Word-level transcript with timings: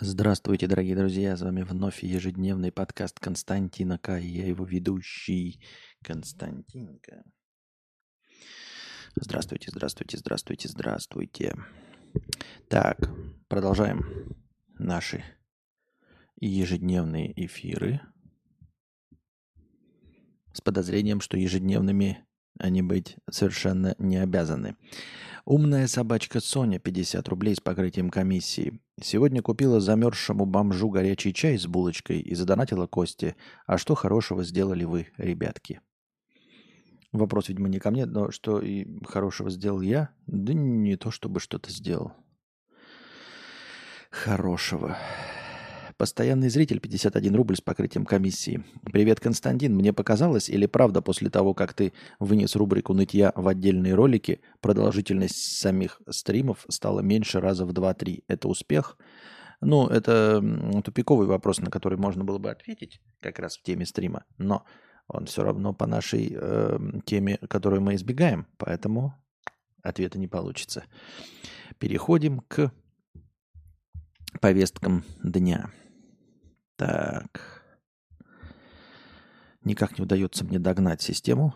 Здравствуйте, 0.00 0.66
дорогие 0.66 0.96
друзья! 0.96 1.36
С 1.36 1.42
вами 1.42 1.62
вновь 1.62 2.02
ежедневный 2.02 2.72
подкаст 2.72 3.20
Константина 3.20 3.96
К. 3.96 4.18
И 4.18 4.26
я 4.26 4.44
его 4.48 4.64
ведущий 4.64 5.62
Константинка. 6.02 7.22
Здравствуйте, 9.14 9.70
здравствуйте, 9.70 10.18
здравствуйте, 10.18 10.68
здравствуйте. 10.68 11.54
Так, 12.68 13.08
продолжаем 13.46 14.34
наши 14.80 15.22
ежедневные 16.40 17.32
эфиры 17.46 18.00
с 20.52 20.60
подозрением, 20.60 21.20
что 21.20 21.36
ежедневными 21.36 22.26
они 22.58 22.82
быть 22.82 23.16
совершенно 23.30 23.94
не 23.98 24.16
обязаны. 24.16 24.76
Умная 25.44 25.86
собачка 25.88 26.40
Соня, 26.40 26.78
50 26.78 27.28
рублей 27.28 27.54
с 27.54 27.60
покрытием 27.60 28.10
комиссии. 28.10 28.80
Сегодня 29.00 29.42
купила 29.42 29.80
замерзшему 29.80 30.46
бомжу 30.46 30.88
горячий 30.88 31.34
чай 31.34 31.58
с 31.58 31.66
булочкой 31.66 32.20
и 32.20 32.34
задонатила 32.34 32.86
Кости. 32.86 33.36
А 33.66 33.76
что 33.76 33.94
хорошего 33.94 34.44
сделали 34.44 34.84
вы, 34.84 35.08
ребятки? 35.18 35.80
Вопрос, 37.12 37.48
видимо, 37.48 37.68
не 37.68 37.78
ко 37.78 37.90
мне, 37.90 38.06
но 38.06 38.30
что 38.30 38.58
и 38.60 38.86
хорошего 39.04 39.50
сделал 39.50 39.80
я? 39.80 40.10
Да 40.26 40.52
не 40.52 40.96
то, 40.96 41.10
чтобы 41.10 41.40
что-то 41.40 41.70
сделал. 41.70 42.12
Хорошего. 44.10 44.96
Постоянный 45.96 46.48
зритель 46.48 46.80
51 46.80 47.34
рубль 47.36 47.56
с 47.56 47.60
покрытием 47.60 48.04
комиссии. 48.04 48.64
Привет, 48.92 49.20
Константин. 49.20 49.76
Мне 49.76 49.92
показалось 49.92 50.48
или 50.48 50.66
правда 50.66 51.02
после 51.02 51.30
того, 51.30 51.54
как 51.54 51.72
ты 51.72 51.92
вынес 52.18 52.56
рубрику 52.56 52.94
нытья 52.94 53.32
в 53.36 53.46
отдельные 53.46 53.94
ролики, 53.94 54.40
продолжительность 54.60 55.58
самих 55.58 56.02
стримов 56.10 56.66
стала 56.68 57.00
меньше 57.00 57.40
раза 57.40 57.64
в 57.64 57.70
2-3. 57.70 58.24
Это 58.26 58.48
успех? 58.48 58.98
Ну, 59.60 59.86
это 59.86 60.42
тупиковый 60.84 61.28
вопрос, 61.28 61.60
на 61.60 61.70
который 61.70 61.96
можно 61.96 62.24
было 62.24 62.38
бы 62.38 62.50
ответить 62.50 63.00
как 63.20 63.38
раз 63.38 63.56
в 63.56 63.62
теме 63.62 63.86
стрима, 63.86 64.24
но 64.36 64.64
он 65.06 65.26
все 65.26 65.44
равно 65.44 65.72
по 65.72 65.86
нашей 65.86 66.32
э, 66.34 66.78
теме, 67.06 67.38
которую 67.48 67.82
мы 67.82 67.94
избегаем, 67.94 68.46
поэтому 68.56 69.14
ответа 69.82 70.18
не 70.18 70.26
получится. 70.26 70.84
Переходим 71.78 72.40
к 72.40 72.72
повесткам 74.40 75.04
дня. 75.22 75.70
Так. 76.76 77.62
Никак 79.62 79.98
не 79.98 80.02
удается 80.02 80.44
мне 80.44 80.58
догнать 80.58 81.00
систему. 81.00 81.54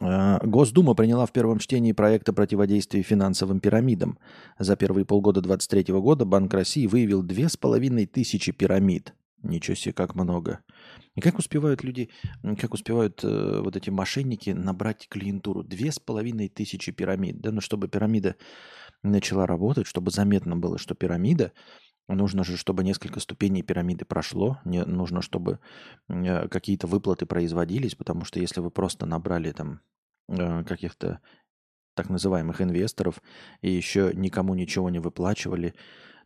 А, 0.00 0.38
Госдума 0.44 0.94
приняла 0.94 1.26
в 1.26 1.32
первом 1.32 1.58
чтении 1.58 1.92
проекта 1.92 2.32
противодействия 2.32 3.02
финансовым 3.02 3.60
пирамидам. 3.60 4.18
За 4.58 4.76
первые 4.76 5.04
полгода 5.04 5.40
2023 5.40 5.94
года 6.00 6.24
Банк 6.24 6.52
России 6.52 6.86
выявил 6.86 7.22
две 7.22 7.48
с 7.48 7.56
половиной 7.56 8.06
тысячи 8.06 8.52
пирамид. 8.52 9.14
Ничего 9.42 9.74
себе, 9.74 9.92
как 9.92 10.14
много. 10.14 10.60
И 11.16 11.20
как 11.20 11.38
успевают 11.38 11.82
люди, 11.82 12.10
как 12.60 12.74
успевают 12.74 13.24
э, 13.24 13.60
вот 13.62 13.76
эти 13.76 13.90
мошенники 13.90 14.50
набрать 14.50 15.08
клиентуру? 15.08 15.64
Две 15.64 15.90
с 15.90 15.98
половиной 15.98 16.48
тысячи 16.48 16.92
пирамид. 16.92 17.40
Да, 17.40 17.50
но 17.50 17.60
чтобы 17.60 17.88
пирамида 17.88 18.36
начала 19.02 19.46
работать, 19.46 19.86
чтобы 19.86 20.12
заметно 20.12 20.56
было, 20.56 20.78
что 20.78 20.94
пирамида, 20.94 21.52
Нужно 22.08 22.44
же, 22.44 22.56
чтобы 22.56 22.84
несколько 22.84 23.20
ступеней 23.20 23.62
пирамиды 23.62 24.04
прошло, 24.04 24.60
не, 24.64 24.84
нужно, 24.84 25.22
чтобы 25.22 25.60
э, 26.08 26.48
какие-то 26.48 26.86
выплаты 26.86 27.26
производились, 27.26 27.94
потому 27.94 28.24
что 28.24 28.40
если 28.40 28.60
вы 28.60 28.70
просто 28.70 29.06
набрали 29.06 29.52
там 29.52 29.80
э, 30.28 30.64
каких-то 30.64 31.20
так 31.94 32.08
называемых 32.08 32.60
инвесторов 32.60 33.22
и 33.60 33.70
еще 33.70 34.10
никому 34.14 34.54
ничего 34.54 34.90
не 34.90 34.98
выплачивали, 34.98 35.74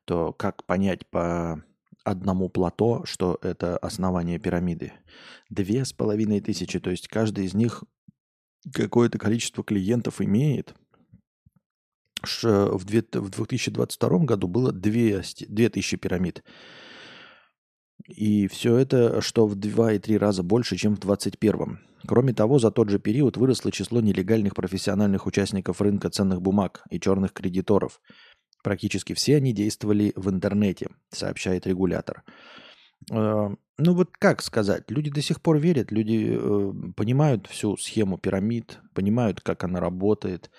то 0.05 0.33
как 0.33 0.65
понять 0.65 1.07
по 1.09 1.63
одному 2.05 2.49
плато, 2.49 3.05
что 3.05 3.39
это 3.43 3.77
основание 3.77 4.39
пирамиды? 4.39 4.93
Две 5.51 5.85
с 5.85 5.93
половиной 5.93 6.41
тысячи, 6.41 6.81
то 6.81 6.91
есть 6.91 7.09
каждый 7.09 7.45
из 7.45 7.55
них 7.55 7.85
какое-то 8.73 9.19
количество 9.19 9.63
клиентов 9.63 10.21
имеет– 10.21 10.75
в 12.23 12.85
2022 12.85 14.19
году 14.21 14.49
было 14.49 14.73
200, 14.73 15.47
2000 15.47 15.97
пирамид. 15.97 16.45
И 18.09 18.47
все 18.47 18.77
это, 18.77 19.21
что 19.21 19.47
в 19.47 19.57
2,3 19.57 20.17
раза 20.17 20.43
больше, 20.43 20.77
чем 20.77 20.95
в 20.95 21.01
2021. 21.01 21.81
Кроме 22.07 22.33
того, 22.33 22.59
за 22.59 22.71
тот 22.71 22.89
же 22.89 22.99
период 22.99 23.37
выросло 23.37 23.73
число 23.73 24.01
нелегальных 24.01 24.55
профессиональных 24.55 25.27
участников 25.27 25.81
рынка 25.81 26.09
ценных 26.11 26.41
бумаг 26.41 26.83
и 26.91 27.01
черных 27.01 27.33
кредиторов. 27.33 28.01
Практически 28.63 29.13
все 29.13 29.37
они 29.37 29.53
действовали 29.53 30.13
в 30.15 30.31
интернете, 30.31 30.89
сообщает 31.11 31.67
регулятор. 31.67 32.23
Э, 33.11 33.49
ну 33.79 33.95
вот 33.95 34.11
как 34.19 34.43
сказать, 34.43 34.91
люди 34.91 35.11
до 35.11 35.21
сих 35.21 35.43
пор 35.43 35.59
верят, 35.59 35.91
люди 35.91 36.37
э, 36.39 36.93
понимают 36.97 37.47
всю 37.49 37.77
схему 37.77 38.19
пирамид, 38.19 38.79
понимают, 38.95 39.41
как 39.41 39.65
она 39.65 39.81
работает, 39.81 40.51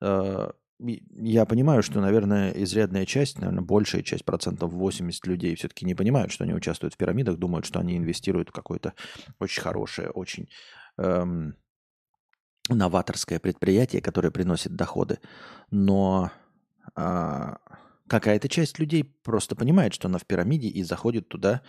э, 0.00 0.50
я 0.80 1.44
понимаю, 1.44 1.82
что, 1.82 2.00
наверное, 2.00 2.50
изрядная 2.52 3.04
часть, 3.04 3.38
наверное, 3.38 3.62
большая 3.62 4.02
часть, 4.02 4.24
процентов 4.24 4.72
80 4.72 5.26
людей 5.26 5.54
все-таки 5.54 5.84
не 5.84 5.94
понимают, 5.94 6.32
что 6.32 6.44
они 6.44 6.54
участвуют 6.54 6.94
в 6.94 6.96
пирамидах, 6.96 7.36
думают, 7.36 7.66
что 7.66 7.80
они 7.80 7.96
инвестируют 7.96 8.48
в 8.48 8.52
какое-то 8.52 8.94
очень 9.38 9.62
хорошее, 9.62 10.10
очень 10.10 10.48
эм, 10.96 11.56
новаторское 12.68 13.38
предприятие, 13.38 14.00
которое 14.00 14.30
приносит 14.30 14.74
доходы. 14.74 15.18
Но 15.70 16.30
э, 16.96 17.54
какая-то 18.08 18.48
часть 18.48 18.78
людей 18.78 19.04
просто 19.04 19.56
понимает, 19.56 19.92
что 19.94 20.08
она 20.08 20.18
в 20.18 20.26
пирамиде 20.26 20.68
и 20.68 20.82
заходит 20.82 21.28
туда, 21.28 21.62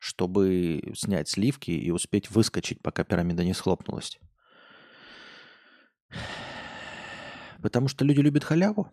чтобы 0.00 0.92
снять 0.94 1.28
сливки 1.28 1.70
и 1.70 1.90
успеть 1.90 2.30
выскочить, 2.30 2.82
пока 2.82 3.04
пирамида 3.04 3.44
не 3.44 3.54
схлопнулась. 3.54 4.18
Потому 7.62 7.88
что 7.88 8.04
люди 8.04 8.20
любят 8.20 8.44
халяву. 8.44 8.90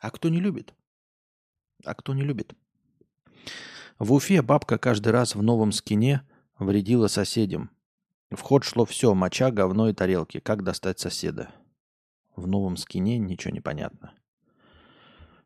А 0.00 0.10
кто 0.10 0.28
не 0.28 0.40
любит? 0.40 0.74
А 1.84 1.94
кто 1.94 2.14
не 2.14 2.22
любит? 2.22 2.54
В 3.98 4.12
Уфе 4.12 4.42
бабка 4.42 4.78
каждый 4.78 5.10
раз 5.12 5.34
в 5.34 5.42
новом 5.42 5.72
скине 5.72 6.22
вредила 6.58 7.06
соседям. 7.06 7.70
В 8.30 8.40
ход 8.40 8.64
шло 8.64 8.84
все, 8.84 9.14
моча, 9.14 9.50
говно 9.50 9.88
и 9.88 9.92
тарелки. 9.92 10.40
Как 10.40 10.62
достать 10.62 11.00
соседа? 11.00 11.50
В 12.36 12.46
новом 12.46 12.76
скине 12.76 13.18
ничего 13.18 13.52
не 13.52 13.60
понятно. 13.60 14.12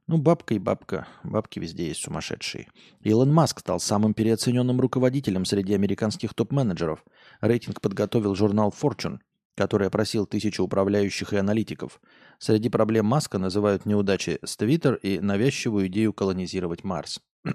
Ну, 0.06 0.18
бабка 0.18 0.54
и 0.54 0.58
бабка. 0.58 1.08
Бабки 1.24 1.58
везде 1.58 1.88
есть 1.88 2.02
сумасшедшие. 2.02 2.68
Илон 3.00 3.32
Маск 3.32 3.60
стал 3.60 3.80
самым 3.80 4.12
переоцененным 4.12 4.80
руководителем 4.80 5.46
среди 5.46 5.74
американских 5.74 6.34
топ-менеджеров. 6.34 7.02
Рейтинг 7.40 7.80
подготовил 7.80 8.34
журнал 8.34 8.72
Fortune– 8.78 9.20
который 9.54 9.86
опросил 9.88 10.26
тысячу 10.26 10.64
управляющих 10.64 11.32
и 11.32 11.36
аналитиков. 11.36 12.00
Среди 12.38 12.68
проблем 12.68 13.06
Маска 13.06 13.38
называют 13.38 13.86
неудачи 13.86 14.38
с 14.44 14.56
Твиттер 14.56 14.94
и 14.96 15.20
навязчивую 15.20 15.86
идею 15.86 16.12
колонизировать 16.12 16.84
Марс. 16.84 17.20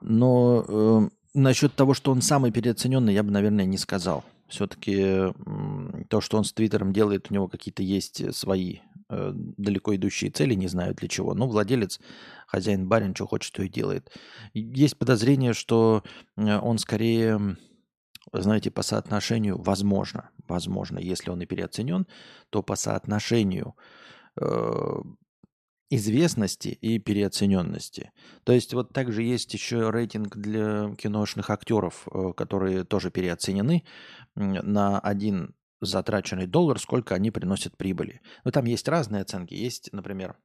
Но 0.00 0.64
э, 0.68 1.08
насчет 1.32 1.74
того, 1.74 1.94
что 1.94 2.12
он 2.12 2.20
самый 2.20 2.52
переоцененный, 2.52 3.14
я 3.14 3.22
бы, 3.22 3.30
наверное, 3.30 3.64
не 3.64 3.78
сказал. 3.78 4.24
Все-таки 4.48 4.96
э, 4.98 5.32
то, 6.08 6.20
что 6.20 6.36
он 6.36 6.44
с 6.44 6.52
Твиттером 6.52 6.92
делает, 6.92 7.30
у 7.30 7.34
него 7.34 7.48
какие-то 7.48 7.82
есть 7.82 8.34
свои 8.36 8.80
э, 9.08 9.32
далеко 9.34 9.96
идущие 9.96 10.30
цели, 10.30 10.52
не 10.52 10.68
знаю 10.68 10.94
для 10.94 11.08
чего. 11.08 11.32
Но 11.34 11.48
владелец, 11.48 11.98
хозяин 12.46 12.86
барин, 12.86 13.14
что 13.14 13.26
хочет, 13.26 13.54
то 13.54 13.62
и 13.62 13.68
делает. 13.68 14.12
Есть 14.52 14.98
подозрение, 14.98 15.54
что 15.54 16.04
э, 16.36 16.58
он 16.58 16.76
скорее 16.76 17.56
знаете, 18.32 18.70
по 18.70 18.82
соотношению, 18.82 19.60
возможно, 19.60 20.30
возможно, 20.48 20.98
если 20.98 21.30
он 21.30 21.42
и 21.42 21.46
переоценен, 21.46 22.06
то 22.50 22.62
по 22.62 22.76
соотношению 22.76 23.74
э, 24.40 25.02
известности 25.90 26.68
и 26.68 26.98
переоцененности. 26.98 28.12
То 28.44 28.52
есть 28.52 28.74
вот 28.74 28.92
также 28.92 29.22
есть 29.22 29.52
еще 29.54 29.90
рейтинг 29.90 30.36
для 30.36 30.94
киношных 30.96 31.50
актеров, 31.50 32.06
э, 32.12 32.32
которые 32.36 32.84
тоже 32.84 33.10
переоценены 33.10 33.84
на 34.34 34.98
один 34.98 35.54
затраченный 35.80 36.46
доллар, 36.46 36.78
сколько 36.78 37.14
они 37.14 37.30
приносят 37.30 37.76
прибыли. 37.76 38.22
Но 38.44 38.50
там 38.50 38.64
есть 38.64 38.88
разные 38.88 39.22
оценки. 39.22 39.54
Есть, 39.54 39.92
например, 39.92 40.36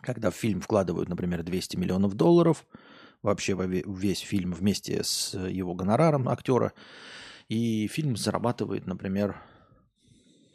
когда 0.00 0.30
в 0.30 0.36
фильм 0.36 0.60
вкладывают, 0.60 1.08
например, 1.08 1.42
200 1.42 1.76
миллионов 1.76 2.14
долларов– 2.14 2.66
вообще 3.24 3.56
весь 3.56 4.20
фильм 4.20 4.52
вместе 4.52 5.02
с 5.02 5.34
его 5.34 5.74
гонораром 5.74 6.28
актера. 6.28 6.72
И 7.48 7.88
фильм 7.88 8.16
зарабатывает, 8.16 8.86
например, 8.86 9.42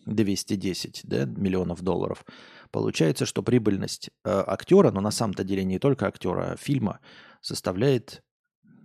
210 0.06 1.02
да, 1.04 1.26
миллионов 1.26 1.82
долларов. 1.82 2.26
Получается, 2.72 3.26
что 3.26 3.44
прибыльность 3.44 4.10
э, 4.24 4.44
актера, 4.48 4.92
но 4.92 5.02
на 5.02 5.12
самом-то 5.12 5.44
деле 5.44 5.64
не 5.64 5.80
только 5.80 6.08
актера, 6.08 6.54
а 6.54 6.58
фильма, 6.58 7.00
составляет 7.42 8.24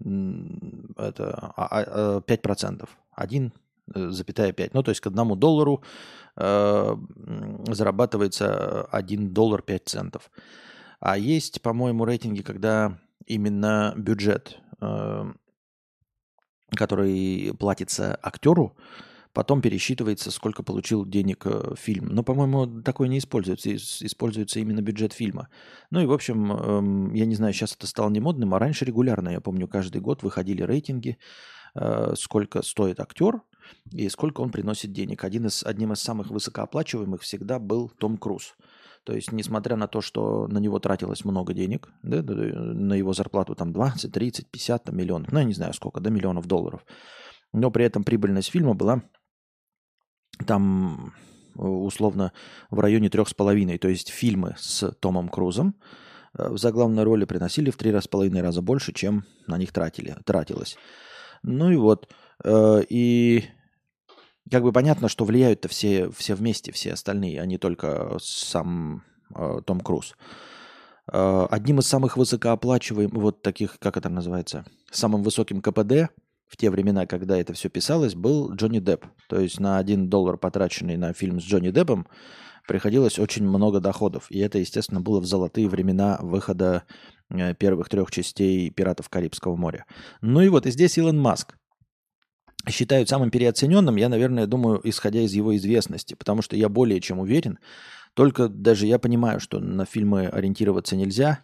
это, 0.01 1.53
а, 1.57 2.19
а, 2.19 2.21
5%. 2.21 2.83
Э, 2.83 2.87
Один 3.13 3.53
запятая 3.95 4.53
5. 4.53 4.75
Ну, 4.75 4.83
то 4.83 4.91
есть 4.91 5.01
к 5.01 5.07
одному 5.07 5.37
доллару 5.37 5.83
э, 6.37 6.97
зарабатывается 7.69 8.85
1 8.85 9.35
доллар 9.35 9.63
5 9.63 9.85
центов. 9.85 10.31
А 11.01 11.19
есть, 11.19 11.61
по-моему, 11.61 12.07
рейтинги, 12.07 12.43
когда 12.43 12.99
именно 13.27 13.95
бюджет, 13.97 14.59
э, 14.81 15.25
который 16.77 17.55
платится 17.59 18.19
актеру, 18.23 18.77
потом 19.35 19.61
пересчитывается, 19.61 20.31
сколько 20.31 20.63
получил 20.63 21.05
денег 21.05 21.45
э, 21.47 21.75
фильм. 21.77 22.07
Но, 22.07 22.23
по-моему, 22.23 22.83
такое 22.83 23.09
не 23.09 23.19
используется. 23.19 23.75
Используется 23.75 24.61
именно 24.61 24.81
бюджет 24.81 25.13
фильма. 25.13 25.49
Ну 25.91 26.01
и, 26.01 26.07
в 26.07 26.13
общем, 26.13 26.53
эм, 26.53 27.15
я 27.15 27.27
не 27.27 27.35
знаю, 27.35 27.53
сейчас 27.53 27.75
это 27.75 27.87
стало 27.87 28.11
не 28.11 28.21
модным, 28.21 28.55
а 28.55 28.59
раньше 28.59 28.85
регулярно, 28.85 29.29
я 29.29 29.41
помню, 29.41 29.69
каждый 29.69 30.01
год 30.01 30.23
выходили 30.23 30.63
рейтинги, 30.63 31.19
э, 31.75 32.15
сколько 32.17 32.63
стоит 32.63 33.01
актер 33.01 33.43
и 33.91 34.09
сколько 34.09 34.41
он 34.41 34.51
приносит 34.51 34.93
денег. 34.93 35.25
Один 35.25 35.47
из, 35.47 35.65
одним 35.65 35.93
из 35.93 36.01
самых 36.01 36.31
высокооплачиваемых 36.31 37.23
всегда 37.23 37.59
был 37.59 37.91
Том 37.99 38.17
Круз. 38.17 38.55
То 39.05 39.13
есть, 39.15 39.33
несмотря 39.33 39.77
на 39.77 39.87
то, 39.87 40.01
что 40.01 40.47
на 40.49 40.59
него 40.59 40.79
тратилось 40.79 41.25
много 41.25 41.53
денег, 41.53 41.91
да, 42.03 42.23
на 42.23 42.95
его 42.95 43.13
зарплату 43.13 43.55
там 43.55 43.73
20, 43.73 44.11
30, 44.11 44.51
50 44.51 44.85
там, 44.85 44.97
миллионов, 44.97 45.31
ну, 45.31 45.39
я 45.39 45.45
не 45.45 45.53
знаю 45.53 45.75
сколько, 45.75 46.01
да, 46.01 46.11
миллионов 46.11 46.47
долларов, 46.47 46.85
но 47.53 47.71
при 47.71 47.85
этом 47.85 48.03
прибыльность 48.03 48.51
фильма 48.51 48.75
была 48.75 49.03
там 50.47 51.13
э, 51.57 51.63
условно 51.63 52.33
в 52.71 52.81
районе 52.81 53.11
трех 53.11 53.29
с 53.29 53.35
половиной. 53.35 53.79
То 53.79 53.89
есть 53.89 54.09
фильмы 54.09 54.55
с 54.59 54.91
Томом 55.01 55.29
Крузом 55.29 55.75
э, 56.37 56.49
в 56.49 56.59
заглавной 56.59 57.05
роли 57.05 57.27
приносили 57.27 57.71
в 57.71 57.77
три 57.77 57.93
с 57.93 58.09
половиной 58.09 58.41
раза 58.41 58.63
больше, 58.63 58.93
чем 58.93 59.25
на 59.47 59.59
них 59.59 59.73
тратили, 59.73 60.17
тратилось. 60.25 60.77
Ну 61.43 61.71
и 61.71 61.77
вот. 61.77 62.09
Э, 62.43 62.83
как 64.51 64.63
бы 64.63 64.73
понятно, 64.73 65.09
что 65.09 65.25
влияют-то 65.25 65.69
все, 65.69 66.11
все 66.11 66.35
вместе, 66.35 66.73
все 66.73 66.93
остальные, 66.93 67.41
а 67.41 67.47
не 67.47 67.59
только 67.59 68.17
сам 68.21 69.03
Том 69.67 69.81
Круз. 69.81 70.15
Одним 71.07 71.81
из 71.81 71.87
самых 71.87 72.17
высокооплачиваемых, 72.17 73.15
вот 73.15 73.43
таких, 73.43 73.79
как 73.79 73.97
это 73.97 74.09
называется, 74.09 74.65
самым 74.91 75.23
высоким 75.23 75.61
КПД– 75.61 76.11
в 76.55 76.57
те 76.57 76.71
времена, 76.71 77.07
когда 77.07 77.37
это 77.37 77.53
все 77.53 77.69
писалось, 77.69 78.15
был 78.15 78.53
Джонни 78.55 78.79
Депп. 78.79 79.07
То 79.29 79.41
есть 79.41 79.59
на 79.59 79.79
один 79.79 80.09
доллар, 80.09 80.37
потраченный 80.37 80.97
на 80.97 81.13
фильм 81.13 81.41
с 81.41 81.45
Джонни 81.45 81.71
Деппом, 81.71 82.07
приходилось 82.69 83.19
очень 83.19 83.47
много 83.47 83.81
доходов. 83.81 84.27
И 84.31 84.39
это, 84.39 84.59
естественно, 84.59 85.01
было 85.01 85.21
в 85.21 85.27
золотые 85.27 85.69
времена 85.69 86.19
выхода 86.23 86.85
э, 87.31 87.55
первых 87.55 87.89
трех 87.89 88.11
частей 88.11 88.71
«Пиратов 88.71 89.09
Карибского 89.09 89.57
моря». 89.57 89.87
Ну 90.21 90.41
и 90.41 90.49
вот 90.49 90.67
и 90.67 90.71
здесь 90.71 90.97
Илон 90.97 91.21
Маск. 91.21 91.57
Считают 92.69 93.09
самым 93.09 93.31
переоцененным, 93.31 93.97
я, 93.97 94.09
наверное, 94.09 94.47
думаю, 94.47 94.81
исходя 94.85 95.21
из 95.21 95.33
его 95.33 95.55
известности, 95.57 96.15
потому 96.15 96.43
что 96.43 96.57
я 96.57 96.69
более 96.69 97.01
чем 97.01 97.19
уверен, 97.19 97.59
только 98.15 98.49
даже 98.49 98.87
я 98.87 98.99
понимаю, 98.99 99.41
что 99.41 99.61
на 99.61 99.85
фильмы 99.85 100.27
ориентироваться 100.27 100.97
нельзя, 100.97 101.41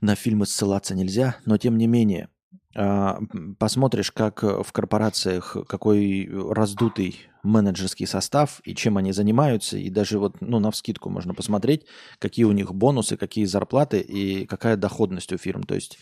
на 0.00 0.14
фильмы 0.14 0.46
ссылаться 0.46 0.94
нельзя, 0.94 1.36
но 1.44 1.58
тем 1.58 1.78
не 1.78 1.86
менее– 1.86 2.28
а, 2.78 3.18
посмотришь, 3.58 4.12
как 4.12 4.42
в 4.42 4.70
корпорациях, 4.70 5.56
какой 5.66 6.28
раздутый 6.30 7.18
менеджерский 7.42 8.06
состав 8.06 8.60
и 8.64 8.74
чем 8.74 8.98
они 8.98 9.12
занимаются, 9.12 9.78
и 9.78 9.88
даже 9.88 10.18
вот, 10.18 10.42
ну, 10.42 10.58
на 10.58 10.70
вскидку 10.70 11.08
можно 11.08 11.32
посмотреть, 11.32 11.86
какие 12.18 12.44
у 12.44 12.52
них 12.52 12.74
бонусы, 12.74 13.16
какие 13.16 13.46
зарплаты 13.46 14.00
и 14.00 14.44
какая 14.44 14.76
доходность 14.76 15.32
у 15.32 15.38
фирм. 15.38 15.62
То 15.62 15.74
есть 15.74 15.98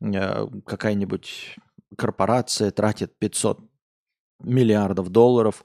э, 0.00 0.46
какая-нибудь 0.64 1.56
корпорация 1.96 2.70
тратит 2.70 3.18
500 3.18 3.60
миллиардов 4.40 5.08
долларов 5.10 5.64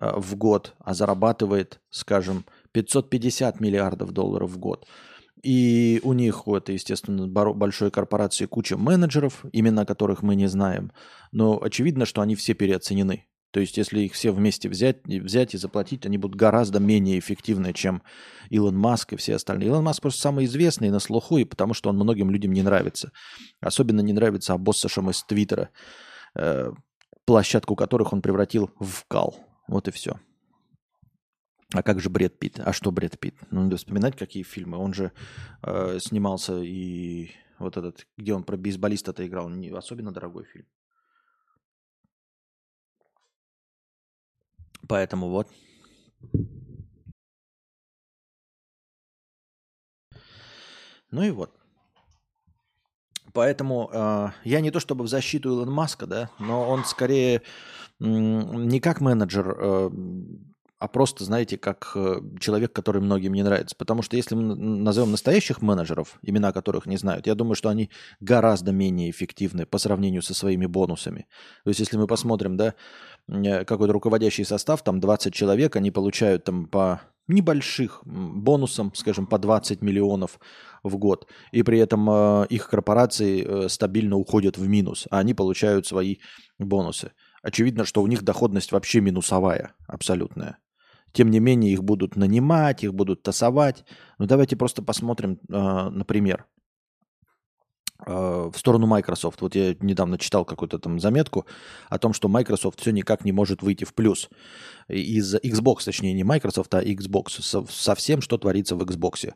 э, 0.00 0.12
в 0.16 0.36
год, 0.36 0.74
а 0.78 0.94
зарабатывает, 0.94 1.80
скажем, 1.90 2.44
550 2.72 3.60
миллиардов 3.60 4.12
долларов 4.12 4.50
в 4.50 4.58
год– 4.58 4.86
и 5.42 6.00
у 6.02 6.12
них, 6.12 6.46
вот, 6.46 6.68
естественно, 6.68 7.26
большой 7.26 7.90
корпорации 7.90 8.46
куча 8.46 8.76
менеджеров, 8.76 9.44
имена 9.52 9.86
которых 9.86 10.22
мы 10.22 10.34
не 10.34 10.48
знаем. 10.48 10.92
Но 11.32 11.62
очевидно, 11.62 12.04
что 12.04 12.20
они 12.20 12.34
все 12.34 12.54
переоценены. 12.54 13.26
То 13.50 13.60
есть, 13.60 13.76
если 13.76 14.00
их 14.00 14.12
все 14.12 14.30
вместе 14.30 14.68
взять, 14.68 15.04
взять 15.04 15.54
и 15.54 15.58
заплатить, 15.58 16.06
они 16.06 16.18
будут 16.18 16.36
гораздо 16.36 16.78
менее 16.78 17.18
эффективны, 17.18 17.72
чем 17.72 18.02
Илон 18.48 18.76
Маск 18.76 19.12
и 19.12 19.16
все 19.16 19.34
остальные. 19.34 19.68
Илон 19.68 19.84
Маск 19.84 20.02
просто 20.02 20.20
самый 20.20 20.44
известный 20.44 20.90
на 20.90 21.00
слуху, 21.00 21.38
и 21.38 21.44
потому 21.44 21.74
что 21.74 21.90
он 21.90 21.96
многим 21.96 22.30
людям 22.30 22.52
не 22.52 22.62
нравится. 22.62 23.12
Особенно 23.60 24.00
не 24.00 24.12
нравится 24.12 24.54
обоссашам 24.54 25.10
из 25.10 25.22
Твиттера, 25.24 25.70
э, 26.36 26.70
площадку 27.24 27.74
которых 27.74 28.12
он 28.12 28.22
превратил 28.22 28.70
в 28.78 29.04
кал. 29.08 29.36
Вот 29.66 29.88
и 29.88 29.90
все. 29.90 30.20
А 31.72 31.82
как 31.82 32.00
же 32.00 32.10
Бред 32.10 32.38
Питт? 32.38 32.60
А 32.60 32.72
что 32.72 32.90
Бред 32.90 33.18
Питт? 33.18 33.34
Ну, 33.50 33.62
надо 33.62 33.76
вспоминать, 33.76 34.16
какие 34.16 34.42
фильмы. 34.42 34.78
Он 34.78 34.92
же 34.92 35.12
э, 35.62 35.98
снимался 36.00 36.60
и 36.62 37.30
вот 37.58 37.76
этот, 37.76 38.06
где 38.16 38.34
он 38.34 38.42
про 38.42 38.56
бейсболиста-то 38.56 39.26
играл, 39.26 39.48
не 39.48 39.68
особенно 39.70 40.12
дорогой 40.12 40.44
фильм. 40.44 40.66
Поэтому 44.90 45.28
вот. 45.28 45.46
Ну 51.12 51.22
и 51.22 51.30
вот. 51.30 51.52
Поэтому 53.32 53.88
э, 53.92 54.30
я 54.42 54.60
не 54.60 54.72
то 54.72 54.80
чтобы 54.80 55.04
в 55.04 55.08
защиту 55.08 55.50
Илона 55.50 55.70
Маска, 55.70 56.06
да, 56.06 56.30
но 56.40 56.68
он 56.68 56.84
скорее 56.84 57.42
не 58.00 58.80
как 58.80 59.00
менеджер 59.00 59.56
э, 59.56 59.90
а 60.80 60.88
просто, 60.88 61.24
знаете, 61.24 61.58
как 61.58 61.92
э, 61.94 62.20
человек, 62.40 62.72
который 62.72 63.02
многим 63.02 63.34
не 63.34 63.42
нравится. 63.42 63.76
Потому 63.76 64.00
что 64.00 64.16
если 64.16 64.34
мы 64.34 64.54
назовем 64.56 65.10
настоящих 65.10 65.60
менеджеров, 65.60 66.18
имена 66.22 66.52
которых 66.52 66.86
не 66.86 66.96
знают, 66.96 67.26
я 67.26 67.34
думаю, 67.34 67.54
что 67.54 67.68
они 67.68 67.90
гораздо 68.20 68.72
менее 68.72 69.10
эффективны 69.10 69.66
по 69.66 69.76
сравнению 69.76 70.22
со 70.22 70.32
своими 70.32 70.64
бонусами. 70.64 71.26
То 71.64 71.68
есть 71.70 71.80
если 71.80 71.98
мы 71.98 72.06
посмотрим, 72.06 72.56
да, 72.56 72.74
э, 73.28 73.64
какой-то 73.66 73.92
руководящий 73.92 74.46
состав, 74.46 74.82
там 74.82 75.00
20 75.00 75.34
человек, 75.34 75.76
они 75.76 75.90
получают 75.90 76.44
там 76.44 76.66
по 76.66 77.02
небольших 77.28 78.00
бонусам, 78.06 78.94
скажем, 78.94 79.26
по 79.26 79.38
20 79.38 79.82
миллионов 79.82 80.40
в 80.82 80.96
год, 80.96 81.28
и 81.52 81.62
при 81.62 81.78
этом 81.78 82.08
э, 82.10 82.46
их 82.48 82.70
корпорации 82.70 83.44
э, 83.44 83.68
стабильно 83.68 84.16
уходят 84.16 84.56
в 84.56 84.66
минус, 84.66 85.06
а 85.10 85.18
они 85.18 85.34
получают 85.34 85.86
свои 85.86 86.16
бонусы. 86.58 87.12
Очевидно, 87.42 87.84
что 87.84 88.02
у 88.02 88.06
них 88.06 88.22
доходность 88.22 88.72
вообще 88.72 89.02
минусовая, 89.02 89.74
абсолютная. 89.86 90.58
Тем 91.12 91.30
не 91.30 91.40
менее, 91.40 91.72
их 91.72 91.82
будут 91.82 92.16
нанимать, 92.16 92.84
их 92.84 92.94
будут 92.94 93.22
тасовать. 93.22 93.84
Ну, 94.18 94.26
давайте 94.26 94.56
просто 94.56 94.82
посмотрим, 94.82 95.38
э, 95.48 95.88
например, 95.90 96.46
в 98.06 98.52
сторону 98.54 98.86
Microsoft. 98.86 99.40
Вот 99.40 99.54
я 99.54 99.74
недавно 99.80 100.18
читал 100.18 100.44
какую-то 100.44 100.78
там 100.78 101.00
заметку 101.00 101.46
о 101.88 101.98
том, 101.98 102.12
что 102.12 102.28
Microsoft 102.28 102.80
все 102.80 102.90
никак 102.90 103.24
не 103.24 103.32
может 103.32 103.62
выйти 103.62 103.84
в 103.84 103.94
плюс. 103.94 104.28
Из 104.88 105.34
Xbox, 105.36 105.84
точнее, 105.84 106.12
не 106.12 106.24
Microsoft, 106.24 106.74
а 106.74 106.82
Xbox. 106.82 107.66
Со, 107.68 107.94
всем, 107.94 108.20
что 108.20 108.38
творится 108.38 108.76
в 108.76 108.82
Xbox. 108.82 109.32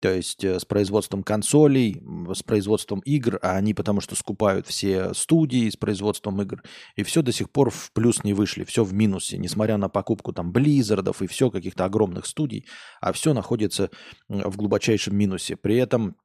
То 0.00 0.12
есть 0.12 0.44
э, 0.44 0.58
с 0.58 0.64
производством 0.64 1.22
консолей, 1.22 2.02
с 2.34 2.42
производством 2.42 3.00
игр, 3.00 3.38
а 3.42 3.56
они 3.56 3.74
потому 3.74 4.00
что 4.00 4.16
скупают 4.16 4.66
все 4.66 5.14
студии 5.14 5.70
с 5.70 5.76
производством 5.76 6.40
игр. 6.42 6.62
И 6.96 7.02
все 7.02 7.22
до 7.22 7.32
сих 7.32 7.50
пор 7.50 7.70
в 7.70 7.92
плюс 7.92 8.24
не 8.24 8.34
вышли, 8.34 8.64
все 8.64 8.84
в 8.84 8.92
минусе, 8.92 9.38
несмотря 9.38 9.76
на 9.76 9.88
покупку 9.88 10.32
там 10.32 10.52
Blizzard 10.52 11.08
ов 11.08 11.22
и 11.22 11.26
все 11.26 11.50
каких-то 11.50 11.84
огромных 11.84 12.26
студий, 12.26 12.66
а 13.00 13.12
все 13.12 13.32
находится 13.32 13.90
в 14.28 14.56
глубочайшем 14.56 15.16
минусе. 15.16 15.56
При 15.56 15.76
этом 15.76 16.16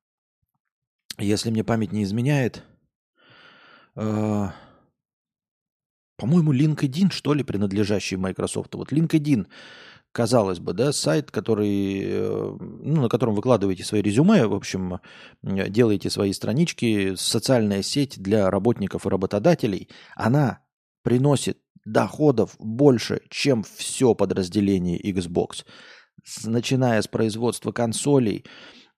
если 1.17 1.50
мне 1.50 1.63
память 1.63 1.91
не 1.91 2.03
изменяет, 2.03 2.63
э, 3.95 4.47
по-моему, 6.17 6.53
LinkedIn, 6.53 7.12
что 7.12 7.33
ли, 7.33 7.43
принадлежащий 7.43 8.17
Microsoft. 8.17 8.74
Вот 8.75 8.91
LinkedIn, 8.91 9.47
казалось 10.12 10.59
бы, 10.59 10.74
да, 10.74 10.91
сайт, 10.91 11.29
который, 11.31 12.01
э, 12.03 12.57
ну, 12.59 13.01
на 13.01 13.09
котором 13.09 13.36
выкладываете 13.36 13.83
свои 13.83 14.01
резюме, 14.01 14.47
в 14.47 14.53
общем, 14.55 15.00
делаете 15.43 16.09
свои 16.09 16.33
странички, 16.33 17.15
социальная 17.15 17.83
сеть 17.83 18.19
для 18.19 18.50
работников 18.50 19.05
и 19.05 19.09
работодателей, 19.09 19.89
она 20.15 20.63
приносит 21.03 21.59
доходов 21.86 22.55
больше, 22.59 23.21
чем 23.29 23.63
все 23.63 24.13
подразделение 24.13 25.00
Xbox. 25.00 25.65
Начиная 26.43 27.01
с 27.01 27.07
производства 27.07 27.71
консолей, 27.71 28.43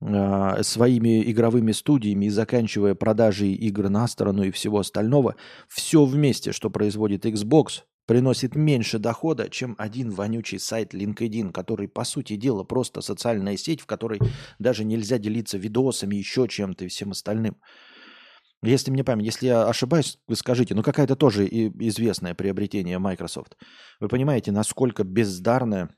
а, 0.02 0.64
своими 0.64 1.30
игровыми 1.30 1.74
студиями 1.74 2.26
и 2.26 2.30
заканчивая 2.30 2.96
продажей 2.96 3.52
игр 3.54 3.90
на 3.90 4.08
сторону 4.08 4.44
и 4.44 4.52
всего 4.52 4.80
остального, 4.80 5.36
все 5.68 6.06
вместе, 6.06 6.54
что 6.54 6.70
производит 6.70 7.26
Xbox, 7.26 7.82
приносит 8.06 8.56
меньше 8.56 8.98
дохода, 8.98 9.50
чем 9.50 9.76
один 9.78 10.10
вонючий 10.12 10.58
сайт 10.58 10.94
LinkedIn, 10.94 11.52
который, 11.52 11.90
по 11.90 12.06
сути 12.06 12.38
дела, 12.38 12.64
просто 12.64 13.02
социальная 13.02 13.58
сеть, 13.58 13.82
в 13.82 13.88
которой 13.88 14.22
даже 14.58 14.86
нельзя 14.86 15.18
делиться 15.18 15.58
видосами, 15.58 16.16
еще 16.16 16.48
чем-то 16.48 16.86
и 16.86 16.88
всем 16.88 17.12
остальным. 17.12 17.58
Если 18.64 18.92
мне 18.92 19.04
память, 19.04 19.26
если 19.26 19.48
я 19.48 19.68
ошибаюсь, 19.68 20.18
вы 20.28 20.38
скажите, 20.38 20.76
ну 20.76 20.82
какая-то 20.82 21.18
тоже 21.18 21.46
известное 21.46 22.36
приобретение 22.36 23.00
Microsoft. 23.00 23.58
Вы 24.00 24.08
понимаете, 24.08 24.54
насколько 24.54 25.04
бездарно 25.04 25.94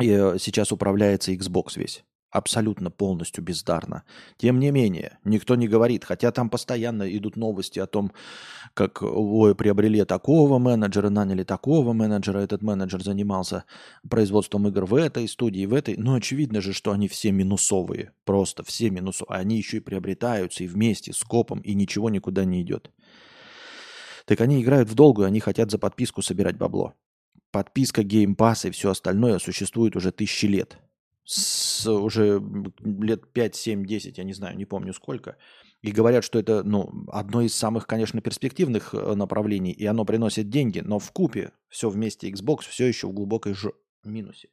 э, 0.00 0.38
сейчас 0.38 0.70
управляется 0.70 1.32
Xbox 1.32 1.72
весь 1.76 2.04
абсолютно 2.30 2.90
полностью 2.90 3.42
бездарно. 3.42 4.02
Тем 4.36 4.58
не 4.58 4.70
менее, 4.70 5.18
никто 5.24 5.54
не 5.54 5.68
говорит, 5.68 6.04
хотя 6.04 6.32
там 6.32 6.50
постоянно 6.50 7.04
идут 7.16 7.36
новости 7.36 7.78
о 7.78 7.86
том, 7.86 8.12
как 8.74 9.02
ой, 9.02 9.54
приобрели 9.54 10.04
такого 10.04 10.58
менеджера, 10.58 11.08
наняли 11.08 11.44
такого 11.44 11.92
менеджера, 11.92 12.38
этот 12.38 12.62
менеджер 12.62 13.02
занимался 13.02 13.64
производством 14.08 14.68
игр 14.68 14.84
в 14.84 14.94
этой 14.94 15.28
студии, 15.28 15.66
в 15.66 15.74
этой. 15.74 15.96
Но 15.96 16.14
очевидно 16.14 16.60
же, 16.60 16.72
что 16.72 16.92
они 16.92 17.08
все 17.08 17.32
минусовые, 17.32 18.12
просто 18.24 18.62
все 18.64 18.90
минусовые. 18.90 19.40
Они 19.40 19.56
еще 19.56 19.78
и 19.78 19.80
приобретаются 19.80 20.64
и 20.64 20.66
вместе 20.68 21.12
с 21.12 21.22
копом, 21.22 21.60
и 21.60 21.74
ничего 21.74 22.10
никуда 22.10 22.44
не 22.44 22.62
идет. 22.62 22.90
Так 24.26 24.40
они 24.40 24.62
играют 24.62 24.90
в 24.90 24.94
долгую, 24.94 25.26
они 25.26 25.40
хотят 25.40 25.70
за 25.70 25.78
подписку 25.78 26.20
собирать 26.20 26.58
бабло. 26.58 26.94
Подписка 27.52 28.02
Pass 28.02 28.68
и 28.68 28.70
все 28.72 28.90
остальное 28.90 29.38
существует 29.38 29.96
уже 29.96 30.10
тысячи 30.10 30.46
лет– 30.46 30.78
с 31.26 31.90
уже 31.90 32.40
лет 32.80 33.32
5, 33.32 33.56
7, 33.56 33.84
10, 33.84 34.18
я 34.18 34.24
не 34.24 34.32
знаю, 34.32 34.56
не 34.56 34.64
помню 34.64 34.94
сколько. 34.94 35.36
И 35.82 35.90
говорят, 35.90 36.24
что 36.24 36.38
это 36.38 36.62
ну, 36.62 37.04
одно 37.08 37.42
из 37.42 37.54
самых, 37.54 37.86
конечно, 37.86 38.20
перспективных 38.20 38.94
э, 38.94 39.14
направлений, 39.14 39.72
и 39.72 39.84
оно 39.84 40.04
приносит 40.04 40.48
деньги, 40.48 40.80
но 40.80 40.98
в 40.98 41.10
купе 41.12 41.52
все 41.68 41.90
вместе 41.90 42.30
Xbox 42.30 42.62
все 42.62 42.86
еще 42.86 43.08
в 43.08 43.12
глубокой 43.12 43.54
ж... 43.54 43.72
минусе. 44.04 44.48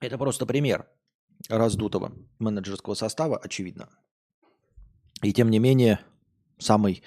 Это 0.00 0.16
просто 0.16 0.46
пример 0.46 0.88
раздутого 1.48 2.12
менеджерского 2.38 2.94
состава, 2.94 3.36
очевидно. 3.36 3.88
И 5.22 5.32
тем 5.32 5.50
не 5.50 5.58
менее, 5.58 6.00
самый 6.58 7.02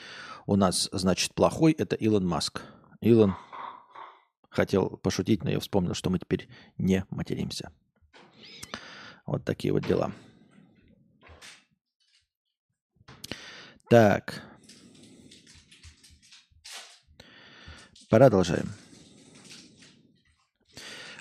у 0.46 0.56
нас, 0.56 0.90
значит, 0.92 1.34
плохой– 1.34 1.72
это 1.78 1.96
Илон 1.96 2.28
Маск. 2.28 2.64
Илон 3.02 3.36
Хотел 4.58 4.90
пошутить, 4.90 5.44
но 5.44 5.52
я 5.52 5.60
вспомнил, 5.60 5.94
что 5.94 6.10
мы 6.10 6.18
теперь 6.18 6.50
не 6.80 7.06
материмся. 7.12 7.72
Вот 9.28 9.46
такие 9.46 9.72
вот 9.72 9.86
дела. 9.86 10.12
Так. 13.88 14.42
Продолжаем. 18.10 18.68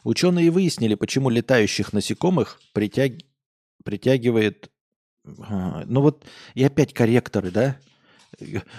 Ученые 0.03 0.51
выяснили, 0.51 0.95
почему 0.95 1.29
летающих 1.29 1.93
насекомых 1.93 2.59
притяг... 2.73 3.19
притягивает... 3.85 4.71
А, 5.41 5.85
ну 5.85 6.01
вот, 6.01 6.25
и 6.55 6.65
опять 6.65 6.95
корректоры, 6.95 7.51
да? 7.51 7.79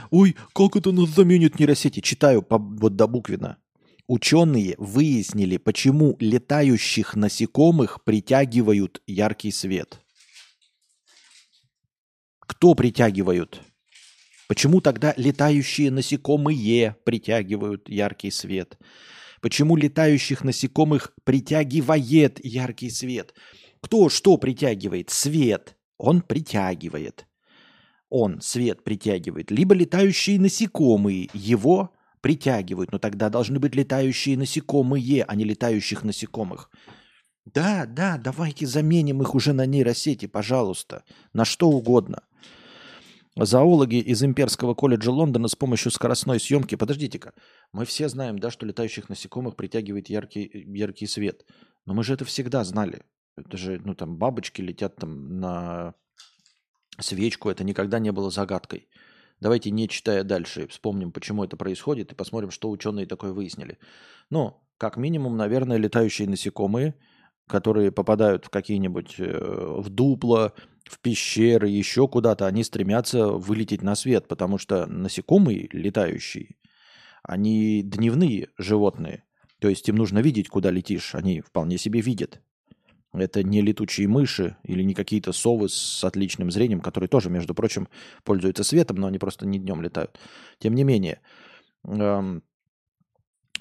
Ой, 0.10 0.36
как 0.56 0.76
это 0.78 0.92
нас 0.92 1.10
заменит 1.10 1.60
нейросети? 1.60 2.00
Читаю 2.00 2.42
по, 2.42 2.58
вот 2.58 2.96
до 2.96 3.06
буквина. 3.06 3.60
Ученые 4.08 4.76
выяснили, 4.78 5.58
почему 5.58 6.16
летающих 6.22 7.18
насекомых 7.18 8.06
притягивают 8.06 9.02
яркий 9.06 9.52
свет. 9.52 10.00
Кто 12.40 12.74
притягивают? 12.74 13.62
Почему 14.48 14.80
тогда 14.80 15.14
летающие 15.18 15.92
насекомые 15.92 16.96
притягивают 17.04 17.90
яркий 17.90 18.32
свет? 18.32 18.80
Почему 19.42 19.76
летающих 19.76 20.46
насекомых 20.46 21.14
притягивает 21.26 22.44
яркий 22.46 22.90
свет? 22.90 23.34
Кто 23.82 24.08
что 24.08 24.38
притягивает? 24.38 25.10
Свет. 25.10 25.76
Он 25.98 26.22
притягивает. 26.22 27.28
Он 28.10 28.40
свет 28.40 28.86
притягивает. 28.86 29.52
Либо 29.52 29.76
летающие 29.76 30.40
насекомые 30.40 31.30
его 31.34 31.92
притягивают, 32.28 32.92
но 32.92 33.00
тогда 33.00 33.30
должны 33.30 33.58
быть 33.58 33.74
летающие 33.74 34.38
насекомые, 34.38 35.24
а 35.24 35.34
не 35.34 35.46
летающих 35.46 36.04
насекомых. 36.04 36.70
Да, 37.46 37.86
да, 37.86 38.18
давайте 38.18 38.68
заменим 38.68 39.22
их 39.22 39.34
уже 39.34 39.54
на 39.54 39.66
нейросети, 39.66 40.26
пожалуйста, 40.26 41.06
на 41.32 41.46
что 41.46 41.70
угодно. 41.70 42.24
Зоологи 43.38 44.00
из 44.00 44.22
Имперского 44.24 44.74
колледжа 44.74 45.10
Лондона 45.10 45.48
с 45.48 45.56
помощью 45.56 45.90
скоростной 45.90 46.42
съемки... 46.42 46.76
Подождите-ка, 46.76 47.32
мы 47.72 47.86
все 47.86 48.10
знаем, 48.10 48.40
да, 48.40 48.52
что 48.52 48.66
летающих 48.66 49.08
насекомых 49.08 49.56
притягивает 49.56 50.10
яркий, 50.10 50.52
яркий 50.76 51.08
свет. 51.08 51.46
Но 51.86 51.94
мы 51.94 52.04
же 52.04 52.14
это 52.14 52.26
всегда 52.26 52.66
знали. 52.66 53.04
Это 53.38 53.56
же, 53.56 53.80
ну 53.86 53.96
там, 53.96 54.18
бабочки 54.18 54.60
летят 54.62 54.98
там 54.98 55.40
на 55.40 55.94
свечку, 57.00 57.50
это 57.50 57.64
никогда 57.64 58.00
не 58.00 58.12
было 58.12 58.30
загадкой. 58.32 58.90
Давайте, 59.40 59.70
не 59.72 59.88
читая 59.88 60.24
дальше, 60.24 60.68
вспомним, 60.68 61.12
почему 61.12 61.44
это 61.44 61.58
происходит, 61.58 62.12
и 62.12 62.16
посмотрим, 62.16 62.52
что 62.52 62.70
ученые 62.70 63.06
такое 63.06 63.34
выяснили. 63.34 63.78
Ну, 64.30 64.60
как 64.78 64.98
минимум, 64.98 65.38
наверное, 65.38 65.78
летающие 65.78 66.28
насекомые, 66.28 66.96
которые 67.48 67.92
попадают 67.92 68.46
в 68.46 68.50
какие-нибудь 68.50 69.16
э, 69.20 69.76
в 69.80 69.90
дупло, 69.90 70.54
в 70.84 71.00
пещеры, 71.00 71.68
еще 71.70 72.08
куда-то, 72.08 72.48
они 72.48 72.64
стремятся 72.64 73.28
вылететь 73.28 73.82
на 73.82 73.96
свет, 73.96 74.28
потому 74.28 74.58
что 74.58 74.86
насекомые 74.86 75.70
летающие, 75.72 76.58
они 77.24 77.84
дневные 77.84 78.50
животные. 78.58 79.24
То 79.60 79.70
есть 79.70 79.88
им 79.90 79.96
нужно 79.96 80.20
видеть, 80.20 80.50
куда 80.50 80.70
летишь. 80.70 81.16
Они 81.16 81.42
вполне 81.42 81.78
себе 81.78 82.02
видят. 82.02 82.42
Это 83.20 83.44
не 83.44 83.62
летучие 83.62 84.08
мыши 84.08 84.58
или 84.64 84.84
не 84.84 84.94
какие-то 84.94 85.32
совы 85.32 85.70
с 85.70 86.04
отличным 86.04 86.52
зрением, 86.52 86.82
которые 86.82 87.10
тоже, 87.10 87.30
между 87.30 87.54
прочим, 87.54 87.88
пользуются 88.24 88.64
светом, 88.64 88.98
но 88.98 89.08
они 89.08 89.18
просто 89.20 89.46
не 89.46 89.60
днем 89.60 89.82
летают. 89.82 90.20
Тем 90.60 90.76
не 90.76 90.84
менее, 90.84 91.22
эм, 91.86 92.44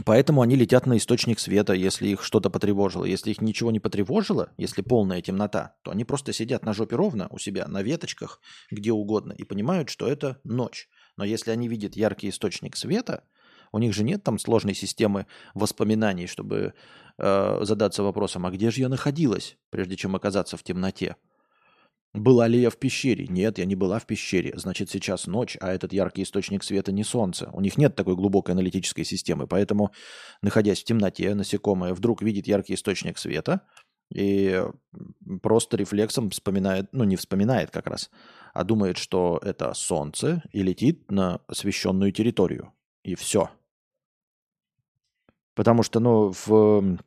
поэтому 0.04 0.42
они 0.42 0.56
летят 0.56 0.86
на 0.86 0.96
источник 0.96 1.38
света, 1.38 1.72
если 1.72 2.08
их 2.08 2.22
что-то 2.22 2.50
потревожило. 2.50 3.04
Если 3.04 3.30
их 3.30 3.40
ничего 3.40 3.70
не 3.70 3.80
потревожило, 3.80 4.52
если 4.56 4.82
полная 4.82 5.22
темнота, 5.22 5.76
то 5.82 5.90
они 5.90 6.04
просто 6.04 6.32
сидят 6.32 6.64
на 6.64 6.72
жопе 6.72 6.96
ровно 6.96 7.28
у 7.30 7.38
себя, 7.38 7.66
на 7.66 7.82
веточках, 7.82 8.40
где 8.70 8.92
угодно, 8.92 9.32
и 9.32 9.44
понимают, 9.44 9.88
что 9.88 10.06
это 10.06 10.40
ночь. 10.44 10.88
Но 11.16 11.25
если 11.25 11.50
они 11.50 11.68
видят 11.68 11.96
яркий 11.96 12.28
источник 12.28 12.76
света, 12.76 13.25
у 13.76 13.78
них 13.78 13.95
же 13.95 14.04
нет 14.04 14.25
там 14.25 14.38
сложной 14.38 14.75
системы 14.75 15.26
воспоминаний, 15.54 16.26
чтобы 16.26 16.75
э, 17.18 17.59
задаться 17.62 18.02
вопросом, 18.02 18.47
а 18.47 18.50
где 18.50 18.71
же 18.71 18.80
я 18.80 18.88
находилась, 18.88 19.56
прежде 19.71 19.97
чем 19.97 20.16
оказаться 20.16 20.56
в 20.56 20.62
темноте? 20.62 21.16
Была 22.14 22.49
ли 22.49 22.59
я 22.59 22.71
в 22.71 22.78
пещере? 22.78 23.26
Нет, 23.28 23.59
я 23.59 23.66
не 23.66 23.75
была 23.75 23.99
в 23.99 24.06
пещере. 24.06 24.54
Значит, 24.56 24.88
сейчас 24.88 25.26
ночь, 25.26 25.59
а 25.61 25.71
этот 25.73 25.92
яркий 25.92 26.23
источник 26.23 26.64
света 26.64 26.90
не 26.90 27.04
солнце. 27.04 27.50
У 27.52 27.61
них 27.61 27.76
нет 27.76 27.95
такой 27.95 28.16
глубокой 28.16 28.52
аналитической 28.52 29.04
системы. 29.04 29.47
Поэтому, 29.47 29.92
находясь 30.40 30.80
в 30.80 30.85
темноте, 30.85 31.35
насекомое 31.35 31.92
вдруг 31.92 32.23
видит 32.23 32.47
яркий 32.47 32.75
источник 32.75 33.18
света 33.18 33.61
и 34.11 34.64
просто 35.42 35.76
рефлексом 35.76 36.30
вспоминает, 36.30 36.88
ну 36.92 37.04
не 37.04 37.16
вспоминает 37.16 37.71
как 37.71 37.87
раз, 37.87 38.11
а 38.54 38.64
думает, 38.64 38.97
что 38.97 39.38
это 39.42 39.75
солнце 39.75 40.42
и 40.52 40.62
летит 40.62 41.11
на 41.11 41.42
освещенную 41.49 42.12
территорию. 42.12 42.73
И 43.02 43.14
все. 43.14 43.50
Потому 45.56 45.82
что, 45.82 45.98
ну, 45.98 46.32
в, 46.46 46.98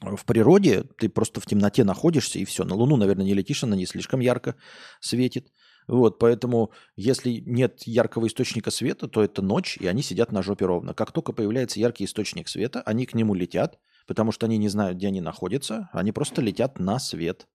в 0.00 0.24
природе 0.24 0.84
ты 0.96 1.08
просто 1.08 1.40
в 1.40 1.46
темноте 1.46 1.84
находишься, 1.84 2.38
и 2.38 2.44
все. 2.44 2.64
На 2.64 2.74
Луну, 2.74 2.96
наверное, 2.96 3.26
не 3.26 3.34
летишь, 3.34 3.64
она 3.64 3.76
не 3.76 3.84
слишком 3.84 4.20
ярко 4.20 4.54
светит. 5.00 5.52
Вот, 5.88 6.18
поэтому, 6.18 6.72
если 6.96 7.42
нет 7.44 7.82
яркого 7.84 8.28
источника 8.28 8.70
света, 8.70 9.08
то 9.08 9.22
это 9.22 9.42
ночь, 9.42 9.76
и 9.76 9.86
они 9.86 10.02
сидят 10.02 10.32
на 10.32 10.42
жопе 10.42 10.66
ровно. 10.66 10.94
Как 10.94 11.12
только 11.12 11.32
появляется 11.32 11.80
яркий 11.80 12.04
источник 12.04 12.48
света, 12.48 12.80
они 12.82 13.06
к 13.06 13.14
нему 13.14 13.34
летят, 13.34 13.78
потому 14.06 14.30
что 14.32 14.46
они 14.46 14.56
не 14.56 14.68
знают, 14.68 14.98
где 14.98 15.08
они 15.08 15.20
находятся, 15.20 15.88
они 15.92 16.12
просто 16.12 16.42
летят 16.42 16.78
на 16.78 16.98
свет, 16.98 17.48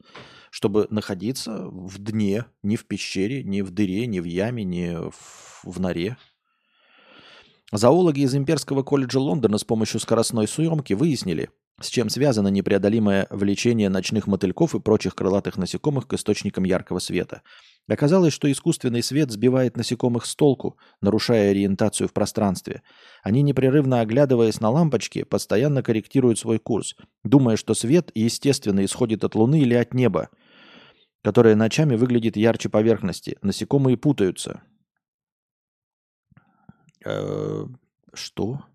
чтобы 0.49 0.87
находиться 0.89 1.65
в 1.65 1.97
дне, 1.97 2.45
не 2.61 2.75
в 2.75 2.85
пещере, 2.85 3.43
не 3.43 3.61
в 3.61 3.71
дыре, 3.71 4.05
не 4.05 4.19
в 4.19 4.25
яме, 4.25 4.63
не 4.63 4.97
в, 4.97 5.61
в 5.63 5.79
норе, 5.79 6.17
Зоологи 7.71 8.19
из 8.21 8.35
Имперского 8.35 8.83
колледжа 8.83 9.19
Лондона 9.19 9.57
с 9.57 9.63
помощью 9.63 10.01
скоростной 10.01 10.45
съемки 10.45 10.91
выяснили, 10.93 11.49
с 11.79 11.87
чем 11.87 12.09
связано 12.09 12.49
непреодолимое 12.49 13.27
влечение 13.29 13.87
ночных 13.87 14.27
мотыльков 14.27 14.75
и 14.75 14.81
прочих 14.81 15.15
крылатых 15.15 15.57
насекомых 15.57 16.05
к 16.05 16.13
источникам 16.13 16.65
яркого 16.65 16.99
света. 16.99 17.43
Оказалось, 17.87 18.33
что 18.33 18.51
искусственный 18.51 19.01
свет 19.01 19.31
сбивает 19.31 19.77
насекомых 19.77 20.25
с 20.25 20.35
толку, 20.35 20.77
нарушая 20.99 21.51
ориентацию 21.51 22.09
в 22.09 22.13
пространстве. 22.13 22.81
Они, 23.23 23.41
непрерывно 23.41 24.01
оглядываясь 24.01 24.59
на 24.59 24.69
лампочки, 24.69 25.23
постоянно 25.23 25.81
корректируют 25.81 26.39
свой 26.39 26.59
курс, 26.59 26.95
думая, 27.23 27.55
что 27.55 27.73
свет 27.73 28.11
естественно 28.13 28.83
исходит 28.83 29.23
от 29.23 29.33
Луны 29.35 29.61
или 29.61 29.75
от 29.75 29.93
неба, 29.93 30.27
которое 31.23 31.55
ночами 31.55 31.95
выглядит 31.95 32.35
ярче 32.35 32.67
поверхности. 32.67 33.37
Насекомые 33.41 33.95
путаются, 33.95 34.61
что? 38.13 38.65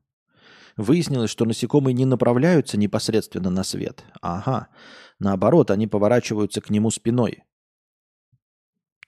Выяснилось, 0.76 1.30
что 1.30 1.46
насекомые 1.46 1.94
не 1.94 2.04
направляются 2.04 2.76
непосредственно 2.76 3.50
на 3.50 3.64
свет. 3.64 4.04
Ага. 4.20 4.68
Наоборот, 5.18 5.70
они 5.70 5.86
поворачиваются 5.86 6.60
к 6.60 6.68
нему 6.68 6.90
спиной. 6.90 7.44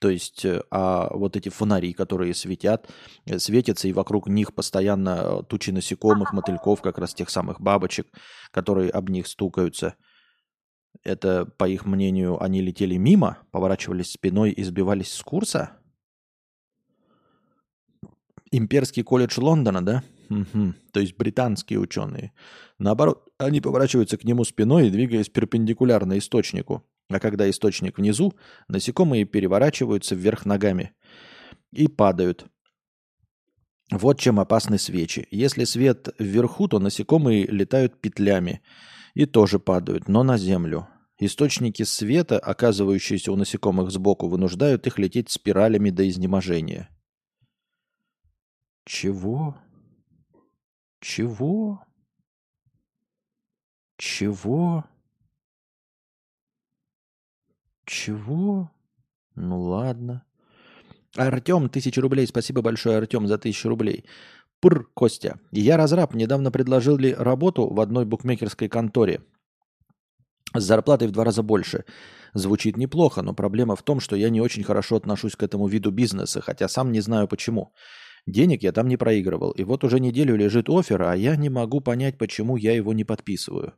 То 0.01 0.11
есть, 0.11 0.45
э, 0.45 0.63
а 0.71 1.13
вот 1.13 1.37
эти 1.37 1.49
фонари, 1.49 1.93
которые 1.93 2.33
светят, 2.33 2.89
э, 3.27 3.39
светятся, 3.39 3.89
и 3.89 3.93
вокруг 3.93 4.29
них 4.29 4.55
постоянно 4.55 5.19
э, 5.21 5.43
тучи 5.49 5.71
насекомых, 5.71 6.33
мотыльков, 6.33 6.81
как 6.81 6.99
раз 6.99 7.15
тех 7.15 7.29
самых 7.31 7.61
бабочек, 7.61 8.07
которые 8.53 8.91
об 8.91 9.11
них 9.11 9.27
стукаются. 9.27 9.97
Это, 11.03 11.47
по 11.47 11.69
их 11.69 11.85
мнению, 11.85 12.43
они 12.43 12.63
летели 12.63 12.97
мимо, 12.97 13.39
поворачивались 13.51 14.13
спиной 14.13 14.53
и 14.53 14.63
сбивались 14.63 15.13
с 15.13 15.23
курса? 15.23 15.73
Имперский 18.51 19.03
колледж 19.03 19.39
Лондона, 19.39 19.85
да? 19.85 20.03
Угу. 20.31 20.75
То 20.93 21.01
есть 21.01 21.17
британские 21.17 21.79
ученые. 21.79 22.33
Наоборот, 22.79 23.27
они 23.39 23.61
поворачиваются 23.61 24.17
к 24.17 24.25
нему 24.25 24.45
спиной, 24.45 24.91
двигаясь 24.91 25.29
перпендикулярно 25.29 26.19
источнику. 26.19 26.85
А 27.11 27.21
когда 27.21 27.49
источник 27.49 27.99
внизу, 27.99 28.35
насекомые 28.69 29.25
переворачиваются 29.25 30.15
вверх 30.15 30.45
ногами 30.45 30.93
и 31.73 31.89
падают. 31.89 32.47
Вот 33.91 34.21
чем 34.21 34.39
опасны 34.39 34.79
свечи. 34.79 35.27
Если 35.31 35.65
свет 35.65 36.09
вверху, 36.19 36.69
то 36.69 36.79
насекомые 36.79 37.47
летают 37.47 38.01
петлями 38.01 38.61
и 39.15 39.25
тоже 39.25 39.59
падают, 39.59 40.09
но 40.09 40.23
на 40.23 40.37
землю. 40.37 40.89
Источники 41.19 41.83
света, 41.83 42.39
оказывающиеся 42.39 43.33
у 43.33 43.37
насекомых 43.37 43.91
сбоку, 43.91 44.29
вынуждают 44.29 44.87
их 44.87 44.99
лететь 44.99 45.31
спиралями 45.31 45.91
до 45.91 46.09
изнеможения. 46.09 46.91
Чего? 48.89 49.55
Чего? 51.03 51.85
Чего? 53.99 54.85
Чего? 57.85 58.71
Ну 59.35 59.61
ладно. 59.61 60.25
Артем, 61.17 61.69
тысяча 61.69 62.01
рублей. 62.01 62.27
Спасибо 62.27 62.63
большое, 62.63 62.97
Артем, 62.97 63.29
за 63.29 63.37
тысячу 63.37 63.69
рублей. 63.69 64.07
Пр, 64.61 64.89
Костя. 64.95 65.39
Я 65.51 65.77
разраб. 65.77 66.15
Недавно 66.15 66.51
предложили 66.51 67.11
работу 67.11 67.69
в 67.69 67.79
одной 67.81 68.07
букмекерской 68.07 68.71
конторе. 68.71 69.21
С 70.55 70.63
зарплатой 70.63 71.09
в 71.09 71.13
два 71.13 71.25
раза 71.25 71.43
больше. 71.43 71.85
Звучит 72.33 72.79
неплохо, 72.79 73.21
но 73.21 73.35
проблема 73.35 73.77
в 73.77 73.83
том, 73.83 74.01
что 74.01 74.17
я 74.17 74.31
не 74.31 74.41
очень 74.41 74.65
хорошо 74.65 74.97
отношусь 74.97 75.37
к 75.37 75.43
этому 75.43 75.67
виду 75.67 75.91
бизнеса, 75.91 76.41
хотя 76.41 76.69
сам 76.69 76.91
не 76.91 77.01
знаю 77.01 77.29
почему. 77.29 77.75
Денег 78.29 78.63
я 78.63 78.73
там 78.73 78.89
не 78.89 78.99
проигрывал. 78.99 79.53
И 79.53 79.65
вот 79.65 79.85
уже 79.85 80.01
неделю 80.01 80.37
лежит 80.37 80.69
офер, 80.69 81.03
а 81.03 81.17
я 81.17 81.35
не 81.37 81.49
могу 81.49 81.81
понять, 81.81 82.19
почему 82.19 82.57
я 82.57 82.75
его 82.75 82.93
не 82.93 83.05
подписываю. 83.05 83.73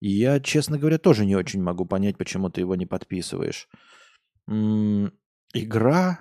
Я, 0.00 0.40
честно 0.40 0.76
говоря, 0.76 0.98
тоже 0.98 1.24
не 1.24 1.36
очень 1.36 1.62
могу 1.62 1.86
понять, 1.86 2.18
почему 2.18 2.50
ты 2.50 2.62
его 2.62 2.74
не 2.74 2.86
подписываешь. 2.86 3.68
Игра, 4.48 6.18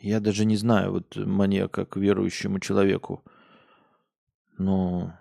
я 0.00 0.20
даже 0.20 0.46
не 0.46 0.56
знаю, 0.56 0.92
вот 0.92 1.14
мне 1.14 1.68
как 1.68 1.96
верующему 1.96 2.58
человеку, 2.58 3.22
но 4.56 5.12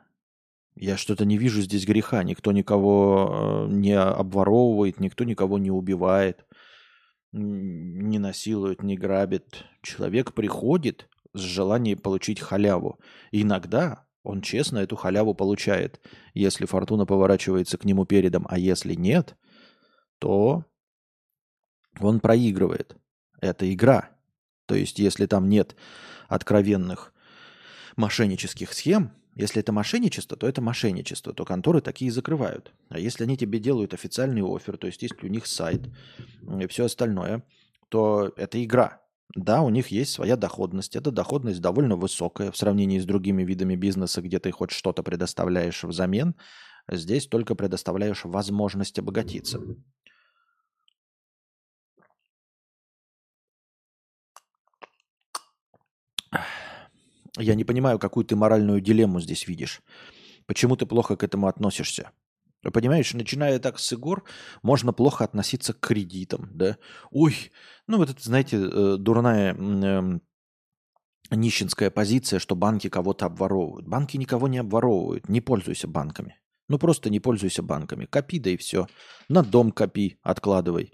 я 0.75 0.95
что-то 0.95 1.25
не 1.25 1.37
вижу 1.37 1.61
здесь 1.61 1.85
греха. 1.85 2.23
Никто 2.23 2.53
никого 2.53 3.67
э, 3.67 3.73
не 3.73 3.99
обворовывает, 3.99 5.01
никто 5.01 5.25
никого 5.25 5.59
не 5.59 5.69
убивает, 5.69 6.45
не 7.31 8.19
насилует, 8.19 8.83
не 8.83 8.97
грабит. 8.97 9.65
Человек 9.81 10.33
приходит 10.33 11.09
с 11.33 11.39
желанием 11.39 11.97
получить 11.97 12.39
халяву. 12.39 12.99
И 13.31 13.43
иногда 13.43 14.05
он 14.23 14.41
честно 14.41 14.79
эту 14.79 14.95
халяву 14.95 15.33
получает, 15.33 16.01
если 16.33 16.65
фортуна 16.65 17.05
поворачивается 17.05 17.77
к 17.77 17.85
нему 17.85 18.05
передом, 18.05 18.45
а 18.49 18.57
если 18.57 18.93
нет, 18.93 19.35
то 20.19 20.65
он 21.99 22.19
проигрывает. 22.19 22.95
Это 23.41 23.71
игра. 23.71 24.09
То 24.65 24.75
есть, 24.75 24.99
если 24.99 25.25
там 25.25 25.49
нет 25.49 25.75
откровенных 26.27 27.13
мошеннических 27.95 28.73
схем, 28.73 29.11
если 29.39 29.61
это 29.61 29.71
мошенничество, 29.71 30.35
то 30.35 30.47
это 30.47 30.61
мошенничество, 30.61 31.33
то 31.33 31.45
конторы 31.45 31.79
такие 31.79 32.11
закрывают. 32.11 32.73
А 32.89 32.99
если 32.99 33.23
они 33.23 33.37
тебе 33.37 33.57
делают 33.59 33.93
официальный 33.93 34.41
офер, 34.43 34.75
то 34.75 34.87
есть 34.87 35.01
есть 35.01 35.23
у 35.23 35.27
них 35.27 35.47
сайт 35.47 35.81
и 36.59 36.67
все 36.67 36.85
остальное, 36.85 37.43
то 37.87 38.33
это 38.35 38.61
игра. 38.61 39.01
Да, 39.35 39.61
у 39.61 39.69
них 39.69 39.87
есть 39.89 40.11
своя 40.11 40.35
доходность. 40.35 40.97
Эта 40.97 41.09
доходность 41.11 41.61
довольно 41.61 41.95
высокая 41.95 42.51
в 42.51 42.57
сравнении 42.57 42.99
с 42.99 43.05
другими 43.05 43.43
видами 43.43 43.77
бизнеса, 43.77 44.21
где 44.21 44.39
ты 44.39 44.51
хоть 44.51 44.71
что-то 44.71 45.03
предоставляешь 45.03 45.85
взамен. 45.85 46.35
Здесь 46.91 47.25
только 47.27 47.55
предоставляешь 47.55 48.25
возможность 48.25 48.99
обогатиться. 48.99 49.61
Я 57.39 57.55
не 57.55 57.63
понимаю, 57.63 57.99
какую 57.99 58.25
ты 58.25 58.35
моральную 58.35 58.81
дилемму 58.81 59.21
здесь 59.21 59.47
видишь. 59.47 59.81
Почему 60.45 60.75
ты 60.75 60.85
плохо 60.85 61.15
к 61.15 61.23
этому 61.23 61.47
относишься? 61.47 62.11
Понимаешь, 62.61 63.13
начиная 63.13 63.59
так 63.59 63.79
с 63.79 63.93
игр, 63.93 64.25
можно 64.61 64.91
плохо 64.91 65.23
относиться 65.23 65.73
к 65.73 65.79
кредитам, 65.79 66.49
да? 66.51 66.77
Ой, 67.11 67.51
ну 67.87 67.97
вот 67.97 68.09
это, 68.09 68.21
знаете, 68.21 68.57
э, 68.57 68.97
дурная 68.97 69.55
э, 69.55 70.19
нищенская 71.31 71.89
позиция, 71.89 72.39
что 72.39 72.55
банки 72.55 72.89
кого-то 72.89 73.27
обворовывают. 73.27 73.87
Банки 73.87 74.17
никого 74.17 74.49
не 74.49 74.57
обворовывают, 74.57 75.29
не 75.29 75.39
пользуйся 75.39 75.87
банками. 75.87 76.37
Ну 76.67 76.77
просто 76.77 77.09
не 77.09 77.21
пользуйся 77.21 77.63
банками. 77.63 78.05
Копи, 78.05 78.39
да 78.39 78.49
и 78.49 78.57
все. 78.57 78.87
На 79.29 79.41
дом 79.41 79.71
копи, 79.71 80.19
откладывай. 80.21 80.93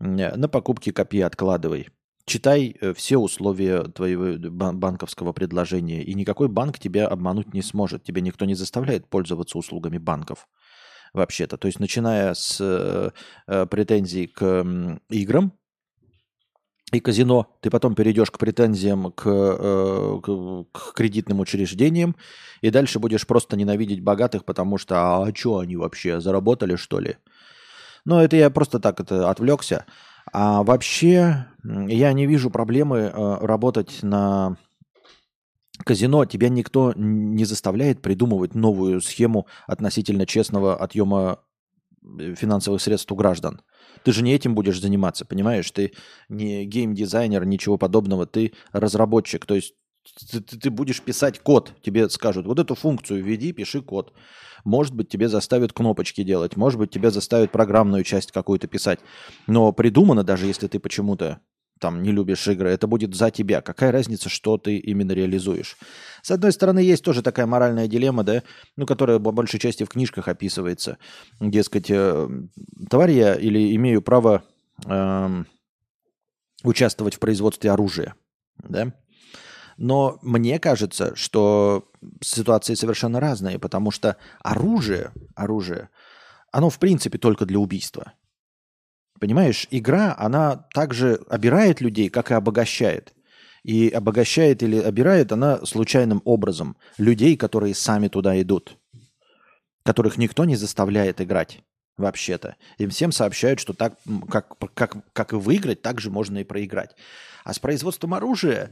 На 0.00 0.48
покупки 0.48 0.90
копи, 0.90 1.20
откладывай. 1.20 1.88
Читай 2.24 2.76
э, 2.80 2.94
все 2.94 3.18
условия 3.18 3.82
твоего 3.82 4.38
банковского 4.72 5.32
предложения, 5.32 6.02
и 6.02 6.14
никакой 6.14 6.48
банк 6.48 6.78
тебя 6.78 7.08
обмануть 7.08 7.52
не 7.52 7.62
сможет. 7.62 8.04
Тебя 8.04 8.20
никто 8.20 8.44
не 8.44 8.54
заставляет 8.54 9.08
пользоваться 9.08 9.58
услугами 9.58 9.98
банков 9.98 10.48
вообще-то. 11.12 11.56
То 11.56 11.66
есть 11.66 11.80
начиная 11.80 12.34
с 12.34 12.58
э, 12.60 13.10
э 13.46 13.66
претензий 13.66 14.26
к 14.26 14.42
э, 14.42 14.98
играм 15.10 15.52
и 16.92 17.00
казино, 17.00 17.46
ты 17.60 17.70
потом 17.70 17.94
перейдешь 17.94 18.30
к 18.30 18.38
претензиям 18.38 19.12
к, 19.12 19.26
э, 19.26 20.20
к, 20.22 20.64
к 20.72 20.94
кредитным 20.94 21.40
учреждениям, 21.40 22.14
и 22.60 22.70
дальше 22.70 22.98
будешь 22.98 23.26
просто 23.26 23.56
ненавидеть 23.56 24.02
богатых, 24.02 24.44
потому 24.44 24.76
что 24.76 24.96
а, 24.96 25.26
а 25.26 25.34
что 25.34 25.58
они 25.58 25.76
вообще, 25.76 26.20
заработали 26.20 26.76
что 26.76 27.00
ли? 27.00 27.16
Ну, 28.04 28.18
это 28.18 28.36
я 28.36 28.50
просто 28.50 28.78
так 28.78 29.00
это 29.00 29.30
отвлекся. 29.30 29.86
А 30.32 30.62
вообще 30.62 31.46
я 31.62 32.12
не 32.12 32.26
вижу 32.26 32.50
проблемы 32.50 32.98
э, 32.98 33.36
работать 33.40 34.02
на 34.02 34.56
казино 35.84 36.24
тебя 36.24 36.48
никто 36.48 36.92
не 36.96 37.44
заставляет 37.44 38.02
придумывать 38.02 38.54
новую 38.54 39.00
схему 39.00 39.46
относительно 39.66 40.26
честного 40.26 40.76
отъема 40.76 41.40
э, 42.18 42.34
финансовых 42.34 42.80
средств 42.80 43.12
у 43.12 43.16
граждан. 43.16 43.60
Ты 44.04 44.12
же 44.12 44.22
не 44.22 44.34
этим 44.34 44.54
будешь 44.54 44.80
заниматься, 44.80 45.24
понимаешь? 45.24 45.70
Ты 45.70 45.92
не 46.28 46.64
геймдизайнер, 46.64 47.44
ничего 47.44 47.78
подобного, 47.78 48.26
ты 48.26 48.52
разработчик. 48.72 49.46
То 49.46 49.54
есть 49.54 49.74
ты, 50.30 50.40
ты 50.40 50.70
будешь 50.70 51.02
писать 51.02 51.40
код, 51.40 51.74
тебе 51.82 52.08
скажут, 52.08 52.46
вот 52.46 52.58
эту 52.58 52.74
функцию 52.74 53.22
введи, 53.22 53.52
пиши 53.52 53.82
код. 53.82 54.12
Может 54.64 54.94
быть, 54.94 55.08
тебе 55.08 55.28
заставят 55.28 55.72
кнопочки 55.72 56.22
делать, 56.22 56.56
может 56.56 56.78
быть, 56.78 56.90
тебя 56.90 57.10
заставят 57.10 57.50
программную 57.50 58.04
часть 58.04 58.32
какую-то 58.32 58.66
писать. 58.66 59.00
Но 59.46 59.72
придумано, 59.72 60.24
даже 60.24 60.46
если 60.46 60.68
ты 60.68 60.78
почему-то 60.78 61.40
там 61.82 62.02
не 62.02 62.12
любишь 62.12 62.46
игры, 62.46 62.70
это 62.70 62.86
будет 62.86 63.14
за 63.14 63.30
тебя. 63.32 63.60
Какая 63.60 63.90
разница, 63.90 64.28
что 64.28 64.56
ты 64.56 64.76
именно 64.76 65.10
реализуешь? 65.12 65.76
С 66.22 66.30
одной 66.30 66.52
стороны, 66.52 66.78
есть 66.78 67.04
тоже 67.04 67.22
такая 67.22 67.46
моральная 67.46 67.88
дилемма, 67.88 68.22
да, 68.22 68.44
ну, 68.76 68.86
которая 68.86 69.18
по 69.18 69.32
большей 69.32 69.58
части 69.58 69.82
в 69.82 69.88
книжках 69.88 70.28
описывается. 70.28 70.98
Дескать, 71.40 71.90
э, 71.90 72.28
товарищ 72.88 73.16
я 73.16 73.34
или 73.34 73.74
имею 73.74 74.00
право 74.00 74.44
э, 74.86 75.44
участвовать 76.62 77.14
в 77.14 77.18
производстве 77.18 77.72
оружия, 77.72 78.14
да? 78.62 78.92
Но 79.76 80.18
мне 80.22 80.58
кажется, 80.58 81.14
что 81.16 81.88
ситуации 82.20 82.74
совершенно 82.74 83.20
разные, 83.20 83.58
потому 83.58 83.90
что 83.90 84.16
оружие, 84.42 85.12
оружие, 85.34 85.88
оно 86.50 86.70
в 86.70 86.78
принципе 86.78 87.18
только 87.18 87.46
для 87.46 87.58
убийства. 87.58 88.12
Понимаешь, 89.18 89.68
игра, 89.70 90.14
она 90.18 90.66
также 90.74 91.20
обирает 91.28 91.80
людей, 91.80 92.08
как 92.08 92.30
и 92.30 92.34
обогащает. 92.34 93.14
И 93.62 93.88
обогащает 93.88 94.62
или 94.62 94.76
обирает 94.76 95.30
она 95.30 95.64
случайным 95.64 96.20
образом 96.24 96.76
людей, 96.98 97.36
которые 97.36 97.74
сами 97.74 98.08
туда 98.08 98.40
идут, 98.42 98.76
которых 99.84 100.18
никто 100.18 100.44
не 100.44 100.56
заставляет 100.56 101.20
играть 101.20 101.60
вообще-то. 101.96 102.56
Им 102.78 102.90
всем 102.90 103.12
сообщают, 103.12 103.60
что 103.60 103.72
так, 103.72 103.94
как, 104.28 104.58
как, 104.74 104.96
как 105.12 105.32
и 105.32 105.36
выиграть, 105.36 105.82
так 105.82 106.00
же 106.00 106.10
можно 106.10 106.38
и 106.38 106.44
проиграть. 106.44 106.96
А 107.44 107.54
с 107.54 107.58
производством 107.58 108.14
оружия, 108.14 108.70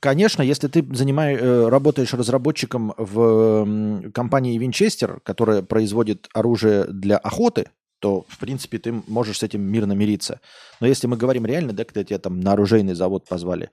конечно, 0.00 0.42
если 0.42 0.68
ты 0.68 0.86
занимаешь, 0.94 1.40
э, 1.40 1.68
работаешь 1.68 2.14
разработчиком 2.14 2.94
в 2.96 4.10
компании 4.12 4.58
Винчестер, 4.58 5.20
которая 5.20 5.62
производит 5.62 6.28
оружие 6.32 6.84
для 6.84 7.16
охоты– 7.16 7.66
то, 8.00 8.24
в 8.28 8.38
принципе, 8.38 8.78
ты 8.78 8.92
можешь 9.06 9.38
с 9.38 9.42
этим 9.42 9.60
мирно 9.60 9.92
мириться. 9.92 10.40
Но 10.80 10.86
если 10.86 11.06
мы 11.06 11.16
говорим 11.16 11.46
реально, 11.46 11.72
да, 11.72 11.84
когда 11.84 12.02
тебя 12.02 12.18
там 12.18 12.40
на 12.40 12.52
оружейный 12.52 12.94
завод 12.94 13.28
позвали 13.28 13.70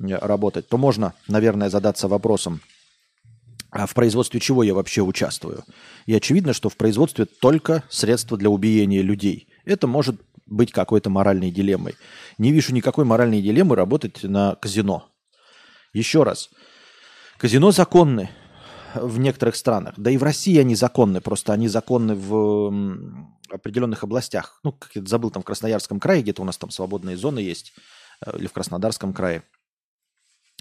э, 0.00 0.14
работать, 0.16 0.68
то 0.68 0.78
можно, 0.78 1.12
наверное, 1.28 1.68
задаться 1.68 2.08
вопросом, 2.08 2.60
а 3.70 3.86
в 3.86 3.94
производстве 3.94 4.40
чего 4.40 4.62
я 4.62 4.74
вообще 4.74 5.02
участвую? 5.02 5.62
И 6.06 6.14
очевидно, 6.14 6.54
что 6.54 6.70
в 6.70 6.76
производстве 6.76 7.26
только 7.26 7.84
средства 7.90 8.38
для 8.38 8.48
убиения 8.48 9.02
людей. 9.02 9.48
Это 9.66 9.86
может 9.86 10.20
быть 10.46 10.72
какой-то 10.72 11.10
моральной 11.10 11.50
дилеммой. 11.50 11.94
Не 12.38 12.52
вижу 12.52 12.72
никакой 12.72 13.04
моральной 13.04 13.42
дилеммы 13.42 13.76
работать 13.76 14.22
на 14.22 14.54
казино. 14.54 15.10
Еще 15.96 16.24
раз. 16.24 16.50
Казино 17.38 17.70
законны 17.70 18.28
в 18.94 19.18
некоторых 19.18 19.56
странах. 19.56 19.94
Да 19.96 20.10
и 20.10 20.18
в 20.18 20.22
России 20.22 20.58
они 20.58 20.74
законны. 20.74 21.22
Просто 21.22 21.54
они 21.54 21.68
законны 21.68 22.14
в 22.14 22.70
определенных 23.50 24.04
областях. 24.04 24.60
Ну, 24.62 24.72
как 24.72 24.94
я 24.94 25.02
забыл, 25.06 25.30
там 25.30 25.42
в 25.42 25.46
Красноярском 25.46 25.98
крае 25.98 26.22
где-то 26.22 26.42
у 26.42 26.44
нас 26.44 26.58
там 26.58 26.68
свободные 26.68 27.16
зоны 27.16 27.38
есть. 27.38 27.72
Э, 28.24 28.36
или 28.36 28.46
в 28.46 28.52
Краснодарском 28.52 29.14
крае. 29.14 29.42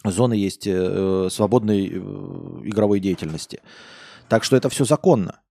Зоны 0.06 0.36
есть 0.36 0.68
э, 0.68 1.28
свободной 1.30 1.88
э, 1.88 1.98
игровой 2.64 3.02
деятельности. 3.02 3.62
Так 4.30 4.46
что 4.46 4.56
это 4.56 4.70
все 4.70 4.86
законно. 4.86 5.42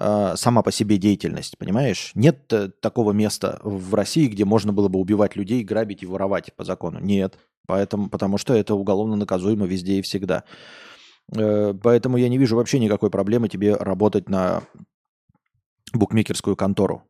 Э, 0.00 0.36
сама 0.36 0.62
по 0.62 0.72
себе 0.72 0.96
деятельность, 0.96 1.58
понимаешь? 1.58 2.12
Нет 2.14 2.50
э, 2.52 2.70
такого 2.80 3.12
места 3.12 3.60
в 3.62 3.94
России, 3.94 4.26
где 4.26 4.46
можно 4.46 4.72
было 4.72 4.88
бы 4.88 4.98
убивать 4.98 5.36
людей, 5.36 5.64
грабить 5.64 6.02
и 6.02 6.06
воровать 6.06 6.54
по 6.56 6.64
закону. 6.64 6.98
Нет. 7.00 7.38
Поэтому, 7.68 8.08
потому 8.08 8.38
что 8.38 8.54
это 8.54 8.74
уголовно 8.74 9.14
наказуемо 9.14 9.66
везде 9.66 9.98
и 9.98 10.02
всегда. 10.02 10.44
Э, 11.36 11.74
поэтому 11.74 12.16
я 12.16 12.30
не 12.30 12.38
вижу 12.38 12.56
вообще 12.56 12.78
никакой 12.78 13.10
проблемы 13.10 13.50
тебе 13.50 13.76
работать 13.76 14.30
на 14.30 14.62
букмекерскую 15.92 16.56
контору. 16.56 17.02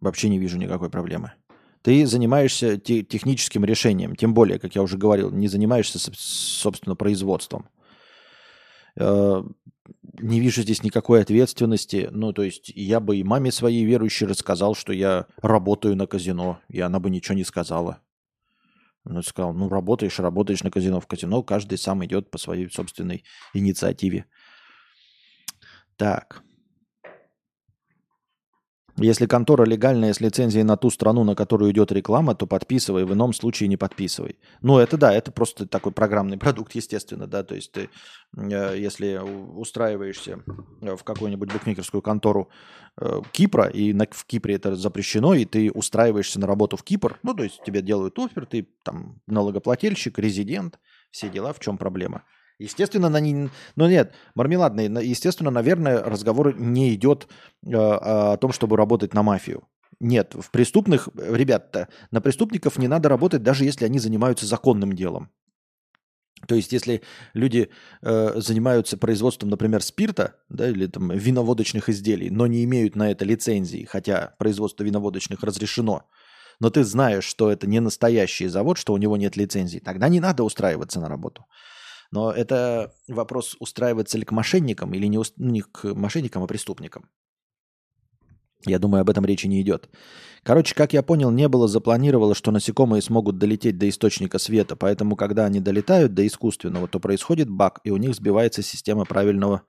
Вообще 0.00 0.28
не 0.28 0.38
вижу 0.38 0.58
никакой 0.58 0.90
проблемы. 0.90 1.32
Ты 1.80 2.06
занимаешься 2.06 2.76
те- 2.76 3.02
техническим 3.02 3.64
решением, 3.64 4.14
тем 4.14 4.34
более, 4.34 4.58
как 4.58 4.74
я 4.74 4.82
уже 4.82 4.98
говорил, 4.98 5.30
не 5.30 5.48
занимаешься, 5.48 5.98
собственно, 5.98 6.96
производством. 6.96 7.70
Э, 9.00 9.42
не 10.20 10.38
вижу 10.38 10.60
здесь 10.60 10.82
никакой 10.82 11.22
ответственности. 11.22 12.10
Ну, 12.12 12.34
то 12.34 12.42
есть 12.42 12.70
я 12.74 13.00
бы 13.00 13.16
и 13.16 13.24
маме 13.24 13.50
своей 13.50 13.86
верующей 13.86 14.26
рассказал, 14.26 14.74
что 14.74 14.92
я 14.92 15.28
работаю 15.40 15.96
на 15.96 16.06
казино, 16.06 16.60
и 16.68 16.80
она 16.80 17.00
бы 17.00 17.08
ничего 17.08 17.36
не 17.36 17.44
сказала. 17.44 18.00
Он 19.04 19.22
сказал, 19.22 19.52
ну, 19.52 19.68
работаешь, 19.68 20.18
работаешь 20.18 20.62
на 20.62 20.70
казино. 20.70 21.00
В 21.00 21.06
казино 21.06 21.42
каждый 21.42 21.78
сам 21.78 22.04
идет 22.04 22.30
по 22.30 22.38
своей 22.38 22.70
собственной 22.70 23.24
инициативе. 23.52 24.26
Так. 25.96 26.42
Если 28.96 29.26
контора 29.26 29.64
легальная 29.64 30.12
с 30.12 30.20
лицензией 30.20 30.62
на 30.62 30.76
ту 30.76 30.88
страну, 30.88 31.24
на 31.24 31.34
которую 31.34 31.72
идет 31.72 31.90
реклама, 31.90 32.36
то 32.36 32.46
подписывай, 32.46 33.04
в 33.04 33.12
ином 33.12 33.32
случае 33.32 33.68
не 33.68 33.76
подписывай. 33.76 34.36
Ну, 34.62 34.78
это 34.78 34.96
да, 34.96 35.12
это 35.12 35.32
просто 35.32 35.66
такой 35.66 35.90
программный 35.90 36.38
продукт, 36.38 36.74
естественно, 36.76 37.26
да, 37.26 37.42
то 37.42 37.56
есть 37.56 37.72
ты, 37.72 37.90
э, 38.36 38.74
если 38.78 39.18
устраиваешься 39.18 40.44
в 40.80 41.02
какую-нибудь 41.02 41.52
букмекерскую 41.52 42.02
контору 42.02 42.50
э, 43.00 43.20
Кипра, 43.32 43.66
и 43.66 43.92
на, 43.92 44.06
в 44.08 44.24
Кипре 44.26 44.54
это 44.54 44.76
запрещено, 44.76 45.34
и 45.34 45.44
ты 45.44 45.72
устраиваешься 45.72 46.38
на 46.38 46.46
работу 46.46 46.76
в 46.76 46.84
Кипр, 46.84 47.18
ну, 47.24 47.34
то 47.34 47.42
есть 47.42 47.64
тебе 47.64 47.82
делают 47.82 48.16
офер, 48.20 48.46
ты 48.46 48.68
там 48.84 49.20
налогоплательщик, 49.26 50.20
резидент, 50.20 50.78
все 51.10 51.28
дела, 51.28 51.52
в 51.52 51.58
чем 51.58 51.78
проблема? 51.78 52.22
Естественно, 52.58 53.08
на 53.08 53.18
не... 53.18 53.50
ну 53.74 53.88
нет, 53.88 54.14
мармеладный, 54.34 54.86
естественно, 55.04 55.50
наверное, 55.50 56.02
разговор 56.02 56.56
не 56.56 56.94
идет 56.94 57.26
э, 57.66 57.74
о 57.74 58.36
том, 58.36 58.52
чтобы 58.52 58.76
работать 58.76 59.12
на 59.12 59.22
мафию. 59.22 59.66
Нет, 60.00 60.34
в 60.34 60.50
преступных, 60.50 61.08
ребята, 61.14 61.88
на 62.10 62.20
преступников 62.20 62.78
не 62.78 62.88
надо 62.88 63.08
работать, 63.08 63.42
даже 63.42 63.64
если 63.64 63.84
они 63.84 63.98
занимаются 63.98 64.46
законным 64.46 64.92
делом. 64.92 65.30
То 66.46 66.54
есть, 66.54 66.72
если 66.72 67.02
люди 67.32 67.70
э, 68.02 68.32
занимаются 68.36 68.98
производством, 68.98 69.50
например, 69.50 69.82
спирта 69.82 70.36
да, 70.48 70.68
или 70.68 70.86
там, 70.86 71.10
виноводочных 71.10 71.88
изделий, 71.88 72.30
но 72.30 72.46
не 72.46 72.64
имеют 72.64 72.96
на 72.96 73.10
это 73.10 73.24
лицензии, 73.24 73.84
хотя 73.90 74.34
производство 74.38 74.84
виноводочных 74.84 75.42
разрешено, 75.42 76.08
но 76.60 76.70
ты 76.70 76.84
знаешь, 76.84 77.24
что 77.24 77.50
это 77.50 77.66
не 77.66 77.80
настоящий 77.80 78.48
завод, 78.48 78.78
что 78.78 78.92
у 78.92 78.96
него 78.98 79.16
нет 79.16 79.36
лицензии, 79.36 79.78
тогда 79.78 80.08
не 80.08 80.20
надо 80.20 80.44
устраиваться 80.44 81.00
на 81.00 81.08
работу. 81.08 81.46
Но 82.14 82.30
это 82.30 82.94
вопрос, 83.08 83.56
устраиваться 83.58 84.16
ли 84.18 84.24
к 84.24 84.30
мошенникам 84.30 84.94
или 84.94 85.06
не, 85.06 85.18
уст... 85.18 85.34
Ну, 85.36 85.50
не 85.50 85.62
к 85.62 85.82
мошенникам, 85.94 86.44
а 86.44 86.46
преступникам. 86.46 87.10
Я 88.64 88.78
думаю, 88.78 89.00
об 89.00 89.10
этом 89.10 89.26
речи 89.26 89.48
не 89.48 89.60
идет. 89.60 89.90
Короче, 90.44 90.76
как 90.76 90.92
я 90.92 91.02
понял, 91.02 91.32
не 91.32 91.48
было 91.48 91.66
запланировано, 91.66 92.36
что 92.36 92.52
насекомые 92.52 93.02
смогут 93.02 93.38
долететь 93.38 93.78
до 93.78 93.88
источника 93.88 94.38
света, 94.38 94.76
поэтому, 94.76 95.16
когда 95.16 95.44
они 95.44 95.58
долетают 95.58 96.14
до 96.14 96.24
искусственного, 96.24 96.86
то 96.86 97.00
происходит 97.00 97.50
баг, 97.50 97.80
и 97.82 97.90
у 97.90 97.96
них 97.96 98.14
сбивается 98.14 98.62
система 98.62 99.04
правильного... 99.04 99.62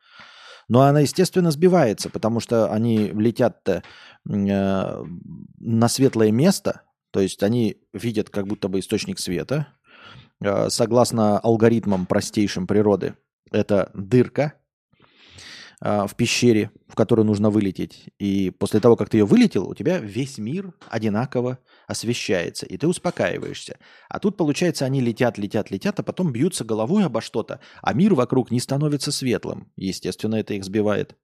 Но 0.68 0.82
она, 0.82 1.00
естественно, 1.00 1.50
сбивается, 1.50 2.10
потому 2.12 2.40
что 2.40 2.72
они 2.72 3.10
летят 3.10 3.68
э, 3.70 3.82
на 4.24 5.88
светлое 5.88 6.32
место, 6.32 6.82
то 7.12 7.22
есть 7.22 7.44
они 7.44 7.78
видят 7.94 8.30
как 8.30 8.48
будто 8.48 8.68
бы 8.68 8.80
источник 8.80 9.20
света, 9.20 9.68
согласно 10.68 11.40
алгоритмам 11.40 12.06
простейшим 12.06 12.68
природы, 12.68 13.16
это 13.52 13.92
дырка 13.94 14.54
э, 15.82 16.06
в 16.08 16.16
пещере, 16.16 16.72
в 16.88 16.96
которую 16.96 17.26
нужно 17.26 17.50
вылететь. 17.50 18.10
И 18.20 18.52
после 18.52 18.80
того, 18.80 18.96
как 18.96 19.10
ты 19.10 19.18
ее 19.18 19.26
вылетел, 19.26 19.70
у 19.70 19.76
тебя 19.76 19.98
весь 20.00 20.38
мир 20.38 20.74
одинаково 20.90 21.60
освещается, 21.88 22.66
и 22.66 22.78
ты 22.78 22.88
успокаиваешься. 22.88 23.78
А 24.10 24.20
тут, 24.20 24.38
получается, 24.38 24.86
они 24.86 25.02
летят, 25.02 25.38
летят, 25.38 25.72
летят, 25.72 26.00
а 26.00 26.04
потом 26.04 26.32
бьются 26.32 26.66
головой 26.66 27.06
обо 27.06 27.22
что-то, 27.22 27.60
а 27.82 27.94
мир 27.94 28.14
вокруг 28.14 28.52
не 28.52 28.60
становится 28.60 29.12
светлым. 29.12 29.72
Естественно, 29.76 30.36
это 30.36 30.54
их 30.54 30.64
сбивает. 30.64 31.16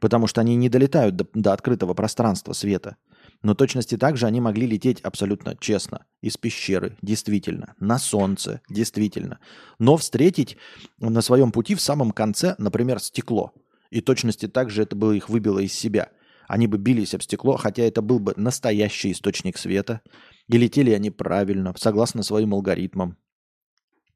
Потому 0.00 0.26
что 0.26 0.40
они 0.40 0.56
не 0.56 0.68
долетают 0.68 1.14
до, 1.14 1.26
до 1.32 1.52
открытого 1.52 1.94
пространства 1.94 2.52
света. 2.54 2.96
Но 3.42 3.54
точности 3.54 3.96
также 3.96 4.26
они 4.26 4.40
могли 4.40 4.66
лететь 4.66 5.00
абсолютно 5.00 5.56
честно. 5.58 6.06
Из 6.20 6.36
пещеры, 6.36 6.96
действительно. 7.02 7.74
На 7.80 7.98
солнце, 7.98 8.60
действительно. 8.68 9.40
Но 9.78 9.96
встретить 9.96 10.56
на 10.98 11.20
своем 11.22 11.50
пути 11.50 11.74
в 11.74 11.80
самом 11.80 12.12
конце, 12.12 12.54
например, 12.58 13.00
стекло. 13.00 13.52
И 13.90 14.00
точности 14.00 14.46
также 14.46 14.82
это 14.82 14.94
было 14.94 15.12
их 15.12 15.28
выбило 15.28 15.58
из 15.58 15.72
себя. 15.72 16.10
Они 16.46 16.66
бы 16.66 16.78
бились 16.78 17.14
об 17.14 17.22
стекло, 17.22 17.56
хотя 17.56 17.82
это 17.82 18.00
был 18.00 18.20
бы 18.20 18.34
настоящий 18.36 19.12
источник 19.12 19.58
света. 19.58 20.02
И 20.48 20.56
летели 20.56 20.92
они 20.92 21.10
правильно, 21.10 21.74
согласно 21.76 22.22
своим 22.22 22.54
алгоритмам. 22.54 23.16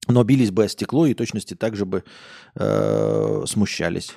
Но 0.09 0.23
бились 0.23 0.53
бы 0.53 0.65
о 0.65 0.69
стекло 0.69 1.07
и 1.07 1.15
точности 1.15 1.55
также 1.55 1.85
бы 1.85 2.05
э, 2.55 3.43
смущались. 3.47 4.13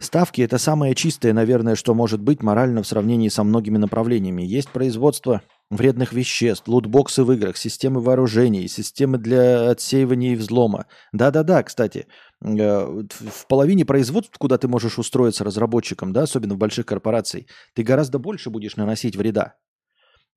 Ставки– 0.00 0.40
это 0.42 0.56
самое 0.56 0.94
чистое, 0.94 1.34
наверное, 1.34 1.74
что 1.74 1.94
может 1.94 2.22
быть 2.22 2.42
морально 2.42 2.82
в 2.82 2.86
сравнении 2.86 3.28
со 3.28 3.44
многими 3.44 3.76
направлениями. 3.76 4.42
Есть 4.42 4.70
производство 4.70 5.42
вредных 5.70 6.14
веществ, 6.14 6.66
лутбоксы 6.68 7.22
в 7.22 7.30
играх, 7.32 7.58
системы 7.58 8.00
вооружений, 8.00 8.66
системы 8.66 9.18
для 9.18 9.68
отсеивания 9.68 10.32
и 10.32 10.36
взлома. 10.36 10.86
Да-да-да, 11.12 11.62
кстати, 11.62 12.06
э, 12.42 12.46
в 12.48 13.46
половине 13.46 13.84
производств, 13.84 14.38
куда 14.38 14.56
ты 14.56 14.68
можешь 14.68 14.98
устроиться 14.98 15.44
разработчиком, 15.44 16.14
да, 16.14 16.22
особенно 16.22 16.54
в 16.54 16.58
больших 16.58 16.86
корпорациях, 16.86 17.44
ты 17.74 17.82
гораздо 17.82 18.18
больше 18.18 18.48
будешь 18.48 18.76
наносить 18.76 19.16
вреда. 19.16 19.56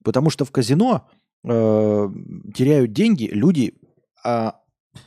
Потому 0.04 0.30
что 0.30 0.44
в 0.44 0.52
казино 0.52 1.10
э, 1.46 2.10
теряют 2.54 2.92
деньги 2.92 3.30
люди, 3.32 3.76
э, 4.26 4.52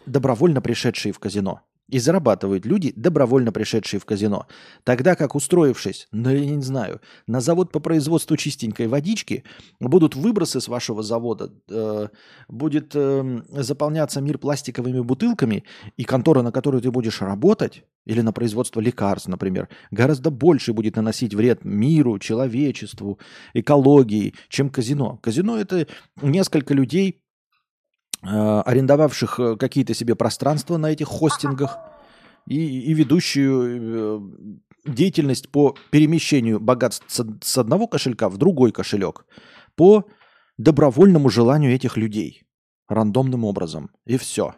добровольно 0.06 0.62
пришедшие 0.62 1.12
в 1.12 1.18
казино. 1.18 1.60
И 1.88 1.98
зарабатывают 2.00 2.66
люди, 2.66 2.92
добровольно 2.96 3.52
пришедшие 3.52 4.00
в 4.00 4.04
казино. 4.04 4.46
Тогда 4.82 5.14
как 5.14 5.34
устроившись, 5.36 6.08
ну 6.10 6.30
я 6.30 6.44
не 6.44 6.62
знаю, 6.62 7.00
на 7.26 7.40
завод 7.40 7.70
по 7.70 7.78
производству 7.78 8.36
чистенькой 8.36 8.88
водички, 8.88 9.44
будут 9.78 10.16
выбросы 10.16 10.60
с 10.60 10.66
вашего 10.66 11.02
завода, 11.02 11.52
э, 11.70 12.08
будет 12.48 12.92
э, 12.94 13.42
заполняться 13.50 14.20
мир 14.20 14.38
пластиковыми 14.38 15.00
бутылками, 15.00 15.64
и 15.96 16.04
контора, 16.04 16.42
на 16.42 16.50
которую 16.50 16.82
ты 16.82 16.90
будешь 16.90 17.20
работать, 17.20 17.84
или 18.04 18.20
на 18.20 18.32
производство 18.32 18.80
лекарств, 18.80 19.28
например, 19.28 19.68
гораздо 19.90 20.30
больше 20.30 20.72
будет 20.72 20.96
наносить 20.96 21.34
вред 21.34 21.64
миру, 21.64 22.18
человечеству, 22.18 23.18
экологии, 23.52 24.34
чем 24.48 24.70
казино. 24.70 25.18
Казино 25.22 25.58
это 25.58 25.86
несколько 26.22 26.72
людей, 26.72 27.20
арендовавших 28.26 29.40
э, 29.40 29.56
какие-то 29.56 29.94
себе 29.94 30.14
пространства 30.14 30.76
на 30.76 30.90
этих 30.90 31.08
хостингах 31.08 31.78
и, 32.46 32.90
и 32.90 32.94
ведущую 32.94 34.20
э, 34.86 34.90
деятельность 34.90 35.50
по 35.50 35.74
перемещению 35.90 36.60
богатств 36.60 37.04
с 37.42 37.58
одного 37.58 37.86
кошелька 37.86 38.28
в 38.28 38.36
другой 38.36 38.72
кошелек 38.72 39.26
по 39.74 40.04
добровольному 40.58 41.28
желанию 41.28 41.74
этих 41.74 41.96
людей, 41.96 42.44
рандомным 42.88 43.44
образом. 43.44 43.90
И 44.06 44.16
все. 44.16 44.54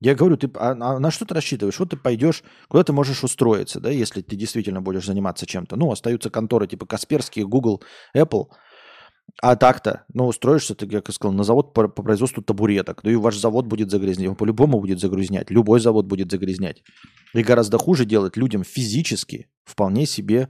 Я 0.00 0.14
говорю, 0.14 0.36
ты 0.36 0.50
а, 0.56 0.72
а 0.72 0.98
на 0.98 1.10
что 1.10 1.24
ты 1.24 1.34
рассчитываешь? 1.34 1.78
Вот 1.78 1.90
ты 1.90 1.96
пойдешь, 1.96 2.42
куда 2.68 2.84
ты 2.84 2.92
можешь 2.92 3.24
устроиться, 3.24 3.80
да, 3.80 3.90
если 3.90 4.20
ты 4.20 4.36
действительно 4.36 4.82
будешь 4.82 5.06
заниматься 5.06 5.46
чем-то. 5.46 5.76
Ну, 5.76 5.90
остаются 5.90 6.30
конторы 6.30 6.66
типа 6.66 6.86
Касперский, 6.86 7.42
Google, 7.44 7.82
Apple. 8.14 8.48
А 9.42 9.56
так-то, 9.56 10.04
ну, 10.14 10.26
устроишься 10.26 10.74
ты, 10.74 10.86
как 10.86 11.08
я 11.08 11.14
сказал, 11.14 11.34
на 11.34 11.44
завод 11.44 11.74
по, 11.74 11.88
по 11.88 12.02
производству 12.02 12.42
табуреток. 12.42 13.04
Ну 13.04 13.10
и 13.10 13.16
ваш 13.16 13.36
завод 13.36 13.66
будет 13.66 13.90
загрязнять. 13.90 14.28
Он 14.28 14.36
по-любому 14.36 14.80
будет 14.80 14.98
загрязнять. 14.98 15.50
Любой 15.50 15.80
завод 15.80 16.06
будет 16.06 16.30
загрязнять. 16.30 16.82
И 17.34 17.42
гораздо 17.42 17.78
хуже 17.78 18.06
делать 18.06 18.36
людям 18.36 18.64
физически 18.64 19.48
вполне 19.64 20.06
себе 20.06 20.48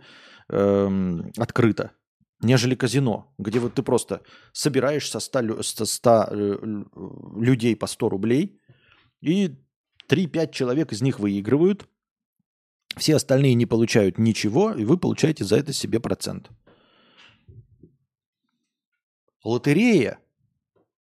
эм, 0.48 1.32
открыто 1.36 1.92
нежели 2.40 2.74
казино, 2.74 3.32
где 3.38 3.58
вот 3.58 3.74
ты 3.74 3.82
просто 3.82 4.22
собираешь 4.52 5.08
со 5.08 5.20
100, 5.20 5.62
100 5.62 6.26
э, 6.30 6.84
людей 7.36 7.76
по 7.76 7.86
100 7.86 8.08
рублей, 8.08 8.60
и 9.20 9.56
3-5 10.08 10.52
человек 10.52 10.92
из 10.92 11.02
них 11.02 11.18
выигрывают, 11.18 11.88
все 12.96 13.16
остальные 13.16 13.54
не 13.54 13.66
получают 13.66 14.18
ничего, 14.18 14.72
и 14.72 14.84
вы 14.84 14.98
получаете 14.98 15.44
за 15.44 15.56
это 15.56 15.72
себе 15.72 16.00
процент. 16.00 16.50
Лотерея. 19.46 20.18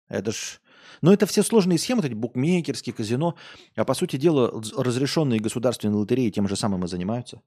Это 0.08 0.32
ж... 0.32 0.60
Но 1.02 1.12
это 1.12 1.26
все 1.26 1.42
сложные 1.42 1.78
схемы, 1.78 2.04
эти 2.04 2.14
букмекерские, 2.14 2.94
казино. 2.94 3.36
А 3.74 3.84
по 3.84 3.94
сути 3.94 4.16
дела, 4.16 4.50
разрешенные 4.76 5.40
государственные 5.40 5.96
лотереи 5.96 6.30
тем 6.30 6.46
же 6.46 6.56
самым 6.56 6.84
и 6.84 6.88
занимаются. 6.88 7.40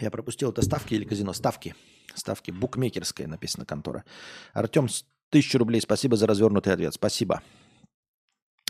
Я 0.00 0.10
пропустил 0.10 0.50
это 0.50 0.62
ставки 0.62 0.94
или 0.94 1.04
казино? 1.04 1.32
Ставки. 1.32 1.74
Ставки. 2.14 2.50
Букмекерская 2.50 3.26
написана 3.26 3.66
контора. 3.66 4.04
Артем, 4.52 4.88
тысячу 5.30 5.58
рублей. 5.58 5.80
Спасибо 5.80 6.16
за 6.16 6.26
развернутый 6.26 6.72
ответ. 6.72 6.94
Спасибо. 6.94 7.42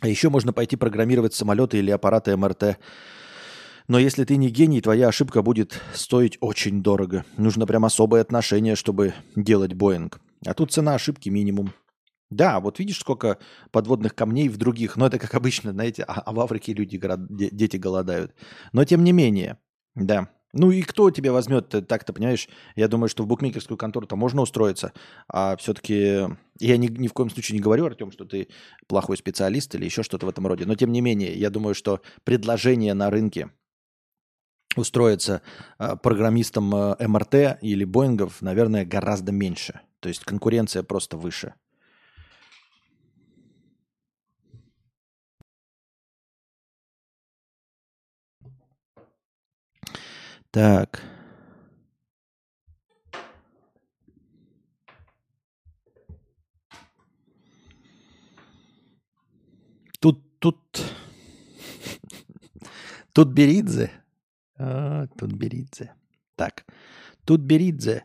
А 0.01 0.09
еще 0.09 0.29
можно 0.29 0.53
пойти 0.53 0.77
программировать 0.77 1.35
самолеты 1.35 1.79
или 1.79 1.91
аппараты 1.91 2.37
МРТ. 2.37 2.79
Но 3.87 3.99
если 3.99 4.25
ты 4.25 4.37
не 4.37 4.49
гений, 4.51 4.81
твоя 4.81 5.09
ошибка 5.09 5.43
будет 5.43 5.81
стоить 5.93 6.39
очень 6.41 6.83
дорого. 6.83 7.25
Нужно 7.37 7.67
прям 7.67 7.85
особое 7.85 8.23
отношение, 8.23 8.77
чтобы 8.77 9.15
делать 9.37 9.75
Боинг. 9.75 10.21
А 10.47 10.55
тут 10.55 10.73
цена 10.73 10.95
ошибки 10.95 11.29
минимум. 11.29 11.73
Да, 12.31 12.61
вот 12.61 12.79
видишь, 12.79 12.99
сколько 12.99 13.39
подводных 13.71 14.15
камней 14.15 14.49
в 14.49 14.57
других. 14.57 14.97
Но 14.97 15.07
это 15.07 15.19
как 15.19 15.35
обычно, 15.35 15.73
знаете, 15.73 16.03
а, 16.03 16.21
а 16.21 16.33
в 16.33 16.41
Африке 16.41 16.73
люди, 16.73 17.01
дети 17.29 17.77
голодают. 17.77 18.35
Но 18.73 18.85
тем 18.85 19.05
не 19.05 19.13
менее, 19.13 19.59
да. 19.95 20.31
Ну 20.55 20.71
и 20.71 20.83
кто 20.83 21.11
тебя 21.11 21.33
возьмет, 21.33 21.69
так-то, 21.89 22.13
понимаешь? 22.13 22.49
Я 22.77 22.89
думаю, 22.89 23.09
что 23.09 23.25
в 23.25 23.27
букмекерскую 23.27 23.77
контору-то 23.77 24.15
можно 24.15 24.41
устроиться, 24.43 24.93
а 25.29 25.57
все-таки 25.57 26.29
я 26.61 26.77
ни, 26.77 26.87
ни 26.87 27.09
в 27.09 27.13
коем 27.13 27.29
случае 27.31 27.59
не 27.59 27.63
говорю, 27.63 27.87
Артем, 27.87 28.13
что 28.13 28.25
ты 28.25 28.49
плохой 28.87 29.17
специалист 29.17 29.75
или 29.75 29.85
еще 29.85 30.03
что-то 30.03 30.27
в 30.27 30.29
этом 30.29 30.47
роде. 30.47 30.65
Но 30.65 30.77
тем 30.77 30.93
не 30.93 31.01
менее, 31.01 31.35
я 31.35 31.51
думаю, 31.51 31.75
что 31.75 32.01
предложение 32.23 32.95
на 32.95 33.11
рынке 33.11 33.51
устроиться 34.77 35.43
э, 35.79 35.97
программистом 35.97 36.75
э, 36.75 37.07
МРТ 37.07 37.59
или 37.61 37.85
Боингов, 37.85 38.41
наверное, 38.41 38.85
гораздо 38.85 39.33
меньше. 39.33 39.81
То 40.01 40.09
есть 40.09 40.25
конкуренция 40.25 40.83
просто 40.83 41.17
выше. 41.17 41.55
Так. 50.55 51.03
Тут, 59.99 60.39
тут, 60.39 60.59
тут 63.13 63.33
Беридзе. 63.33 63.91
А, 64.57 65.09
тут 65.19 65.33
Беридзе. 65.33 65.93
Так. 66.37 66.65
Тут 67.25 67.41
Беридзе 67.41 68.05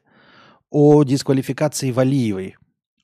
о 0.71 1.03
дисквалификации 1.03 1.91
Валиевой. 1.91 2.55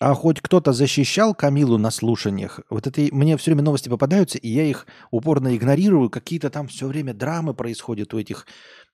А 0.06 0.14
хоть 0.14 0.40
кто-то 0.40 0.72
защищал 0.72 1.34
Камилу 1.34 1.80
на 1.80 1.90
слушаниях? 1.90 2.60
Вот 2.70 2.86
это 2.86 3.02
мне 3.12 3.38
все 3.38 3.50
время 3.50 3.64
новости 3.64 3.90
попадаются, 3.90 4.38
и 4.38 4.48
я 4.50 4.64
их 4.64 4.86
упорно 5.10 5.58
игнорирую. 5.58 6.12
Какие-то 6.12 6.52
там 6.52 6.68
все 6.68 6.86
время 6.86 7.16
драмы 7.16 7.56
происходят 7.56 8.14
у 8.14 8.20
этих 8.20 8.46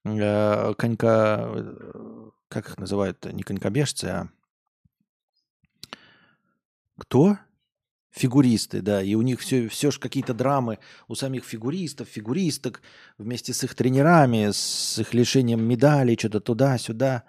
э, 0.05 0.73
конька... 0.77 1.51
Э, 1.53 2.29
как 2.47 2.69
их 2.69 2.77
называют? 2.77 3.25
Не 3.25 3.43
конькобежцы, 3.43 4.05
а... 4.05 4.29
Кто? 6.97 7.37
Фигуристы, 8.11 8.81
да, 8.81 9.03
и 9.03 9.13
у 9.15 9.21
них 9.21 9.41
все, 9.41 9.67
все 9.67 9.91
же 9.91 9.99
какие-то 9.99 10.33
драмы 10.33 10.79
у 11.09 11.15
самих 11.15 11.43
фигуристов, 11.43 12.07
фигуристок, 12.07 12.81
вместе 13.17 13.53
с 13.53 13.65
их 13.65 13.75
тренерами, 13.75 14.51
с 14.53 14.97
их 14.97 15.13
лишением 15.13 15.61
медалей, 15.61 16.15
что-то 16.17 16.39
туда-сюда. 16.39 17.25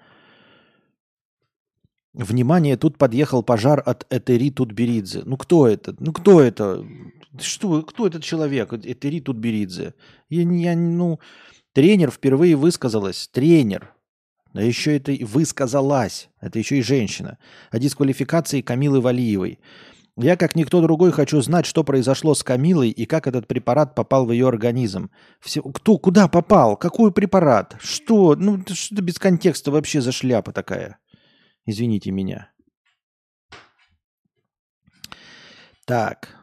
Внимание, 2.15 2.77
тут 2.77 2.99
подъехал 2.99 3.43
пожар 3.43 3.83
от 3.85 4.07
Этери 4.11 4.51
Тутберидзе. 4.51 5.23
Ну 5.25 5.39
кто 5.39 5.67
это? 5.67 5.95
Ну 5.99 6.13
кто 6.13 6.43
это? 6.43 6.85
Что, 7.41 7.83
кто 7.83 8.07
этот 8.07 8.23
человек? 8.23 8.75
Этери 8.75 9.21
Тутберидзе. 9.21 9.95
Я, 10.29 10.43
я, 10.43 10.77
ну, 10.77 11.21
тренер 11.73 12.11
впервые 12.11 12.55
высказалась. 12.55 13.29
Тренер. 13.33 13.95
А 14.53 14.63
еще 14.63 14.95
это 14.95 15.13
высказалась. 15.25 16.29
Это 16.41 16.59
еще 16.59 16.79
и 16.79 16.83
женщина. 16.83 17.39
О 17.71 17.79
дисквалификации 17.79 18.61
Камилы 18.61 19.01
Валиевой. 19.01 19.59
Я, 20.19 20.37
как 20.37 20.55
никто 20.55 20.83
другой, 20.83 21.11
хочу 21.11 21.41
знать, 21.41 21.65
что 21.65 21.83
произошло 21.85 22.35
с 22.35 22.43
Камилой 22.43 22.91
и 22.91 23.07
как 23.07 23.27
этот 23.27 23.47
препарат 23.47 23.95
попал 23.95 24.27
в 24.27 24.33
ее 24.33 24.47
организм. 24.47 25.11
Все, 25.41 25.63
кто, 25.63 25.97
куда 25.97 26.29
попал? 26.29 26.77
Какой 26.77 27.11
препарат? 27.13 27.77
Что? 27.81 28.37
Ну, 28.37 28.63
что 28.69 28.95
это 28.95 29.03
без 29.03 29.19
контекста 29.19 29.71
вообще 29.71 30.03
за 30.03 30.13
шляпа 30.13 30.53
такая? 30.53 30.99
Извините 31.67 32.11
меня. 32.11 32.51
Так. 35.85 36.37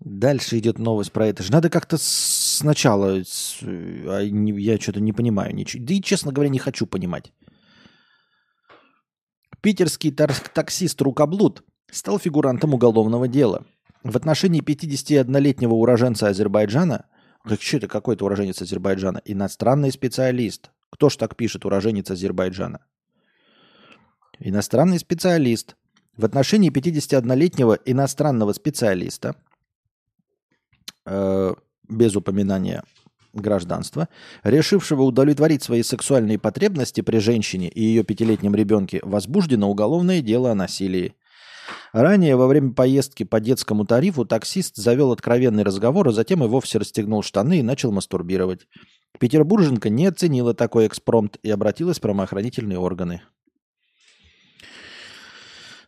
Дальше 0.00 0.58
идет 0.58 0.78
новость 0.78 1.12
про 1.12 1.26
это 1.26 1.42
же. 1.42 1.52
Надо 1.52 1.70
как-то 1.70 1.96
сначала... 1.98 3.20
А 3.62 4.20
я 4.20 4.78
что-то 4.78 5.00
не 5.00 5.12
понимаю 5.12 5.54
ничего. 5.54 5.84
Да 5.84 5.94
и, 5.94 6.00
честно 6.00 6.32
говоря, 6.32 6.50
не 6.50 6.58
хочу 6.58 6.86
понимать. 6.86 7.32
Питерский 9.60 10.12
таксист 10.12 11.02
Рукоблуд 11.02 11.64
стал 11.90 12.18
фигурантом 12.18 12.74
уголовного 12.74 13.26
дела. 13.26 13.66
В 14.04 14.16
отношении 14.16 14.62
51-летнего 14.62 15.72
уроженца 15.74 16.28
Азербайджана, 16.28 17.06
как 17.42 17.60
что 17.60 17.78
это 17.78 17.88
какой-то 17.88 18.24
уроженец 18.26 18.62
Азербайджана, 18.62 19.20
иностранный 19.24 19.90
специалист. 19.90 20.70
Кто 20.90 21.08
ж 21.08 21.16
так 21.16 21.34
пишет 21.36 21.64
уроженец 21.64 22.08
Азербайджана? 22.10 22.86
Иностранный 24.40 24.98
специалист. 24.98 25.76
В 26.16 26.24
отношении 26.24 26.70
51-летнего 26.70 27.78
иностранного 27.84 28.52
специалиста, 28.52 29.36
э, 31.06 31.54
без 31.88 32.16
упоминания 32.16 32.82
гражданства, 33.32 34.08
решившего 34.42 35.02
удовлетворить 35.02 35.62
свои 35.62 35.82
сексуальные 35.82 36.38
потребности 36.38 37.00
при 37.00 37.18
женщине 37.18 37.68
и 37.68 37.82
ее 37.82 38.02
пятилетнем 38.02 38.54
ребенке, 38.54 39.00
возбуждено 39.02 39.70
уголовное 39.70 40.20
дело 40.20 40.50
о 40.50 40.56
насилии. 40.56 41.14
Ранее 41.92 42.36
во 42.36 42.46
время 42.46 42.72
поездки 42.72 43.24
по 43.24 43.40
детскому 43.40 43.84
тарифу 43.84 44.24
таксист 44.24 44.76
завел 44.76 45.12
откровенный 45.12 45.62
разговор, 45.62 46.08
а 46.08 46.12
затем 46.12 46.44
и 46.44 46.48
вовсе 46.48 46.78
расстегнул 46.78 47.22
штаны 47.22 47.60
и 47.60 47.62
начал 47.62 47.92
мастурбировать. 47.92 48.66
Петербурженко 49.18 49.88
не 49.88 50.06
оценила 50.06 50.54
такой 50.54 50.86
экспромт 50.86 51.38
и 51.42 51.50
обратилась 51.50 51.98
в 51.98 52.02
правоохранительные 52.02 52.78
органы. 52.78 53.22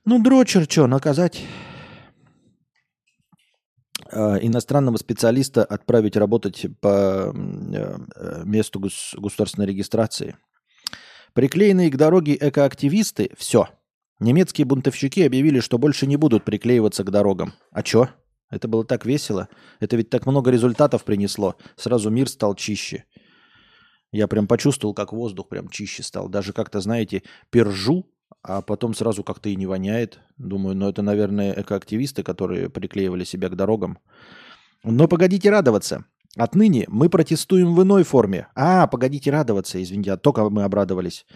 Ну, 0.04 0.22
дрочер, 0.22 0.64
что, 0.64 0.86
наказать? 0.86 1.42
А, 4.12 4.36
иностранного 4.36 4.96
специалиста 4.96 5.64
отправить 5.64 6.16
работать 6.16 6.66
по 6.80 7.32
э, 7.34 8.44
месту 8.44 8.80
гос- 8.80 9.14
государственной 9.16 9.66
регистрации. 9.66 10.36
Приклеенные 11.34 11.90
к 11.90 11.96
дороге 11.96 12.36
экоактивисты– 12.40 13.30
все. 13.38 13.68
Немецкие 14.18 14.64
бунтовщики 14.64 15.22
объявили, 15.22 15.60
что 15.60 15.78
больше 15.78 16.06
не 16.06 16.16
будут 16.16 16.44
приклеиваться 16.44 17.04
к 17.04 17.10
дорогам. 17.10 17.52
А 17.70 17.82
чё? 17.82 18.08
Это 18.50 18.66
было 18.68 18.84
так 18.84 19.06
весело. 19.06 19.48
Это 19.78 19.96
ведь 19.96 20.10
так 20.10 20.26
много 20.26 20.50
результатов 20.50 21.04
принесло. 21.04 21.56
Сразу 21.76 22.10
мир 22.10 22.28
стал 22.28 22.54
чище. 22.56 23.04
Я 24.12 24.26
прям 24.26 24.48
почувствовал, 24.48 24.92
как 24.92 25.12
воздух 25.12 25.48
прям 25.48 25.68
чище 25.68 26.02
стал. 26.02 26.28
Даже 26.28 26.52
как-то, 26.52 26.80
знаете, 26.80 27.22
пержу 27.50 28.10
а 28.42 28.62
потом 28.62 28.94
сразу 28.94 29.22
как-то 29.22 29.48
и 29.48 29.56
не 29.56 29.66
воняет. 29.66 30.20
Думаю, 30.38 30.76
ну 30.76 30.88
это, 30.88 31.02
наверное, 31.02 31.52
экоактивисты, 31.60 32.22
которые 32.22 32.70
приклеивали 32.70 33.24
себя 33.24 33.48
к 33.48 33.56
дорогам. 33.56 33.98
Но 34.82 35.08
погодите 35.08 35.50
радоваться. 35.50 36.04
Отныне 36.36 36.84
мы 36.88 37.08
протестуем 37.08 37.74
в 37.74 37.82
иной 37.82 38.04
форме. 38.04 38.48
А, 38.54 38.86
погодите 38.86 39.30
радоваться, 39.30 39.82
извините, 39.82 40.12
а 40.12 40.16
только 40.16 40.48
мы 40.48 40.62
обрадовались. 40.62 41.26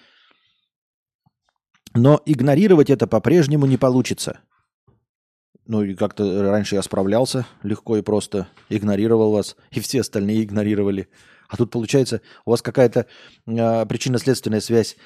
Но 1.94 2.20
игнорировать 2.24 2.90
это 2.90 3.06
по-прежнему 3.06 3.66
не 3.66 3.76
получится. 3.76 4.40
Ну 5.66 5.82
и 5.82 5.94
как-то 5.94 6.42
раньше 6.42 6.74
я 6.74 6.82
справлялся 6.82 7.46
легко 7.62 7.96
и 7.96 8.02
просто, 8.02 8.48
игнорировал 8.68 9.32
вас, 9.32 9.56
и 9.70 9.80
все 9.80 10.00
остальные 10.00 10.44
игнорировали. 10.44 11.08
А 11.48 11.56
тут 11.56 11.70
получается, 11.70 12.20
у 12.44 12.50
вас 12.50 12.62
какая-то 12.62 13.06
э, 13.46 13.86
причинно-следственная 13.86 14.60
связь. 14.60 14.96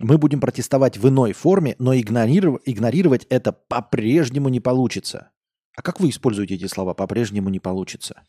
Мы 0.00 0.16
будем 0.16 0.40
протестовать 0.40 0.96
в 0.96 1.06
иной 1.06 1.34
форме, 1.34 1.76
но 1.78 1.94
игнорировать, 1.94 2.62
игнорировать 2.64 3.26
это 3.28 3.52
по-прежнему 3.52 4.48
не 4.48 4.58
получится. 4.58 5.30
А 5.76 5.82
как 5.82 6.00
вы 6.00 6.08
используете 6.08 6.54
эти 6.54 6.66
слова 6.66 6.94
«по-прежнему 6.94 7.50
не 7.50 7.60
получится»? 7.60 8.22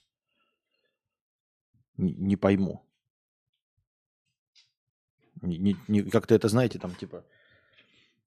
Не, 1.95 2.13
не 2.13 2.35
пойму. 2.35 2.83
Не, 5.41 6.03
как-то 6.11 6.35
это 6.35 6.49
знаете, 6.49 6.77
там 6.77 6.93
типа 6.93 7.23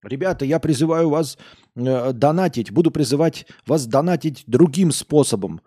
Ребята, 0.03 0.47
я 0.47 0.59
призываю 0.59 1.11
вас 1.11 1.37
э, 1.77 2.13
донатить, 2.13 2.71
буду 2.71 2.91
призывать 2.91 3.47
вас 3.67 3.87
донатить 3.87 4.45
другим 4.47 4.91
способом, 4.91 5.61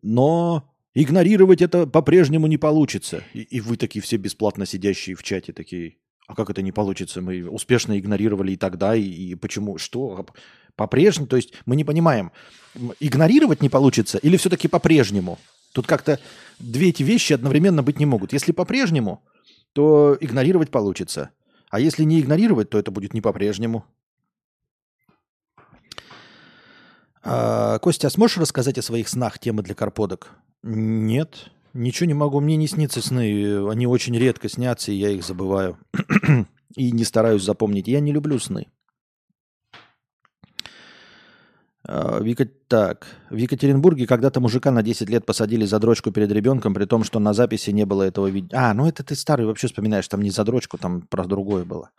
но 0.00 0.72
игнорировать 0.94 1.60
это 1.60 1.88
по-прежнему 1.88 2.46
не 2.46 2.56
получится. 2.56 3.24
И, 3.32 3.42
и 3.42 3.60
вы 3.60 3.76
такие 3.76 4.00
все 4.00 4.16
бесплатно 4.16 4.64
сидящие 4.64 5.16
в 5.16 5.22
чате 5.22 5.52
такие, 5.52 5.98
а 6.26 6.34
как 6.34 6.50
это 6.50 6.62
не 6.62 6.72
получится? 6.72 7.20
Мы 7.20 7.48
успешно 7.48 7.98
игнорировали 7.98 8.52
и 8.52 8.56
тогда, 8.56 8.94
и, 8.94 9.02
и 9.02 9.34
почему, 9.34 9.78
что? 9.78 10.26
По-прежнему, 10.74 11.26
то 11.26 11.36
есть 11.36 11.52
мы 11.64 11.76
не 11.76 11.84
понимаем, 11.84 12.32
игнорировать 13.00 13.62
не 13.62 13.68
получится 13.68 14.18
или 14.18 14.36
все-таки 14.36 14.68
по-прежнему? 14.68 15.38
Тут 15.72 15.86
как-то 15.86 16.18
две 16.58 16.88
эти 16.88 17.02
вещи 17.02 17.32
одновременно 17.32 17.82
быть 17.82 17.98
не 17.98 18.06
могут. 18.06 18.32
Если 18.32 18.52
по-прежнему, 18.52 19.22
то 19.72 20.16
игнорировать 20.20 20.70
получится. 20.70 21.30
А 21.70 21.80
если 21.80 22.04
не 22.04 22.20
игнорировать, 22.20 22.70
то 22.70 22.78
это 22.78 22.90
будет 22.90 23.14
не 23.14 23.20
по-прежнему. 23.20 23.84
А, 27.22 27.78
Костя, 27.80 28.06
а 28.06 28.10
сможешь 28.10 28.38
рассказать 28.38 28.78
о 28.78 28.82
своих 28.82 29.08
снах, 29.08 29.38
темы 29.38 29.62
для 29.62 29.74
карподок? 29.74 30.30
Нет, 30.62 31.50
ничего 31.76 32.06
не 32.06 32.14
могу. 32.14 32.40
Мне 32.40 32.56
не 32.56 32.66
снится 32.66 33.00
сны. 33.00 33.68
Они 33.68 33.86
очень 33.86 34.16
редко 34.18 34.48
снятся, 34.48 34.92
и 34.92 34.96
я 34.96 35.10
их 35.10 35.24
забываю. 35.24 35.78
и 36.76 36.92
не 36.92 37.04
стараюсь 37.04 37.42
запомнить. 37.42 37.88
Я 37.88 38.00
не 38.00 38.12
люблю 38.12 38.38
сны. 38.38 38.66
Вика... 41.88 42.46
Так, 42.68 43.06
в 43.30 43.36
Екатеринбурге 43.36 44.06
когда-то 44.06 44.40
мужика 44.40 44.72
на 44.72 44.82
10 44.82 45.08
лет 45.08 45.24
посадили 45.24 45.64
за 45.64 45.78
дрочку 45.78 46.10
перед 46.10 46.32
ребенком, 46.32 46.74
при 46.74 46.84
том, 46.84 47.04
что 47.04 47.20
на 47.20 47.32
записи 47.32 47.70
не 47.70 47.86
было 47.86 48.02
этого 48.02 48.26
видео. 48.26 48.58
А, 48.58 48.74
ну 48.74 48.88
это 48.88 49.04
ты 49.04 49.14
старый 49.14 49.46
вообще 49.46 49.68
вспоминаешь, 49.68 50.08
там 50.08 50.20
не 50.20 50.30
за 50.30 50.42
дрочку, 50.42 50.78
там 50.78 51.02
про 51.02 51.24
другое 51.24 51.64
было. 51.64 51.90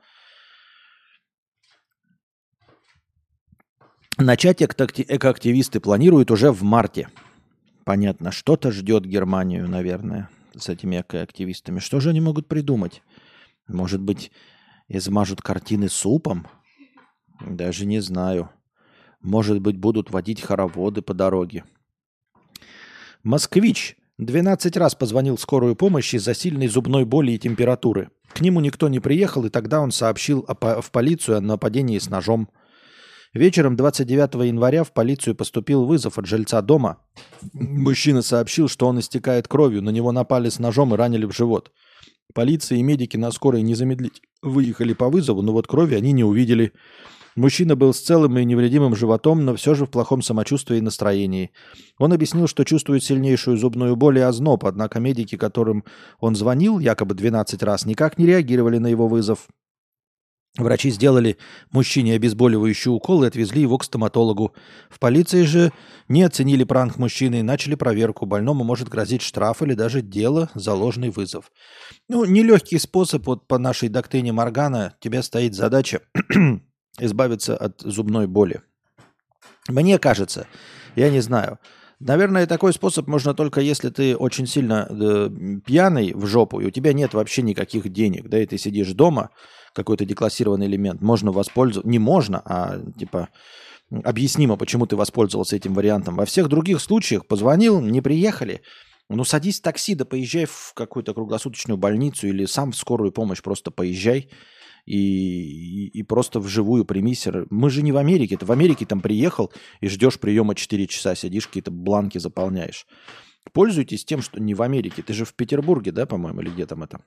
Начать 4.18 4.62
экоактивисты 4.62 5.80
планируют 5.80 6.32
уже 6.32 6.52
в 6.52 6.64
марте. 6.64 7.08
Понятно, 7.88 8.34
что-то 8.34 8.70
ждет 8.72 9.06
Германию, 9.06 9.66
наверное, 9.66 10.30
с 10.54 10.68
этими 10.68 11.00
экоактивистами. 11.00 11.80
Что 11.80 12.02
же 12.02 12.10
они 12.10 12.20
могут 12.20 12.46
придумать? 12.50 13.02
Может 13.70 14.02
быть, 14.02 14.30
измажут 14.90 15.42
картины 15.42 15.88
супом? 15.88 16.48
Даже 17.40 17.86
не 17.86 18.02
знаю. 18.02 18.50
Может 19.22 19.62
быть, 19.62 19.78
будут 19.78 20.12
водить 20.12 20.42
хороводы 20.42 21.02
по 21.02 21.14
дороге. 21.14 21.64
Москвич 23.24 23.96
12 24.18 24.76
раз 24.76 24.94
позвонил 24.94 25.38
в 25.38 25.42
скорую 25.42 25.78
помощь 25.78 26.14
из-за 26.14 26.34
сильной 26.34 26.68
зубной 26.68 27.06
боли 27.06 27.32
и 27.32 27.40
температуры. 27.40 28.10
К 28.34 28.42
нему 28.42 28.60
никто 28.60 28.90
не 28.90 29.00
приехал, 29.00 29.46
и 29.46 29.50
тогда 29.50 29.80
он 29.80 29.92
сообщил 29.92 30.46
в 30.46 30.92
полицию 30.92 31.38
о 31.38 31.42
нападении 31.42 32.00
с 32.00 32.10
ножом. 32.10 32.50
Вечером 33.34 33.76
29 33.76 34.48
января 34.48 34.84
в 34.84 34.94
полицию 34.94 35.36
поступил 35.36 35.86
вызов 35.86 36.18
от 36.18 36.26
жильца 36.26 36.62
дома. 36.62 36.98
Мужчина 37.54 38.22
сообщил, 38.22 38.68
что 38.68 38.88
он 38.88 39.00
истекает 39.00 39.48
кровью, 39.48 39.82
на 39.82 39.90
него 39.90 40.12
напали 40.12 40.50
с 40.50 40.60
ножом 40.60 40.94
и 40.94 40.98
ранили 40.98 41.26
в 41.26 41.34
живот. 41.34 41.72
Полиция 42.34 42.78
и 42.78 42.84
медики 42.84 43.18
на 43.18 43.32
скорой 43.32 43.62
незамедлительно 43.62 44.28
выехали 44.42 44.94
по 44.94 45.10
вызову, 45.10 45.42
но 45.42 45.54
вот 45.54 45.68
крови 45.68 45.96
они 45.96 46.12
не 46.12 46.24
увидели. 46.24 46.74
Мужчина 47.36 47.76
был 47.76 47.94
с 47.94 48.02
целым 48.02 48.38
и 48.40 48.46
невредимым 48.46 48.96
животом, 48.96 49.46
но 49.46 49.56
все 49.56 49.76
же 49.76 49.86
в 49.86 49.92
плохом 49.92 50.24
самочувствии 50.24 50.78
и 50.78 50.82
настроении. 50.82 51.52
Он 52.00 52.12
объяснил, 52.12 52.48
что 52.48 52.64
чувствует 52.64 53.04
сильнейшую 53.04 53.58
зубную 53.58 53.96
боль 53.96 54.18
и 54.18 54.22
озноб, 54.22 54.66
однако 54.66 55.00
медики, 55.00 55.38
которым 55.38 55.84
он 56.20 56.36
звонил, 56.36 56.80
якобы 56.80 57.14
12 57.14 57.62
раз, 57.62 57.86
никак 57.86 58.18
не 58.18 58.26
реагировали 58.26 58.80
на 58.80 58.88
его 58.88 59.08
вызов. 59.08 59.48
Врачи 60.58 60.90
сделали 60.90 61.38
мужчине 61.72 62.16
обезболивающий 62.16 62.92
укол 62.92 63.24
и 63.24 63.28
отвезли 63.28 63.62
его 63.62 63.78
к 63.78 63.84
стоматологу. 63.84 64.56
В 64.90 65.00
полиции 65.00 65.44
же 65.44 65.72
не 66.08 66.24
оценили 66.24 66.64
пранк 66.64 66.98
мужчины 66.98 67.40
и 67.40 67.44
начали 67.44 67.76
проверку. 67.76 68.26
Больному 68.26 68.64
может 68.64 68.90
грозить 68.90 69.22
штраф 69.22 69.62
или 69.62 69.76
даже 69.76 70.02
дело 70.02 70.50
за 70.56 70.74
ложный 70.74 71.12
вызов. 71.12 71.52
Ну, 72.10 72.26
нелегкий 72.26 72.80
способ, 72.80 73.28
вот 73.28 73.48
по 73.48 73.60
нашей 73.60 73.90
доктрине 73.90 74.32
Моргана, 74.32 74.96
тебе 75.00 75.22
стоит 75.22 75.54
задача 75.54 76.02
избавиться 77.00 77.56
от 77.56 77.82
зубной 77.82 78.26
боли. 78.26 78.62
Мне 79.68 80.00
кажется, 80.00 80.48
я 80.96 81.12
не 81.12 81.20
знаю. 81.20 81.60
Наверное, 82.00 82.46
такой 82.46 82.74
способ 82.74 83.08
можно 83.08 83.34
только 83.34 83.60
если 83.60 83.90
ты 83.90 84.16
очень 84.16 84.46
сильно 84.46 84.88
э, 84.90 85.30
пьяный 85.66 86.14
в 86.14 86.28
жопу, 86.28 86.60
и 86.60 86.66
у 86.66 86.70
тебя 86.70 86.94
нет 86.94 87.16
вообще 87.16 87.42
никаких 87.42 87.90
денег, 87.90 88.30
да, 88.30 88.42
и 88.42 88.46
ты 88.46 88.60
сидишь 88.60 88.94
дома, 88.94 89.32
какой-то 89.74 90.06
деклассированный 90.06 90.68
элемент, 90.68 91.02
можно 91.02 91.32
воспользоваться, 91.32 91.90
не 91.90 91.98
можно, 91.98 92.42
а 92.46 92.80
типа 93.00 93.30
объяснимо, 94.04 94.58
почему 94.58 94.86
ты 94.86 94.96
воспользовался 94.96 95.56
этим 95.56 95.74
вариантом. 95.74 96.16
Во 96.16 96.26
всех 96.26 96.50
других 96.50 96.82
случаях 96.82 97.26
позвонил, 97.26 97.82
не 97.82 98.02
приехали, 98.02 98.62
ну 99.10 99.24
садись 99.24 99.60
в 99.60 99.64
такси, 99.64 99.96
да 99.96 100.06
поезжай 100.06 100.46
в 100.46 100.74
какую-то 100.76 101.16
круглосуточную 101.16 101.78
больницу 101.78 102.28
или 102.28 102.46
сам 102.46 102.74
в 102.74 102.76
скорую 102.76 103.12
помощь 103.12 103.42
просто 103.42 103.72
поезжай, 103.72 104.30
и, 104.88 104.96
и, 104.96 106.00
и 106.00 106.04
просто 106.04 106.40
вживую 106.40 106.86
примись. 106.86 107.28
Мы 107.50 107.70
же 107.70 107.84
не 107.84 107.92
в 107.92 107.98
Америке. 107.98 108.38
Ты 108.38 108.46
в 108.46 108.52
Америке 108.52 108.86
там 108.86 109.02
приехал 109.02 109.52
и 109.82 109.90
ждешь 109.90 110.18
приема 110.18 110.56
4 110.56 110.88
часа, 110.88 111.14
сидишь, 111.14 111.48
какие-то 111.48 111.72
бланки 111.72 112.18
заполняешь. 112.18 112.88
Пользуйтесь 113.52 114.06
тем, 114.06 114.22
что 114.22 114.42
не 114.42 114.54
в 114.54 114.62
Америке. 114.62 115.02
Ты 115.02 115.14
же 115.14 115.26
в 115.26 115.34
Петербурге, 115.34 115.92
да, 115.92 116.06
по-моему, 116.06 116.42
или 116.42 116.50
где 116.50 116.66
там 116.66 116.84
это? 116.84 117.02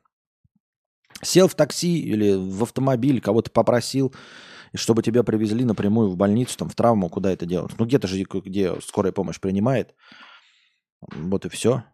Сел 1.22 1.48
в 1.48 1.54
такси 1.54 2.00
или 2.00 2.34
в 2.34 2.62
автомобиль, 2.62 3.20
кого-то 3.20 3.50
попросил, 3.50 4.14
чтобы 4.74 5.02
тебя 5.02 5.22
привезли 5.22 5.64
напрямую 5.64 6.10
в 6.10 6.16
больницу, 6.16 6.58
там, 6.58 6.68
в 6.68 6.74
травму, 6.74 7.08
куда 7.08 7.32
это 7.32 7.46
делать. 7.46 7.72
Ну, 7.78 7.86
где-то 7.86 8.06
же, 8.06 8.22
где 8.22 8.78
скорая 8.82 9.12
помощь 9.12 9.40
принимает. 9.40 9.94
Вот 11.00 11.46
и 11.46 11.48
все. 11.48 11.84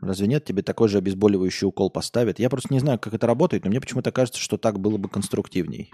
Разве 0.00 0.26
нет? 0.26 0.44
Тебе 0.44 0.62
такой 0.62 0.88
же 0.88 0.98
обезболивающий 0.98 1.66
укол 1.66 1.90
поставят. 1.90 2.38
Я 2.38 2.48
просто 2.48 2.72
не 2.72 2.80
знаю, 2.80 2.98
как 2.98 3.12
это 3.12 3.26
работает, 3.26 3.64
но 3.64 3.70
мне 3.70 3.80
почему-то 3.80 4.12
кажется, 4.12 4.40
что 4.40 4.56
так 4.56 4.80
было 4.80 4.96
бы 4.96 5.08
конструктивней. 5.08 5.92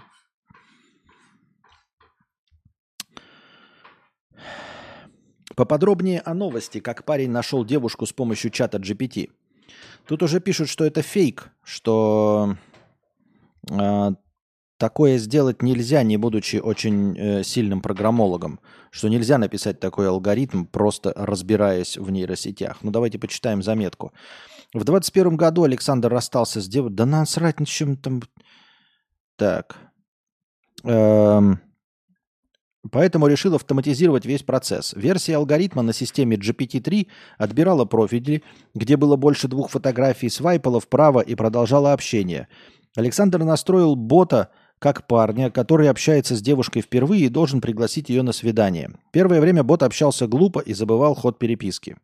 Поподробнее 5.55 6.21
о 6.21 6.33
новости, 6.33 6.79
как 6.79 7.03
парень 7.03 7.31
нашел 7.31 7.65
девушку 7.65 8.05
с 8.05 8.13
помощью 8.13 8.51
чата 8.51 8.77
GPT. 8.77 9.31
Тут 10.05 10.23
уже 10.23 10.39
пишут, 10.39 10.69
что 10.69 10.85
это 10.85 11.01
фейк, 11.01 11.49
что 11.63 12.55
э, 13.69 14.11
такое 14.77 15.17
сделать 15.17 15.61
нельзя, 15.61 16.03
не 16.03 16.17
будучи 16.17 16.57
очень 16.57 17.17
э, 17.17 17.43
сильным 17.43 17.81
программологом, 17.81 18.59
что 18.91 19.09
нельзя 19.09 19.37
написать 19.37 19.79
такой 19.79 20.07
алгоритм, 20.07 20.65
просто 20.65 21.13
разбираясь 21.15 21.97
в 21.97 22.09
нейросетях. 22.11 22.77
Ну, 22.81 22.91
давайте 22.91 23.19
почитаем 23.19 23.61
заметку. 23.63 24.13
В 24.73 24.83
21 24.83 25.37
году 25.37 25.63
Александр 25.63 26.09
расстался 26.09 26.61
с 26.61 26.67
девушкой. 26.67 26.95
Да 26.95 27.05
насрать, 27.05 27.59
на 27.59 27.65
чем 27.65 27.97
там... 27.97 28.21
Так. 29.35 29.77
Эм... 30.83 31.59
Поэтому 32.89 33.27
решил 33.27 33.55
автоматизировать 33.55 34.25
весь 34.25 34.43
процесс. 34.43 34.93
Версия 34.93 35.35
алгоритма 35.35 35.81
на 35.81 35.93
системе 35.93 36.37
GPT-3 36.37 37.07
отбирала 37.37 37.83
профили, 37.85 38.43
где 38.73 38.95
было 38.95 39.17
больше 39.17 39.47
двух 39.47 39.71
фотографий, 39.71 40.29
свайпала 40.29 40.79
вправо 40.79 41.19
и 41.19 41.35
продолжала 41.35 41.91
общение. 41.91 42.47
Александр 42.95 43.43
настроил 43.43 43.95
бота 43.95 44.51
как 44.79 45.07
парня, 45.07 45.49
который 45.49 45.89
общается 45.89 46.35
с 46.35 46.41
девушкой 46.41 46.81
впервые 46.81 47.25
и 47.25 47.29
должен 47.29 47.61
пригласить 47.61 48.09
ее 48.09 48.21
на 48.21 48.31
свидание. 48.31 48.91
Первое 49.11 49.41
время 49.41 49.63
бот 49.63 49.83
общался 49.83 50.27
глупо 50.27 50.59
и 50.59 50.73
забывал 50.73 51.15
ход 51.15 51.39
переписки. 51.39 51.97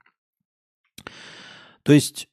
То 1.84 1.94
есть, 1.94 2.30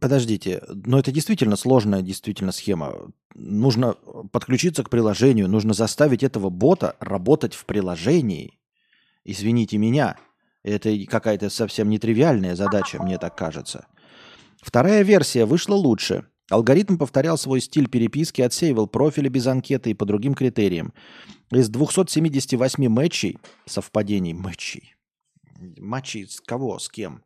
подождите, 0.00 0.62
но 0.68 0.98
это 0.98 1.12
действительно 1.12 1.56
сложная 1.56 2.02
действительно 2.02 2.52
схема. 2.52 3.12
Нужно 3.34 3.94
подключиться 4.32 4.84
к 4.84 4.90
приложению, 4.90 5.48
нужно 5.48 5.74
заставить 5.74 6.22
этого 6.22 6.50
бота 6.50 6.96
работать 7.00 7.54
в 7.54 7.64
приложении. 7.66 8.58
Извините 9.24 9.76
меня, 9.78 10.16
Это 10.64 10.98
какая-то 11.04 11.50
совсем 11.50 11.90
нетривиальная 11.90 12.56
задача, 12.56 13.00
мне 13.02 13.18
так 13.18 13.36
кажется. 13.36 13.86
Вторая 14.62 15.02
версия 15.02 15.44
вышла 15.44 15.74
лучше. 15.74 16.26
Алгоритм 16.50 16.98
повторял 16.98 17.38
свой 17.38 17.60
стиль 17.60 17.88
переписки, 17.88 18.42
отсеивал 18.42 18.86
профили 18.86 19.28
без 19.28 19.46
анкеты 19.46 19.90
и 19.90 19.94
по 19.94 20.04
другим 20.04 20.34
критериям. 20.34 20.92
Из 21.50 21.68
278 21.68 22.88
матчей, 22.88 23.38
совпадений 23.66 24.34
матчей, 24.34 24.94
матчей 25.78 26.26
с 26.26 26.40
кого, 26.40 26.78
с 26.78 26.88
кем, 26.88 27.22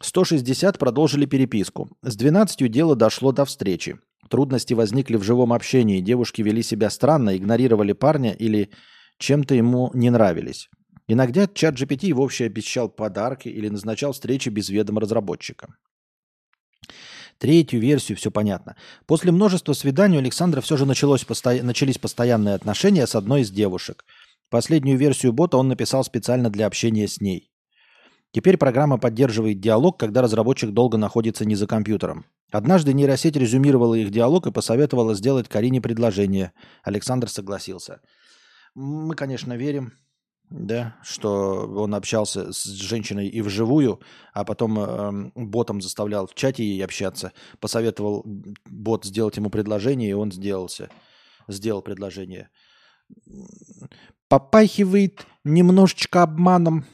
160 0.00 0.78
продолжили 0.78 1.26
переписку. 1.26 1.90
С 2.02 2.16
12 2.16 2.70
дело 2.70 2.96
дошло 2.96 3.32
до 3.32 3.44
встречи. 3.44 3.98
Трудности 4.30 4.72
возникли 4.72 5.16
в 5.16 5.22
живом 5.22 5.52
общении. 5.52 6.00
Девушки 6.00 6.40
вели 6.40 6.62
себя 6.62 6.88
странно, 6.88 7.36
игнорировали 7.36 7.92
парня 7.92 8.32
или 8.32 8.70
чем-то 9.18 9.54
ему 9.54 9.90
не 9.92 10.08
нравились. 10.08 10.70
Иногда 11.06 11.46
чат 11.48 11.74
GPT 11.74 12.14
вовсе 12.14 12.46
обещал 12.46 12.88
подарки 12.88 13.48
или 13.48 13.68
назначал 13.68 14.12
встречи 14.12 14.48
без 14.48 14.70
ведома 14.70 15.00
разработчика. 15.00 15.74
Третью 17.40 17.80
версию 17.80 18.18
все 18.18 18.30
понятно. 18.30 18.76
После 19.06 19.32
множества 19.32 19.72
свиданий 19.72 20.18
у 20.18 20.20
Александра 20.20 20.60
все 20.60 20.76
же 20.76 20.84
началось 20.84 21.24
посто... 21.24 21.62
начались 21.62 21.96
постоянные 21.96 22.54
отношения 22.54 23.06
с 23.06 23.14
одной 23.14 23.40
из 23.40 23.50
девушек. 23.50 24.04
Последнюю 24.50 24.98
версию 24.98 25.32
бота 25.32 25.56
он 25.56 25.68
написал 25.68 26.04
специально 26.04 26.50
для 26.50 26.66
общения 26.66 27.08
с 27.08 27.18
ней. 27.18 27.50
Теперь 28.32 28.58
программа 28.58 28.98
поддерживает 28.98 29.58
диалог, 29.58 29.98
когда 29.98 30.20
разработчик 30.20 30.70
долго 30.72 30.98
находится 30.98 31.46
не 31.46 31.54
за 31.54 31.66
компьютером. 31.66 32.26
Однажды 32.52 32.92
нейросеть 32.92 33.36
резюмировала 33.36 33.94
их 33.94 34.10
диалог 34.10 34.46
и 34.46 34.52
посоветовала 34.52 35.14
сделать 35.14 35.48
Карине 35.48 35.80
предложение. 35.80 36.52
Александр 36.82 37.30
согласился. 37.30 38.02
Мы, 38.74 39.14
конечно, 39.14 39.56
верим, 39.56 39.94
да, 40.50 40.96
что 41.02 41.66
он 41.76 41.94
общался 41.94 42.52
с 42.52 42.64
женщиной 42.64 43.28
и 43.28 43.40
вживую, 43.40 44.00
а 44.34 44.44
потом 44.44 44.78
э, 44.78 45.30
ботом 45.36 45.80
заставлял 45.80 46.26
в 46.26 46.34
чате 46.34 46.64
ей 46.64 46.84
общаться, 46.84 47.32
посоветовал 47.60 48.24
бот 48.66 49.04
сделать 49.04 49.36
ему 49.36 49.48
предложение, 49.48 50.10
и 50.10 50.14
он 50.14 50.32
сделался, 50.32 50.90
сделал 51.46 51.82
предложение. 51.82 52.50
Попахивает 54.28 55.24
немножечко 55.44 56.24
обманом. 56.24 56.84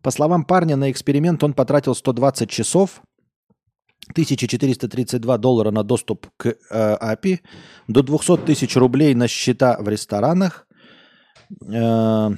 По 0.00 0.10
словам 0.10 0.44
парня, 0.44 0.76
на 0.76 0.90
эксперимент 0.90 1.44
он 1.44 1.52
потратил 1.52 1.94
120 1.94 2.48
часов, 2.50 3.02
1432 4.12 5.38
доллара 5.38 5.70
на 5.70 5.84
доступ 5.84 6.26
к 6.38 6.46
э, 6.48 6.56
API, 6.70 7.40
до 7.86 8.02
200 8.02 8.46
тысяч 8.46 8.76
рублей 8.76 9.14
на 9.14 9.28
счета 9.28 9.76
в 9.78 9.88
ресторанах, 9.88 10.66
э, 11.70 12.30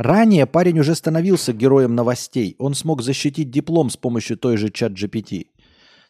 Ранее 0.00 0.46
парень 0.46 0.78
уже 0.78 0.94
становился 0.94 1.52
героем 1.52 1.94
новостей. 1.94 2.56
Он 2.58 2.72
смог 2.72 3.02
защитить 3.02 3.50
диплом 3.50 3.90
с 3.90 3.98
помощью 3.98 4.38
той 4.38 4.56
же 4.56 4.70
чат 4.70 4.92
GPT. 4.92 5.48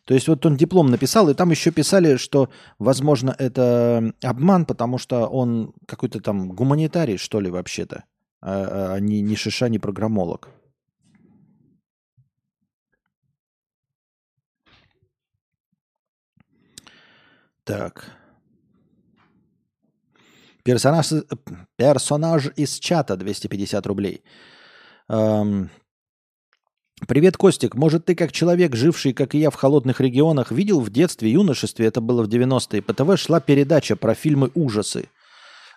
То 0.04 0.14
есть 0.14 0.28
вот 0.28 0.46
он 0.46 0.56
диплом 0.56 0.92
написал, 0.92 1.28
и 1.28 1.34
там 1.34 1.50
еще 1.50 1.72
писали, 1.72 2.16
что, 2.16 2.50
возможно, 2.78 3.34
это 3.36 4.14
обман, 4.22 4.64
потому 4.64 4.96
что 4.98 5.26
он 5.26 5.74
какой-то 5.88 6.20
там 6.20 6.50
гуманитарий, 6.52 7.16
что 7.16 7.40
ли, 7.40 7.50
вообще-то, 7.50 8.04
а, 8.40 8.94
а 8.94 9.00
не, 9.00 9.22
не 9.22 9.34
шиша, 9.34 9.68
не 9.68 9.80
программолог. 9.80 10.50
Так. 17.64 18.19
Персонаж, 20.62 21.12
персонаж 21.76 22.50
из 22.56 22.78
чата 22.78 23.16
250 23.16 23.86
рублей. 23.86 24.22
Эм, 25.08 25.70
Привет, 27.08 27.38
Костик. 27.38 27.74
Может, 27.76 28.04
ты 28.04 28.14
как 28.14 28.30
человек, 28.30 28.76
живший, 28.76 29.14
как 29.14 29.34
и 29.34 29.38
я, 29.38 29.50
в 29.50 29.54
холодных 29.54 30.02
регионах, 30.02 30.52
видел 30.52 30.80
в 30.80 30.90
детстве, 30.90 31.32
юношестве, 31.32 31.86
это 31.86 32.02
было 32.02 32.22
в 32.22 32.28
90-е, 32.28 32.82
по 32.82 32.92
ТВ 32.92 33.18
шла 33.18 33.40
передача 33.40 33.96
про 33.96 34.14
фильмы 34.14 34.50
ужасы. 34.54 35.08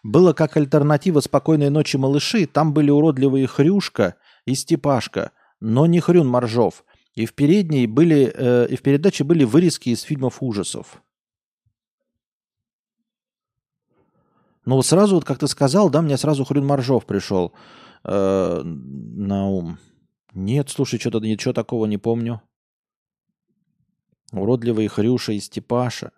Было 0.03 0.33
как 0.33 0.57
альтернатива 0.57 1.21
«Спокойной 1.21 1.69
ночи, 1.69 1.95
малыши». 1.95 2.45
Там 2.45 2.73
были 2.73 2.91
уродливые 2.91 3.47
Хрюшка 3.47 4.15
и 4.45 4.53
Степашка, 4.53 5.31
но 5.61 5.85
не 5.85 6.01
Хрюн 6.01 6.27
Моржов. 6.27 6.83
И 7.15 7.25
в 7.25 7.33
передней 7.33 7.87
были, 7.87 8.33
э, 8.35 8.67
и 8.69 8.75
в 8.75 8.81
передаче 8.81 9.23
были 9.23 9.45
вырезки 9.45 9.89
из 9.89 10.01
фильмов 10.01 10.37
ужасов. 10.41 11.01
Ну 14.65 14.75
вот 14.75 14.85
сразу, 14.85 15.15
вот 15.15 15.25
как 15.25 15.39
ты 15.39 15.47
сказал, 15.47 15.89
да, 15.89 16.01
мне 16.01 16.17
сразу 16.17 16.45
Хрюн 16.45 16.65
Моржов 16.65 17.05
пришел 17.05 17.53
э, 18.03 18.61
на 18.63 19.47
ум. 19.49 19.77
Нет, 20.33 20.69
слушай, 20.69 20.99
что-то 20.99 21.19
ничего 21.19 21.53
такого 21.53 21.85
не 21.85 21.97
помню. 21.97 22.41
Уродливые 24.31 24.89
Хрюша 24.89 25.33
и 25.33 25.39
Степаша. 25.39 26.11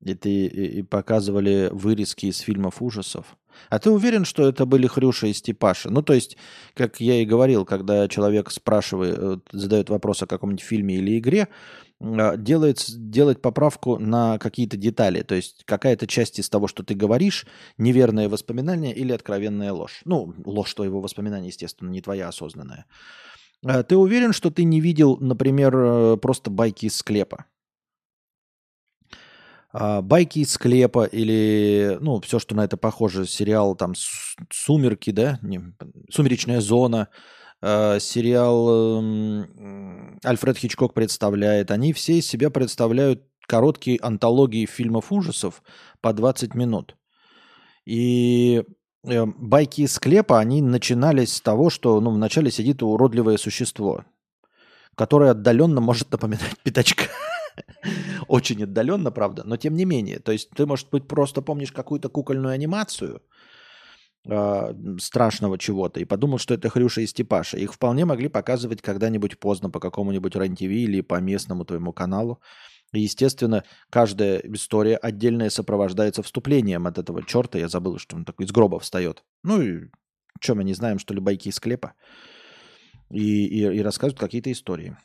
И, 0.00 0.14
ты, 0.14 0.46
и, 0.46 0.78
и 0.78 0.82
показывали 0.82 1.68
вырезки 1.72 2.26
из 2.26 2.38
фильмов 2.38 2.82
ужасов. 2.82 3.36
А 3.68 3.78
ты 3.78 3.90
уверен, 3.90 4.24
что 4.24 4.48
это 4.48 4.66
были 4.66 4.86
Хрюша 4.86 5.26
и 5.28 5.32
Степаша? 5.32 5.90
Ну, 5.90 6.02
то 6.02 6.12
есть, 6.12 6.36
как 6.74 7.00
я 7.00 7.20
и 7.20 7.24
говорил, 7.24 7.64
когда 7.64 8.08
человек 8.08 8.50
спрашивает, 8.50 9.42
задает 9.52 9.90
вопрос 9.90 10.22
о 10.22 10.26
каком-нибудь 10.26 10.64
фильме 10.64 10.96
или 10.96 11.18
игре, 11.18 11.48
делает, 12.02 12.84
делать 12.88 13.40
поправку 13.40 13.98
на 13.98 14.38
какие-то 14.38 14.76
детали. 14.76 15.22
То 15.22 15.34
есть 15.34 15.62
какая-то 15.64 16.06
часть 16.06 16.38
из 16.38 16.48
того, 16.48 16.66
что 16.66 16.82
ты 16.82 16.94
говоришь, 16.94 17.46
неверное 17.78 18.28
воспоминание 18.28 18.94
или 18.94 19.12
откровенная 19.12 19.72
ложь. 19.72 20.00
Ну, 20.04 20.34
ложь 20.44 20.74
твоего 20.74 21.00
воспоминания, 21.00 21.48
естественно, 21.48 21.90
не 21.90 22.00
твоя 22.00 22.28
осознанная. 22.28 22.86
А 23.64 23.84
ты 23.84 23.96
уверен, 23.96 24.32
что 24.32 24.50
ты 24.50 24.64
не 24.64 24.80
видел, 24.80 25.16
например, 25.20 25.74
э, 25.76 26.16
просто 26.16 26.50
байки 26.50 26.86
из 26.86 26.96
склепа? 26.96 27.46
А, 29.72 30.02
байки 30.02 30.40
из 30.40 30.52
склепа 30.52 31.04
или, 31.04 31.96
ну, 32.00 32.20
все, 32.20 32.40
что 32.40 32.56
на 32.56 32.64
это 32.64 32.76
похоже, 32.76 33.26
сериал 33.26 33.76
там 33.76 33.94
«Сумерки», 34.50 35.10
да, 35.10 35.38
«Сумеречная 36.10 36.60
зона», 36.60 37.08
Э, 37.62 38.00
сериал 38.00 38.98
эм, 38.98 40.18
Альфред 40.24 40.58
Хичкок 40.58 40.94
представляет, 40.94 41.70
они 41.70 41.92
все 41.92 42.18
из 42.18 42.26
себя 42.26 42.50
представляют 42.50 43.22
короткие 43.46 44.00
антологии 44.02 44.66
фильмов 44.66 45.12
ужасов 45.12 45.62
по 46.00 46.12
20 46.12 46.54
минут. 46.54 46.96
И 47.84 48.64
э, 49.04 49.24
байки 49.26 49.82
из 49.82 49.92
склепа, 49.92 50.40
они 50.40 50.60
начинались 50.60 51.36
с 51.36 51.40
того, 51.40 51.70
что 51.70 52.00
ну, 52.00 52.10
вначале 52.10 52.50
сидит 52.50 52.82
уродливое 52.82 53.36
существо, 53.36 54.04
которое 54.96 55.30
отдаленно 55.30 55.80
может 55.80 56.10
напоминать 56.10 56.58
пятачка. 56.64 57.04
Очень 58.26 58.64
отдаленно, 58.64 59.12
правда, 59.12 59.44
но 59.44 59.56
тем 59.56 59.76
не 59.76 59.84
менее. 59.84 60.18
То 60.18 60.32
есть 60.32 60.50
ты, 60.50 60.66
может 60.66 60.90
быть, 60.90 61.06
просто 61.06 61.42
помнишь 61.42 61.70
какую-то 61.70 62.08
кукольную 62.08 62.54
анимацию– 62.54 63.22
э, 64.24 64.74
страшного 64.98 65.58
чего-то 65.58 66.00
и 66.00 66.04
подумал, 66.04 66.38
что 66.38 66.54
это 66.54 66.68
Хрюша 66.68 67.00
и 67.00 67.06
Степаша. 67.06 67.56
Их 67.58 67.74
вполне 67.74 68.04
могли 68.04 68.28
показывать 68.28 68.82
когда-нибудь 68.82 69.38
поздно 69.38 69.70
по 69.70 69.80
какому-нибудь 69.80 70.34
рен 70.36 70.54
или 70.54 71.00
по 71.00 71.20
местному 71.20 71.64
твоему 71.64 71.92
каналу. 71.92 72.40
И, 72.92 73.00
естественно, 73.00 73.64
каждая 73.90 74.38
история 74.38 74.96
отдельная 74.96 75.50
сопровождается 75.50 76.22
вступлением 76.22 76.86
от 76.86 76.98
этого 76.98 77.24
черта. 77.24 77.58
Я 77.58 77.68
забыл, 77.68 77.98
что 77.98 78.16
он 78.16 78.24
такой 78.24 78.46
из 78.46 78.52
гроба 78.52 78.78
встает. 78.78 79.24
Ну 79.42 79.62
и 79.62 79.88
что, 80.40 80.54
мы 80.54 80.64
не 80.64 80.74
знаем, 80.74 80.98
что 80.98 81.14
ли, 81.14 81.20
байки 81.20 81.48
из 81.48 81.54
склепа? 81.54 81.94
И, 83.10 83.46
и, 83.46 83.60
и 83.60 83.80
рассказывают 83.80 84.18
какие-то 84.18 84.52
истории. 84.52 84.96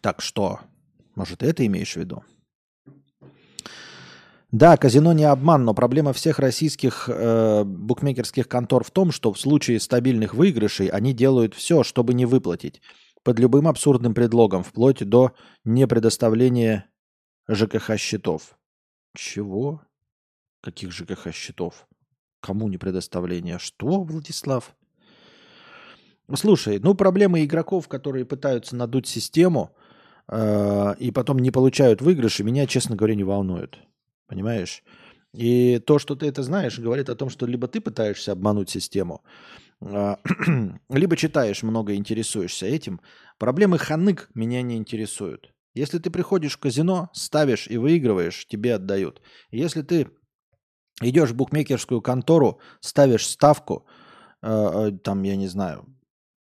Так 0.00 0.20
что, 0.20 0.60
может, 1.14 1.42
это 1.42 1.66
имеешь 1.66 1.94
в 1.94 1.96
виду? 1.96 2.22
Да, 4.52 4.76
казино 4.76 5.14
не 5.14 5.24
обман, 5.24 5.64
но 5.64 5.72
проблема 5.72 6.12
всех 6.12 6.38
российских 6.38 7.08
э, 7.08 7.64
букмекерских 7.64 8.46
контор 8.48 8.84
в 8.84 8.90
том, 8.90 9.10
что 9.10 9.32
в 9.32 9.40
случае 9.40 9.80
стабильных 9.80 10.34
выигрышей 10.34 10.88
они 10.88 11.14
делают 11.14 11.54
все, 11.54 11.82
чтобы 11.82 12.12
не 12.12 12.26
выплатить. 12.26 12.82
Под 13.22 13.38
любым 13.38 13.66
абсурдным 13.66 14.12
предлогом, 14.12 14.62
вплоть 14.62 15.08
до 15.08 15.32
непредоставления 15.64 16.90
ЖКХ 17.48 17.96
счетов. 17.96 18.58
Чего? 19.16 19.80
Каких 20.60 20.92
ЖКХ 20.92 21.32
счетов? 21.32 21.86
Кому 22.40 22.68
не 22.68 22.76
предоставление? 22.76 23.58
Что, 23.58 24.02
Владислав? 24.02 24.76
Слушай, 26.34 26.78
ну 26.78 26.94
проблемы 26.94 27.42
игроков, 27.42 27.88
которые 27.88 28.26
пытаются 28.26 28.76
надуть 28.76 29.06
систему 29.06 29.74
э, 30.28 30.94
и 30.98 31.10
потом 31.10 31.38
не 31.38 31.50
получают 31.50 32.02
выигрыши, 32.02 32.44
меня, 32.44 32.66
честно 32.66 32.96
говоря, 32.96 33.14
не 33.14 33.24
волнуют. 33.24 33.78
Понимаешь? 34.32 34.82
И 35.34 35.78
то, 35.78 35.98
что 35.98 36.16
ты 36.16 36.26
это 36.26 36.42
знаешь, 36.42 36.78
говорит 36.78 37.10
о 37.10 37.14
том, 37.14 37.28
что 37.28 37.44
либо 37.44 37.68
ты 37.68 37.82
пытаешься 37.82 38.32
обмануть 38.32 38.70
систему, 38.70 39.22
а, 39.82 40.18
либо 40.88 41.18
читаешь 41.18 41.62
много, 41.62 41.94
интересуешься 41.94 42.64
этим. 42.64 43.02
Проблемы 43.38 43.76
ханык 43.76 44.30
меня 44.32 44.62
не 44.62 44.76
интересуют. 44.76 45.52
Если 45.74 45.98
ты 45.98 46.08
приходишь 46.08 46.54
в 46.54 46.60
казино, 46.60 47.10
ставишь 47.12 47.68
и 47.68 47.76
выигрываешь, 47.76 48.46
тебе 48.46 48.74
отдают. 48.74 49.20
Если 49.50 49.82
ты 49.82 50.08
идешь 51.02 51.32
в 51.32 51.36
букмекерскую 51.36 52.00
контору, 52.00 52.58
ставишь 52.80 53.26
ставку 53.26 53.86
там, 54.40 55.22
я 55.24 55.36
не 55.36 55.46
знаю, 55.46 55.84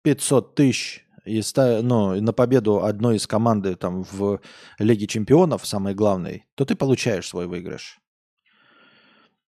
500 0.01 0.55
тысяч 0.55 1.06
и 1.27 1.41
ста, 1.41 1.81
ну, 1.81 2.19
на 2.21 2.33
победу 2.33 2.83
одной 2.83 3.17
из 3.17 3.27
команды 3.27 3.75
там 3.75 4.03
в 4.11 4.39
Лиге 4.79 5.07
Чемпионов, 5.07 5.65
самой 5.65 5.93
главной, 5.93 6.45
то 6.55 6.65
ты 6.65 6.75
получаешь 6.75 7.27
свой 7.27 7.47
выигрыш. 7.47 7.99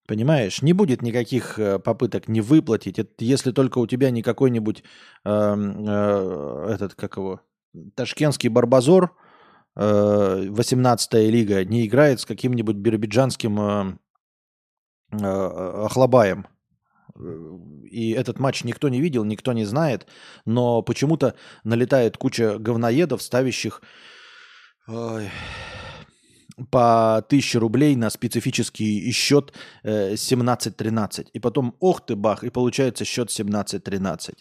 Понимаешь, 0.08 0.62
не 0.62 0.74
будет 0.74 1.02
никаких 1.02 1.58
э, 1.58 1.80
попыток 1.80 2.28
не 2.28 2.40
выплатить, 2.40 3.00
это 3.00 3.12
если 3.26 3.52
только 3.52 3.80
у 3.80 3.88
тебя 3.88 4.12
не 4.12 4.22
какой-нибудь 4.22 4.84
э, 5.24 5.30
э, 5.30 6.68
этот, 6.70 6.94
как 6.94 7.18
его, 7.18 7.42
ташкентский 7.96 8.50
барбазор, 8.50 9.16
э, 9.76 9.82
18-я 9.82 11.32
лига, 11.32 11.66
не 11.66 11.88
играет 11.88 12.20
с 12.20 12.26
каким-нибудь 12.26 12.76
биробиджанским 12.76 13.60
э, 13.60 13.98
э, 15.12 15.86
Охлобаем. 15.86 16.46
И 17.18 18.12
этот 18.12 18.40
матч 18.40 18.64
никто 18.64 18.90
не 18.90 19.02
видел, 19.02 19.24
никто 19.24 19.54
не 19.54 19.66
знает, 19.66 20.08
но 20.46 20.82
почему-то 20.82 21.36
налетает 21.64 22.18
куча 22.18 22.58
говноедов, 22.60 23.22
ставящих 23.22 23.82
ой, 24.88 25.30
по 26.72 27.18
1000 27.18 27.60
рублей 27.60 27.96
на 27.96 28.10
специфический 28.10 29.12
счет 29.12 29.54
17-13. 29.84 31.22
Э, 31.22 31.24
и 31.34 31.40
потом, 31.40 31.76
ох 31.80 32.06
ты, 32.06 32.16
бах, 32.16 32.44
и 32.44 32.50
получается 32.50 33.06
счет 33.06 33.30
17-13. 33.30 34.34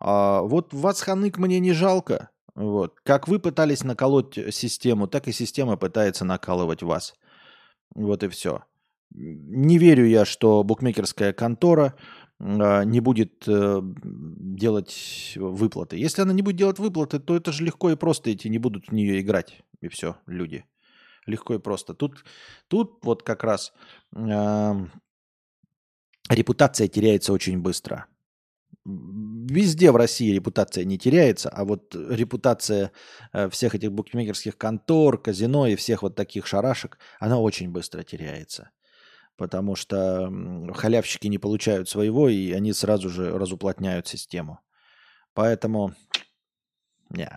А 0.00 0.42
вот 0.42 0.72
вас, 0.72 1.00
Ханык, 1.00 1.38
мне 1.38 1.58
не 1.58 1.72
жалко. 1.72 2.30
Вот. 2.54 3.00
Как 3.04 3.28
вы 3.28 3.38
пытались 3.38 3.84
наколоть 3.84 4.38
систему, 4.54 5.06
так 5.06 5.28
и 5.28 5.32
система 5.32 5.76
пытается 5.76 6.24
накалывать 6.24 6.82
вас. 6.82 7.14
Вот 7.94 8.22
и 8.22 8.28
все. 8.28 8.64
Не 9.10 9.78
верю 9.78 10.06
я, 10.06 10.24
что 10.24 10.62
букмекерская 10.62 11.32
контора 11.32 11.94
а, 12.40 12.84
не 12.84 13.00
будет 13.00 13.44
э, 13.48 13.80
делать 13.82 15.32
выплаты. 15.36 15.96
Если 15.96 16.22
она 16.22 16.32
не 16.32 16.42
будет 16.42 16.56
делать 16.56 16.78
выплаты, 16.78 17.18
то 17.18 17.36
это 17.36 17.52
же 17.52 17.64
легко 17.64 17.90
и 17.90 17.96
просто 17.96 18.30
эти 18.30 18.48
не 18.48 18.58
будут 18.58 18.88
в 18.88 18.92
нее 18.92 19.20
играть. 19.20 19.62
И 19.80 19.88
все, 19.88 20.16
люди. 20.26 20.64
Легко 21.26 21.54
и 21.54 21.58
просто. 21.58 21.94
Тут, 21.94 22.24
тут 22.68 22.98
вот 23.02 23.22
как 23.22 23.44
раз 23.44 23.72
э, 24.14 24.74
репутация 26.30 26.88
теряется 26.88 27.32
очень 27.32 27.60
быстро. 27.60 28.06
Везде 28.84 29.90
в 29.90 29.96
России 29.96 30.32
репутация 30.32 30.84
не 30.84 30.96
теряется, 30.96 31.50
а 31.50 31.64
вот 31.64 31.94
репутация 31.94 32.92
э, 33.32 33.50
всех 33.50 33.74
этих 33.74 33.92
букмекерских 33.92 34.56
контор, 34.56 35.18
казино 35.18 35.66
и 35.66 35.76
всех 35.76 36.02
вот 36.02 36.14
таких 36.14 36.46
шарашек, 36.46 36.98
она 37.18 37.38
очень 37.38 37.70
быстро 37.70 38.02
теряется. 38.02 38.70
Потому 39.38 39.76
что 39.76 40.32
халявщики 40.74 41.28
не 41.28 41.38
получают 41.38 41.88
своего, 41.88 42.28
и 42.28 42.50
они 42.52 42.72
сразу 42.72 43.08
же 43.08 43.38
разуплотняют 43.38 44.08
систему. 44.08 44.58
Поэтому, 45.32 45.94
не. 47.08 47.30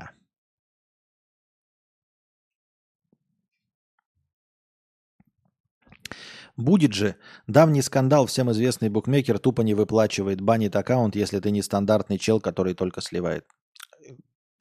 Будет 6.57 6.93
же. 6.93 7.15
Давний 7.45 7.83
скандал, 7.83 8.25
всем 8.25 8.51
известный 8.51 8.89
букмекер 8.89 9.37
тупо 9.37 9.61
не 9.61 9.75
выплачивает, 9.75 10.41
банит 10.41 10.75
аккаунт, 10.75 11.15
если 11.15 11.39
ты 11.39 11.51
не 11.51 11.61
стандартный 11.61 12.17
чел, 12.17 12.41
который 12.41 12.73
только 12.73 13.01
сливает. 13.01 13.45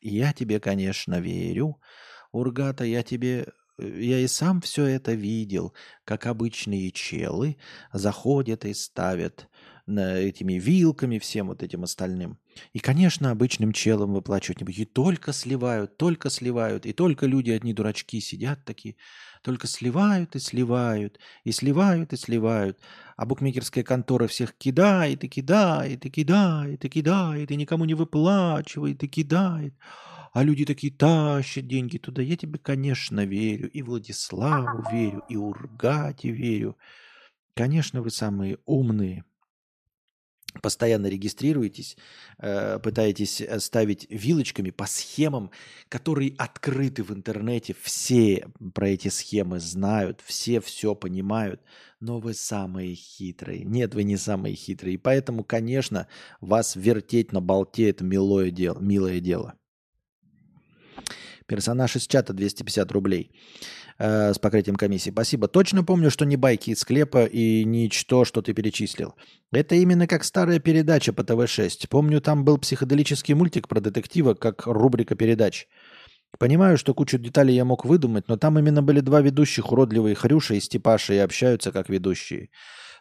Я 0.03 0.35
тебе, 0.35 0.61
конечно, 0.61 1.21
верю. 1.21 1.81
Ургата, 2.33 2.85
я 2.85 3.03
тебе... 3.03 3.47
Я 3.81 4.19
и 4.21 4.27
сам 4.27 4.61
все 4.61 4.85
это 4.87 5.13
видел, 5.13 5.75
как 6.05 6.27
обычные 6.27 6.91
челы 6.93 7.57
заходят 7.93 8.65
и 8.65 8.75
ставят 8.75 9.49
этими 9.87 10.55
вилками, 10.55 11.19
всем 11.19 11.49
вот 11.49 11.63
этим 11.65 11.83
остальным. 11.83 12.39
И, 12.73 12.79
конечно, 12.79 13.31
обычным 13.31 13.73
челам 13.73 14.13
выплачивать 14.13 14.61
не 14.61 14.65
будут. 14.65 14.79
И 14.79 14.85
только 14.85 15.33
сливают, 15.33 15.97
только 15.97 16.31
сливают. 16.31 16.87
И 16.87 16.93
только 16.93 17.27
люди, 17.27 17.51
одни 17.51 17.73
дурачки, 17.75 18.21
сидят 18.21 18.65
такие, 18.65 18.97
только 19.43 19.67
сливают 19.67 20.37
и 20.37 20.39
сливают, 20.39 21.19
и 21.45 21.51
сливают 21.51 22.13
и 22.13 22.17
сливают. 22.17 22.79
А 23.17 23.27
букмекерская 23.27 23.83
контора 23.83 24.29
всех 24.29 24.57
кидает 24.57 25.25
и 25.25 25.29
кидает, 25.29 26.07
и 26.07 26.11
кидает, 26.11 26.85
и 26.85 26.89
кидает, 26.89 27.51
и 27.51 27.57
никому 27.57 27.85
не 27.85 27.95
выплачивает, 27.95 29.03
и 29.03 29.09
кидает. 29.09 29.75
А 30.33 30.45
люди 30.45 30.65
такие 30.65 30.93
тащат 30.93 31.67
деньги 31.67 31.99
туда. 31.99 32.23
Я 32.23 32.37
тебе, 32.37 32.59
конечно, 32.59 33.25
верю. 33.25 33.71
И 33.71 33.83
Владиславу 33.83 34.85
верю, 34.91 35.23
и 35.29 35.37
Ургате 35.37 36.31
верю. 36.31 36.77
Конечно, 37.55 38.01
вы 38.01 38.11
самые 38.11 38.59
умные 38.65 39.25
постоянно 40.63 41.07
регистрируетесь, 41.07 41.97
э, 42.39 42.79
пытаетесь 42.81 43.41
э, 43.41 43.61
ставить 43.61 44.07
вилочками 44.11 44.71
по 44.71 44.87
схемам, 44.87 45.51
которые 45.89 46.35
открыты 46.39 47.03
в 47.03 47.13
интернете. 47.13 47.75
Все 47.81 48.49
про 48.75 48.89
эти 48.89 49.09
схемы 49.09 49.61
знают, 49.61 50.21
все 50.25 50.61
все 50.61 50.95
понимают, 50.95 51.61
но 52.01 52.19
вы 52.19 52.35
самые 52.35 52.95
хитрые. 52.95 53.65
Нет, 53.65 53.95
вы 53.95 54.03
не 54.03 54.17
самые 54.17 54.55
хитрые. 54.55 54.95
И 54.95 54.99
поэтому, 54.99 55.45
конечно, 55.45 56.09
вас 56.41 56.77
вертеть 56.77 57.33
на 57.33 57.41
болте– 57.41 57.89
это 57.91 58.05
милое 58.05 58.51
дело, 58.51 58.79
милое 58.81 59.21
дело. 59.21 59.60
Персонаж 61.51 61.97
из 61.97 62.07
чата 62.07 62.33
250 62.33 62.93
рублей 62.93 63.33
э, 63.99 64.33
с 64.33 64.39
покрытием 64.39 64.77
комиссии. 64.77 65.11
Спасибо. 65.11 65.49
Точно 65.49 65.83
помню, 65.83 66.09
что 66.09 66.25
не 66.25 66.37
байки 66.37 66.71
из 66.71 66.79
склепа 66.79 67.25
и 67.25 67.65
ничто, 67.65 68.25
что 68.25 68.41
ты 68.41 68.55
перечислил. 68.55 69.17
Это 69.51 69.75
именно 69.75 70.07
как 70.07 70.23
старая 70.23 70.61
передача 70.61 71.13
по 71.13 71.25
ТВ-6. 71.25 71.89
Помню, 71.89 72.21
там 72.21 72.45
был 72.45 72.57
психоделический 72.59 73.35
мультик 73.35 73.67
про 73.67 73.81
детектива, 73.81 74.35
как 74.35 74.69
рубрика 74.69 75.17
передач. 75.17 75.67
Понимаю, 76.39 76.79
что 76.79 76.95
кучу 76.95 77.19
деталей 77.19 77.57
я 77.57 77.65
мог 77.65 77.85
выдумать, 77.85 78.29
но 78.29 78.37
там 78.37 78.57
именно 78.57 78.81
были 78.81 79.01
два 79.01 79.21
ведущих, 79.21 79.73
уродливые 79.73 80.15
Хрюша 80.15 80.55
и 80.55 80.61
Степаша, 80.61 81.15
и 81.15 81.19
общаются 81.19 81.73
как 81.73 81.89
ведущие. 81.89 82.51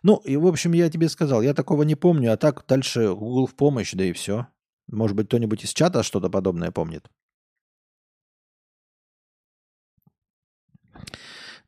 Ну, 0.01 0.15
и 0.25 0.37
в 0.37 0.47
общем, 0.47 0.73
я 0.73 0.89
тебе 0.89 1.07
сказал, 1.09 1.43
я 1.43 1.53
такого 1.53 1.83
не 1.83 1.93
помню, 1.93 2.33
а 2.33 2.37
так 2.37 2.65
дальше 2.67 3.13
Google 3.13 3.45
в 3.45 3.53
помощь, 3.55 3.93
да 3.93 4.05
и 4.05 4.11
все. 4.11 4.47
Может 4.87 5.15
быть, 5.15 5.27
кто-нибудь 5.27 5.63
из 5.63 5.69
чата 5.71 6.01
что-то 6.01 6.31
подобное 6.31 6.71
помнит. 6.71 7.05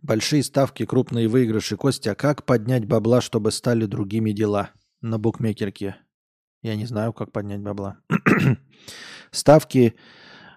Большие 0.01 0.41
ставки, 0.43 0.85
крупные 0.85 1.27
выигрыши. 1.27 1.77
Костя, 1.77 2.15
как 2.15 2.43
поднять 2.45 2.85
бабла, 2.85 3.21
чтобы 3.21 3.51
стали 3.51 3.85
другими 3.85 4.31
дела 4.31 4.71
на 5.01 5.19
букмекерке? 5.19 5.95
Я 6.63 6.75
не 6.75 6.85
знаю, 6.85 7.13
как 7.13 7.31
поднять 7.31 7.61
бабла. 7.61 7.99
Ставки 9.31 9.93
а, 9.95 9.99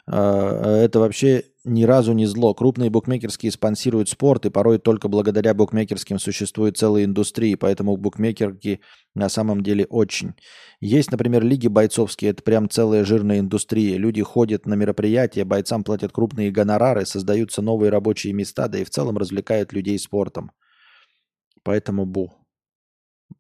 это 0.07 0.99
вообще 1.01 1.45
ни 1.65 1.85
разу 1.85 2.13
не 2.13 2.27
зло. 2.27 2.53
Крупные 2.53 2.91
букмекерские 2.91 3.51
спонсируют 3.51 4.11
спорт, 4.11 4.45
и 4.45 4.51
порой 4.51 4.79
только 4.79 5.09
благодаря 5.09 5.55
букмекерским 5.55 6.19
существует 6.19 6.77
целая 6.77 7.05
индустрия, 7.05 7.57
поэтому 7.57 7.97
букмекерки 7.97 8.81
на 9.15 9.31
самом 9.31 9.63
деле 9.63 9.87
очень. 9.87 10.35
Есть, 10.81 11.11
например, 11.11 11.43
лиги 11.43 11.69
бойцовские, 11.69 12.33
это 12.33 12.43
прям 12.43 12.69
целая 12.69 13.05
жирная 13.05 13.39
индустрия. 13.39 13.97
Люди 13.97 14.23
ходят 14.23 14.67
на 14.67 14.75
мероприятия, 14.75 15.45
бойцам 15.45 15.85
платят 15.85 16.13
крупные 16.13 16.51
гонорары, 16.51 17.07
создаются 17.07 17.63
новые 17.63 17.91
рабочие 17.91 18.35
места, 18.35 18.69
да 18.69 18.79
и 18.79 18.85
в 18.85 18.91
целом 18.91 19.17
развлекают 19.17 19.73
людей 19.73 19.99
спортом. 19.99 20.51
Поэтому 21.63 22.05
бу. 22.05 22.31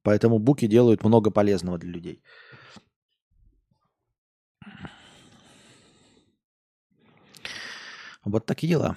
Поэтому 0.03 0.39
буки 0.39 0.67
делают 0.67 1.05
много 1.05 1.31
полезного 1.31 1.79
для 1.79 1.91
людей. 1.91 2.23
Вот 8.25 8.47
такие 8.47 8.68
дела. 8.68 8.97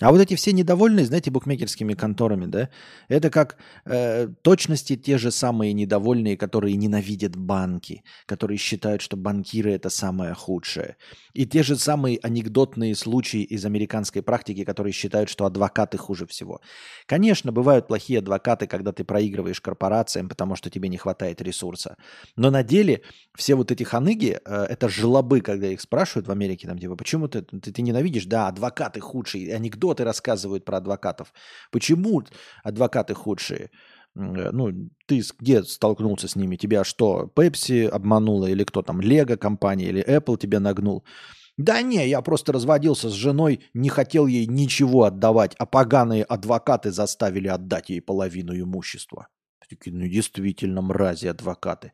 А 0.00 0.12
вот 0.12 0.20
эти 0.20 0.36
все 0.36 0.52
недовольные, 0.52 1.06
знаете, 1.06 1.30
букмекерскими 1.32 1.94
конторами, 1.94 2.46
да, 2.46 2.70
это 3.08 3.30
как 3.30 3.56
э, 3.84 4.28
точности 4.42 4.96
те 4.96 5.18
же 5.18 5.32
самые 5.32 5.72
недовольные, 5.72 6.36
которые 6.36 6.76
ненавидят 6.76 7.34
банки, 7.34 8.04
которые 8.26 8.58
считают, 8.58 9.02
что 9.02 9.16
банкиры 9.16 9.72
это 9.72 9.90
самое 9.90 10.34
худшее. 10.34 10.96
И 11.34 11.46
те 11.46 11.64
же 11.64 11.76
самые 11.76 12.20
анекдотные 12.22 12.94
случаи 12.94 13.42
из 13.42 13.64
американской 13.64 14.22
практики, 14.22 14.64
которые 14.64 14.92
считают, 14.92 15.30
что 15.30 15.46
адвокаты 15.46 15.98
хуже 15.98 16.26
всего. 16.26 16.60
Конечно, 17.06 17.50
бывают 17.50 17.88
плохие 17.88 18.20
адвокаты, 18.20 18.68
когда 18.68 18.92
ты 18.92 19.02
проигрываешь 19.02 19.60
корпорациям, 19.60 20.28
потому 20.28 20.54
что 20.54 20.70
тебе 20.70 20.88
не 20.88 20.96
хватает 20.96 21.42
ресурса. 21.42 21.96
Но 22.36 22.50
на 22.50 22.62
деле 22.62 23.02
все 23.34 23.56
вот 23.56 23.72
эти 23.72 23.82
ханыги, 23.82 24.38
э, 24.44 24.66
это 24.68 24.88
жлобы, 24.88 25.40
когда 25.40 25.66
их 25.66 25.80
спрашивают 25.80 26.28
в 26.28 26.30
Америке, 26.30 26.68
там 26.68 26.78
типа, 26.78 26.94
почему 26.94 27.26
ты, 27.26 27.42
ты, 27.42 27.72
ты 27.72 27.82
ненавидишь? 27.82 28.26
Да, 28.26 28.46
адвокаты 28.46 29.00
худшие, 29.00 29.52
анекдот 29.52 29.87
анекдоты 29.88 30.04
рассказывают 30.04 30.64
про 30.64 30.78
адвокатов. 30.78 31.32
Почему 31.70 32.22
адвокаты 32.64 33.14
худшие? 33.14 33.70
Э, 34.16 34.50
ну, 34.52 34.90
ты 35.06 35.22
где 35.40 35.62
столкнулся 35.62 36.28
с 36.28 36.36
ними? 36.36 36.56
Тебя 36.56 36.84
что, 36.84 37.30
Pepsi 37.34 37.88
обманула 37.88 38.46
или 38.46 38.64
кто 38.64 38.82
там, 38.82 39.00
Лего 39.00 39.36
компания 39.36 39.88
или 39.88 40.02
Apple 40.02 40.38
тебя 40.38 40.60
нагнул? 40.60 41.04
Да 41.56 41.82
не, 41.82 42.08
я 42.08 42.20
просто 42.20 42.52
разводился 42.52 43.08
с 43.08 43.14
женой, 43.14 43.60
не 43.74 43.88
хотел 43.88 44.28
ей 44.28 44.46
ничего 44.46 45.02
отдавать, 45.02 45.56
а 45.58 45.66
поганые 45.66 46.22
адвокаты 46.22 46.92
заставили 46.92 47.48
отдать 47.48 47.90
ей 47.90 48.00
половину 48.00 48.54
имущества. 48.54 49.26
Такие, 49.68 49.96
ну 49.96 50.08
действительно, 50.08 50.82
мрази 50.82 51.28
адвокаты. 51.28 51.92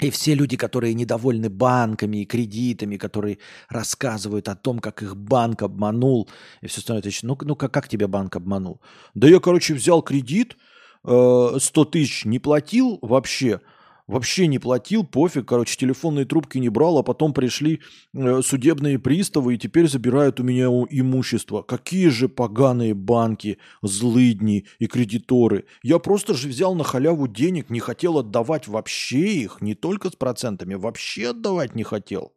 И 0.00 0.10
все 0.10 0.34
люди, 0.34 0.56
которые 0.56 0.94
недовольны 0.94 1.48
банками 1.48 2.18
и 2.22 2.24
кредитами, 2.26 2.96
которые 2.96 3.38
рассказывают 3.68 4.48
о 4.48 4.56
том, 4.56 4.80
как 4.80 5.02
их 5.02 5.16
банк 5.16 5.62
обманул, 5.62 6.28
и 6.62 6.66
все 6.66 6.80
остальное. 6.80 7.04
Ну, 7.22 7.38
ну 7.42 7.56
как, 7.56 7.72
как 7.72 7.88
тебя 7.88 8.08
банк 8.08 8.34
обманул? 8.34 8.80
Да 9.14 9.28
я, 9.28 9.38
короче, 9.38 9.74
взял 9.74 10.02
кредит, 10.02 10.56
э, 11.04 11.56
100 11.58 11.84
тысяч 11.84 12.24
не 12.24 12.40
платил 12.40 12.98
вообще, 13.02 13.60
Вообще 14.06 14.48
не 14.48 14.58
платил, 14.58 15.02
пофиг, 15.02 15.46
короче, 15.46 15.78
телефонные 15.78 16.26
трубки 16.26 16.58
не 16.58 16.68
брал, 16.68 16.98
а 16.98 17.02
потом 17.02 17.32
пришли 17.32 17.80
э, 18.12 18.42
судебные 18.42 18.98
приставы 18.98 19.54
и 19.54 19.58
теперь 19.58 19.88
забирают 19.88 20.40
у 20.40 20.42
меня 20.42 20.66
имущество. 20.66 21.62
Какие 21.62 22.08
же 22.08 22.28
поганые 22.28 22.92
банки, 22.92 23.56
злыдни 23.80 24.66
и 24.78 24.86
кредиторы. 24.88 25.64
Я 25.82 25.98
просто 25.98 26.34
же 26.34 26.48
взял 26.48 26.74
на 26.74 26.84
халяву 26.84 27.28
денег, 27.28 27.70
не 27.70 27.80
хотел 27.80 28.18
отдавать 28.18 28.68
вообще 28.68 29.36
их, 29.36 29.62
не 29.62 29.74
только 29.74 30.10
с 30.10 30.16
процентами, 30.16 30.74
вообще 30.74 31.30
отдавать 31.30 31.74
не 31.74 31.82
хотел. 31.82 32.34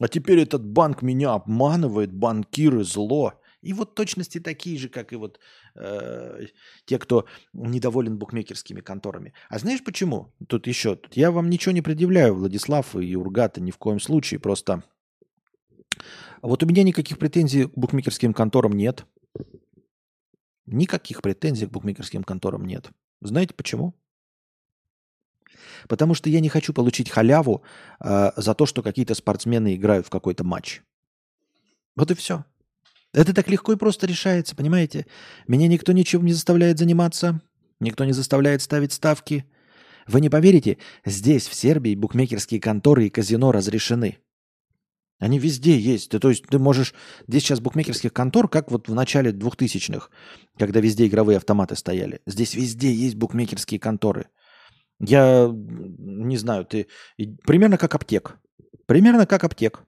А 0.00 0.08
теперь 0.08 0.40
этот 0.40 0.66
банк 0.66 1.02
меня 1.02 1.34
обманывает, 1.34 2.12
банкиры 2.12 2.82
зло. 2.82 3.34
И 3.62 3.74
вот 3.74 3.94
точности 3.94 4.40
такие 4.40 4.78
же, 4.78 4.88
как 4.88 5.12
и 5.12 5.16
вот 5.16 5.38
э, 5.80 6.46
те, 6.84 6.98
кто 6.98 7.26
недоволен 7.52 8.18
букмекерскими 8.18 8.80
конторами. 8.80 9.32
А 9.48 9.58
знаешь 9.58 9.82
почему? 9.82 10.32
Тут 10.48 10.66
еще, 10.66 10.96
тут 10.96 11.16
я 11.16 11.30
вам 11.30 11.50
ничего 11.50 11.72
не 11.72 11.82
предъявляю, 11.82 12.34
Владислав 12.34 12.94
и 12.96 13.16
Ургата, 13.16 13.60
ни 13.60 13.70
в 13.70 13.78
коем 13.78 14.00
случае. 14.00 14.40
Просто 14.40 14.82
вот 16.42 16.62
у 16.62 16.66
меня 16.66 16.82
никаких 16.82 17.18
претензий 17.18 17.66
к 17.66 17.72
букмекерским 17.76 18.32
конторам 18.32 18.72
нет. 18.72 19.04
Никаких 20.66 21.22
претензий 21.22 21.66
к 21.66 21.70
букмекерским 21.70 22.22
конторам 22.22 22.64
нет. 22.64 22.90
Знаете 23.20 23.54
почему? 23.54 23.94
Потому 25.88 26.14
что 26.14 26.30
я 26.30 26.40
не 26.40 26.48
хочу 26.48 26.72
получить 26.72 27.10
халяву 27.10 27.62
э, 28.00 28.30
за 28.36 28.54
то, 28.54 28.66
что 28.66 28.82
какие-то 28.82 29.14
спортсмены 29.14 29.74
играют 29.74 30.06
в 30.06 30.10
какой-то 30.10 30.44
матч. 30.44 30.82
Вот 31.96 32.10
и 32.10 32.14
все. 32.14 32.44
Это 33.12 33.34
так 33.34 33.48
легко 33.48 33.72
и 33.72 33.76
просто 33.76 34.06
решается, 34.06 34.54
понимаете? 34.54 35.06
Меня 35.48 35.66
никто 35.66 35.92
ничем 35.92 36.24
не 36.24 36.32
заставляет 36.32 36.78
заниматься, 36.78 37.40
никто 37.80 38.04
не 38.04 38.12
заставляет 38.12 38.62
ставить 38.62 38.92
ставки. 38.92 39.44
Вы 40.06 40.20
не 40.20 40.28
поверите, 40.28 40.78
здесь, 41.04 41.48
в 41.48 41.54
Сербии, 41.54 41.94
букмекерские 41.94 42.60
конторы 42.60 43.06
и 43.06 43.10
казино 43.10 43.52
разрешены. 43.52 44.18
Они 45.20 45.38
везде 45.38 45.78
есть. 45.78 46.10
то 46.10 46.28
есть 46.30 46.46
ты 46.46 46.58
можешь... 46.58 46.94
Здесь 47.28 47.42
сейчас 47.42 47.60
букмекерских 47.60 48.12
контор, 48.12 48.48
как 48.48 48.70
вот 48.70 48.88
в 48.88 48.94
начале 48.94 49.32
2000-х, 49.32 50.08
когда 50.58 50.80
везде 50.80 51.06
игровые 51.06 51.36
автоматы 51.36 51.76
стояли. 51.76 52.20
Здесь 52.26 52.54
везде 52.54 52.90
есть 52.90 53.16
букмекерские 53.16 53.78
конторы. 53.78 54.28
Я 54.98 55.50
не 55.52 56.36
знаю, 56.38 56.64
ты... 56.64 56.86
Примерно 57.44 57.76
как 57.76 57.94
аптек. 57.94 58.38
Примерно 58.86 59.26
как 59.26 59.44
аптек. 59.44 59.84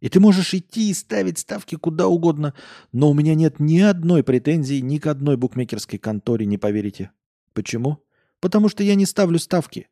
И 0.00 0.08
ты 0.08 0.20
можешь 0.20 0.54
идти 0.54 0.90
и 0.90 0.94
ставить 0.94 1.38
ставки 1.38 1.74
куда 1.74 2.06
угодно, 2.06 2.54
но 2.92 3.10
у 3.10 3.14
меня 3.14 3.34
нет 3.34 3.58
ни 3.58 3.80
одной 3.80 4.22
претензии 4.22 4.76
ни 4.76 4.98
к 4.98 5.06
одной 5.06 5.36
букмекерской 5.36 5.98
конторе, 5.98 6.46
не 6.46 6.56
поверите. 6.56 7.10
Почему? 7.52 7.98
Потому 8.40 8.68
что 8.68 8.84
я 8.84 8.94
не 8.94 9.06
ставлю 9.06 9.38
ставки. 9.38 9.88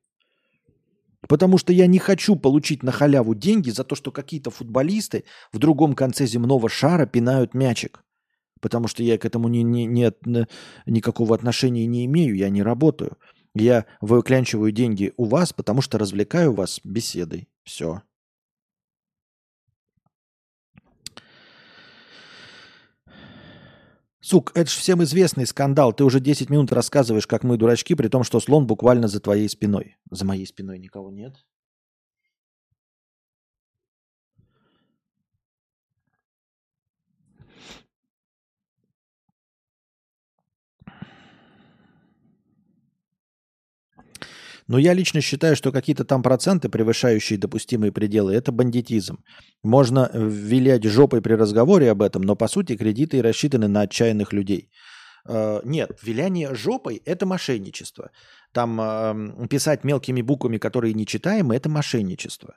Потому 1.29 1.59
что 1.59 1.73
я 1.73 1.89
не 1.89 1.99
хочу 1.99 2.37
получить 2.37 2.85
на 2.85 2.93
халяву 2.93 3.35
деньги 3.35 3.71
за 3.71 3.83
то, 3.83 3.97
что 3.97 4.13
какие-то 4.13 4.51
футболисты 4.51 5.25
в 5.53 5.59
другом 5.59 5.95
конце 5.95 6.27
земного 6.27 6.69
шара 6.69 7.07
пинают 7.07 7.55
мячик. 7.55 8.05
Потому 8.61 8.87
что 8.87 9.03
я 9.03 9.19
к 9.19 9.25
этому 9.25 9.49
ни, 9.49 9.59
ни, 9.59 9.87
ни, 9.87 10.47
никакого 10.87 11.35
отношения 11.35 11.87
не 11.87 12.07
имею, 12.07 12.37
я 12.37 12.49
не 12.49 12.63
работаю. 12.63 13.17
Я 13.55 13.87
выклянчиваю 14.01 14.71
деньги 14.71 15.13
у 15.17 15.25
вас, 15.25 15.53
потому 15.53 15.83
что 15.83 15.99
развлекаю 15.99 16.53
вас 16.53 16.81
беседой. 16.85 17.49
Все. 17.65 18.03
Сук, 24.29 24.51
это 24.57 24.69
же 24.69 24.81
всем 24.81 25.05
известный 25.05 25.47
скандал. 25.47 25.93
Ты 25.93 26.03
уже 26.03 26.19
10 26.19 26.51
минут 26.51 26.73
рассказываешь, 26.73 27.29
как 27.29 27.45
мы 27.45 27.57
дурачки, 27.57 27.95
при 27.95 28.09
том, 28.09 28.25
что 28.25 28.41
слон 28.41 28.67
буквально 28.67 29.07
за 29.07 29.21
твоей 29.21 29.49
спиной. 29.49 29.99
За 30.11 30.25
моей 30.25 30.45
спиной 30.49 30.81
никого 30.81 31.13
нет. 31.13 31.37
Но 44.69 44.79
я 44.79 44.95
лично 44.95 45.21
считаю, 45.21 45.55
что 45.55 45.73
какие-то 45.73 46.05
там 46.05 46.23
проценты, 46.23 46.69
превышающие 46.69 47.39
допустимые 47.39 47.93
пределы, 47.93 48.35
это 48.35 48.51
бандитизм. 48.51 49.19
Можно 49.63 50.11
вилять 50.13 50.85
жопой 50.85 51.23
при 51.23 51.35
разговоре 51.35 51.91
об 51.91 52.03
этом, 52.03 52.23
но 52.23 52.35
по 52.37 52.49
сути 52.49 52.77
кредиты 52.77 53.23
рассчитаны 53.23 53.69
на 53.69 53.83
отчаянных 53.83 54.33
людей. 54.33 54.71
Uh, 55.29 55.61
нет, 55.65 55.91
виляние 56.03 56.55
жопой– 56.55 57.03
это 57.05 57.27
мошенничество. 57.27 58.11
Там 58.53 58.81
uh, 58.81 59.49
писать 59.49 59.83
мелкими 59.83 60.23
буквами, 60.23 60.59
которые 60.59 60.95
не 60.95 61.05
читаем, 61.05 61.51
это 61.51 61.69
мошенничество. 61.69 62.55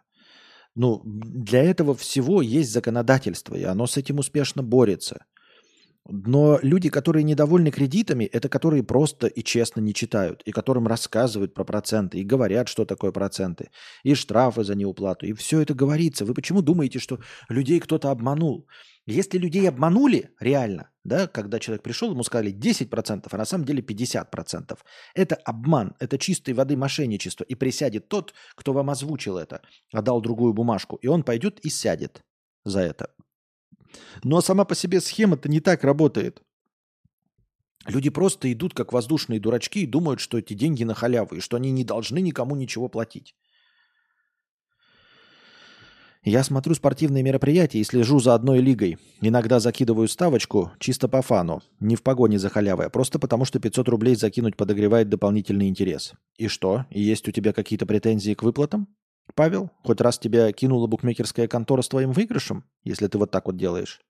Ну, 0.76 1.02
для 1.04 1.64
этого 1.64 1.96
всего 1.96 2.44
есть 2.44 2.72
законодательство, 2.72 3.56
и 3.56 3.64
оно 3.64 3.88
с 3.88 3.98
этим 3.98 4.20
успешно 4.20 4.62
борется. 4.62 5.26
Но 6.12 6.60
люди, 6.64 6.90
которые 6.90 7.24
недовольны 7.24 7.70
кредитами, 7.70 8.26
это 8.26 8.50
которые 8.50 8.82
просто 8.82 9.28
и 9.28 9.44
честно 9.44 9.80
не 9.80 9.94
читают, 9.94 10.42
и 10.44 10.52
которым 10.52 10.88
рассказывают 10.88 11.54
про 11.54 11.64
проценты, 11.64 12.18
и 12.18 12.24
говорят, 12.24 12.68
что 12.68 12.84
такое 12.84 13.12
проценты, 13.12 13.70
и 14.04 14.16
штрафы 14.16 14.64
за 14.64 14.74
неуплату, 14.76 15.28
и 15.28 15.34
все 15.34 15.62
это 15.62 15.76
говорится. 15.76 16.26
Вы 16.26 16.34
почему 16.34 16.64
думаете, 16.64 16.98
что 16.98 17.20
людей 17.48 17.80
кто-то 17.80 18.10
обманул? 18.10 18.68
Если 19.06 19.38
людей 19.38 19.70
обманули 19.70 20.32
реально, 20.40 20.90
да, 21.04 21.28
когда 21.28 21.60
человек 21.60 21.84
пришел, 21.84 22.12
ему 22.12 22.24
сказали 22.24 22.52
10%, 22.52 23.28
а 23.30 23.38
на 23.38 23.46
самом 23.46 23.66
деле 23.66 23.84
50%, 23.84 24.78
это 25.14 25.36
обман, 25.36 25.96
это 26.00 26.18
чистой 26.18 26.56
воды 26.56 26.76
мошенничество, 26.76 27.44
и 27.44 27.54
присядет 27.54 28.10
тот, 28.10 28.34
кто 28.56 28.74
вам 28.74 28.90
озвучил 28.90 29.38
это, 29.38 29.62
отдал 29.94 30.22
другую 30.22 30.54
бумажку, 30.54 30.96
и 30.96 31.08
он 31.08 31.22
пойдет 31.22 31.60
и 31.60 31.70
сядет 31.70 32.24
за 32.66 32.82
это. 32.82 33.12
Но 34.24 34.42
сама 34.42 34.66
по 34.66 34.76
себе 34.76 35.02
схема-то 35.02 35.50
не 35.50 35.60
так 35.60 35.84
работает. 35.84 36.42
Люди 37.88 38.10
просто 38.10 38.52
идут 38.52 38.74
как 38.74 38.94
воздушные 38.94 39.40
дурачки 39.40 39.82
и 39.82 39.88
думают, 39.88 40.20
что 40.20 40.38
эти 40.38 40.54
деньги 40.54 40.84
на 40.84 40.94
халяву, 40.94 41.36
и 41.36 41.40
что 41.40 41.58
они 41.58 41.72
не 41.72 41.84
должны 41.84 42.20
никому 42.20 42.56
ничего 42.56 42.90
платить. 42.90 43.36
Я 46.24 46.44
смотрю 46.44 46.76
спортивные 46.76 47.24
мероприятия 47.24 47.80
и 47.80 47.84
слежу 47.86 48.20
за 48.20 48.36
одной 48.36 48.60
лигой. 48.60 48.98
Иногда 49.22 49.62
закидываю 49.62 50.10
ставочку 50.10 50.74
чисто 50.78 51.08
по 51.08 51.22
фану, 51.22 51.64
не 51.80 51.96
в 51.96 52.04
погоне 52.04 52.38
за 52.38 52.50
халявой, 52.50 52.88
а 52.88 52.90
просто 52.90 53.20
потому, 53.20 53.46
что 53.46 53.60
500 53.60 53.88
рублей 53.88 54.16
закинуть 54.16 54.58
подогревает 54.58 55.08
дополнительный 55.08 55.70
интерес. 55.70 56.14
И 56.38 56.50
что? 56.50 56.86
Есть 56.90 57.30
у 57.30 57.32
тебя 57.32 57.54
какие-то 57.54 57.86
претензии 57.86 58.34
к 58.34 58.44
выплатам? 58.44 58.90
Павел, 59.36 59.72
хоть 59.84 60.02
раз 60.02 60.20
тебя 60.20 60.52
кинула 60.52 60.88
букмекерская 60.88 61.48
контора 61.48 61.82
с 61.82 61.90
твоим 61.90 62.12
выигрышем, 62.12 62.66
если 62.84 63.08
ты 63.08 63.18
вот 63.18 63.32
так 63.32 63.46
вот 63.46 63.58
делаешь? 63.58 64.02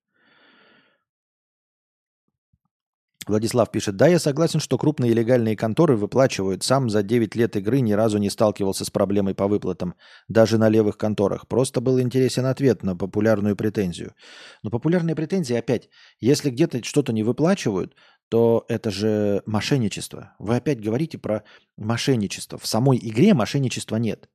Владислав 3.29 3.69
пишет, 3.69 3.95
да, 3.95 4.07
я 4.07 4.17
согласен, 4.17 4.59
что 4.59 4.79
крупные 4.79 5.13
легальные 5.13 5.55
конторы 5.55 5.95
выплачивают. 5.95 6.63
Сам 6.63 6.89
за 6.89 7.03
9 7.03 7.35
лет 7.35 7.55
игры 7.55 7.79
ни 7.81 7.91
разу 7.91 8.17
не 8.17 8.31
сталкивался 8.31 8.85
с 8.85 8.89
проблемой 8.89 9.35
по 9.35 9.47
выплатам, 9.47 9.93
даже 10.27 10.57
на 10.57 10.67
левых 10.67 10.97
конторах. 10.97 11.47
Просто 11.47 11.79
был 11.79 12.01
интересен 12.01 12.47
ответ 12.47 12.81
на 12.81 12.95
популярную 12.95 13.55
претензию. 13.55 14.15
Но 14.63 14.71
популярная 14.71 15.15
претензия 15.15 15.59
опять, 15.59 15.89
если 16.19 16.49
где-то 16.49 16.83
что-то 16.83 17.13
не 17.13 17.21
выплачивают, 17.21 17.93
то 18.29 18.65
это 18.67 18.89
же 18.89 19.43
мошенничество. 19.45 20.35
Вы 20.39 20.55
опять 20.55 20.81
говорите 20.81 21.19
про 21.19 21.43
мошенничество. 21.77 22.57
В 22.57 22.65
самой 22.65 22.97
игре 22.97 23.35
мошенничества 23.35 23.97
нет. 23.97 24.27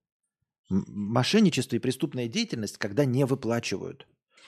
Мошенничество 0.68 1.76
и 1.76 1.80
преступная 1.80 2.28
деятельность, 2.28 2.78
когда 2.78 3.04
не 3.04 3.24
выплачивают. 3.24 4.06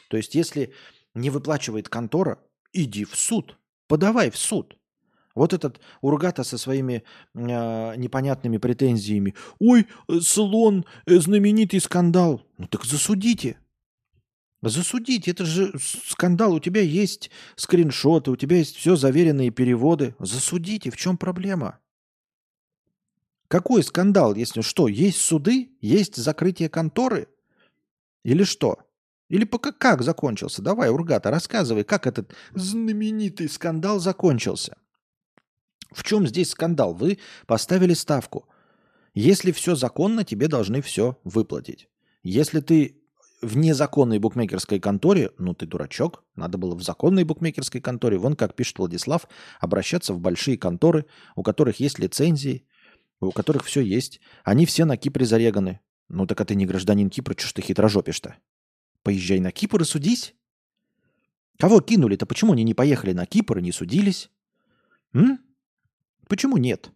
То 0.08 0.16
есть, 0.16 0.34
если 0.34 0.72
не 1.14 1.30
выплачивает 1.30 1.88
контора, 1.88 2.38
иди 2.72 3.04
в 3.04 3.16
суд, 3.16 3.58
подавай 3.88 4.30
в 4.30 4.36
суд. 4.36 4.76
Вот 5.34 5.52
этот 5.52 5.80
Ургата 6.00 6.44
со 6.44 6.56
своими 6.56 7.04
э, 7.34 7.96
непонятными 7.96 8.56
претензиями. 8.56 9.34
Ой, 9.58 9.86
слон, 10.22 10.86
э, 11.06 11.18
знаменитый 11.18 11.80
скандал. 11.80 12.42
Ну 12.56 12.66
так 12.66 12.86
засудите. 12.86 13.58
Засудите, 14.62 15.30
это 15.30 15.44
же 15.44 15.74
скандал. 15.78 16.54
У 16.54 16.60
тебя 16.60 16.80
есть 16.80 17.30
скриншоты, 17.56 18.30
у 18.30 18.36
тебя 18.36 18.56
есть 18.56 18.76
все 18.76 18.96
заверенные 18.96 19.50
переводы. 19.50 20.14
Засудите, 20.18 20.90
в 20.90 20.96
чем 20.96 21.18
проблема? 21.18 21.80
Какой 23.48 23.82
скандал, 23.82 24.34
если 24.34 24.60
что? 24.60 24.88
Есть 24.88 25.18
суды? 25.18 25.70
Есть 25.80 26.16
закрытие 26.16 26.68
конторы? 26.68 27.28
Или 28.24 28.42
что? 28.42 28.78
Или 29.28 29.44
пока 29.44 29.72
как 29.72 30.02
закончился? 30.02 30.62
Давай, 30.62 30.90
Ургата, 30.90 31.30
рассказывай, 31.30 31.84
как 31.84 32.06
этот 32.06 32.34
знаменитый 32.54 33.48
скандал 33.48 33.98
закончился. 33.98 34.76
В 35.92 36.02
чем 36.02 36.26
здесь 36.26 36.50
скандал? 36.50 36.94
Вы 36.94 37.18
поставили 37.46 37.94
ставку. 37.94 38.48
Если 39.14 39.52
все 39.52 39.74
законно, 39.74 40.24
тебе 40.24 40.48
должны 40.48 40.82
все 40.82 41.18
выплатить. 41.24 41.88
Если 42.22 42.60
ты 42.60 43.00
в 43.40 43.56
незаконной 43.56 44.18
букмекерской 44.18 44.80
конторе, 44.80 45.30
ну 45.38 45.54
ты 45.54 45.66
дурачок, 45.66 46.24
надо 46.34 46.58
было 46.58 46.74
в 46.74 46.82
законной 46.82 47.24
букмекерской 47.24 47.80
конторе, 47.80 48.18
вон 48.18 48.34
как 48.34 48.54
пишет 48.54 48.78
Владислав, 48.78 49.28
обращаться 49.60 50.12
в 50.12 50.20
большие 50.20 50.58
конторы, 50.58 51.06
у 51.34 51.42
которых 51.42 51.80
есть 51.80 51.98
лицензии, 51.98 52.66
у 53.20 53.32
которых 53.32 53.64
все 53.64 53.80
есть. 53.80 54.20
Они 54.44 54.66
все 54.66 54.84
на 54.84 54.96
Кипре 54.96 55.26
зареганы. 55.26 55.80
Ну 56.08 56.26
так 56.26 56.40
а 56.40 56.44
ты 56.44 56.54
не 56.54 56.66
гражданин 56.66 57.10
Кипра, 57.10 57.34
что 57.36 57.48
ж 57.48 57.52
ты 57.54 57.62
хитрожопишь-то? 57.62 58.36
Поезжай 59.02 59.40
на 59.40 59.52
Кипр 59.52 59.82
и 59.82 59.84
судись. 59.84 60.34
Кого 61.58 61.80
кинули-то? 61.80 62.26
Почему 62.26 62.52
они 62.52 62.64
не 62.64 62.74
поехали 62.74 63.12
на 63.12 63.26
Кипр 63.26 63.58
и 63.58 63.62
не 63.62 63.72
судились? 63.72 64.30
М? 65.14 65.38
Почему 66.28 66.56
нет? 66.56 66.90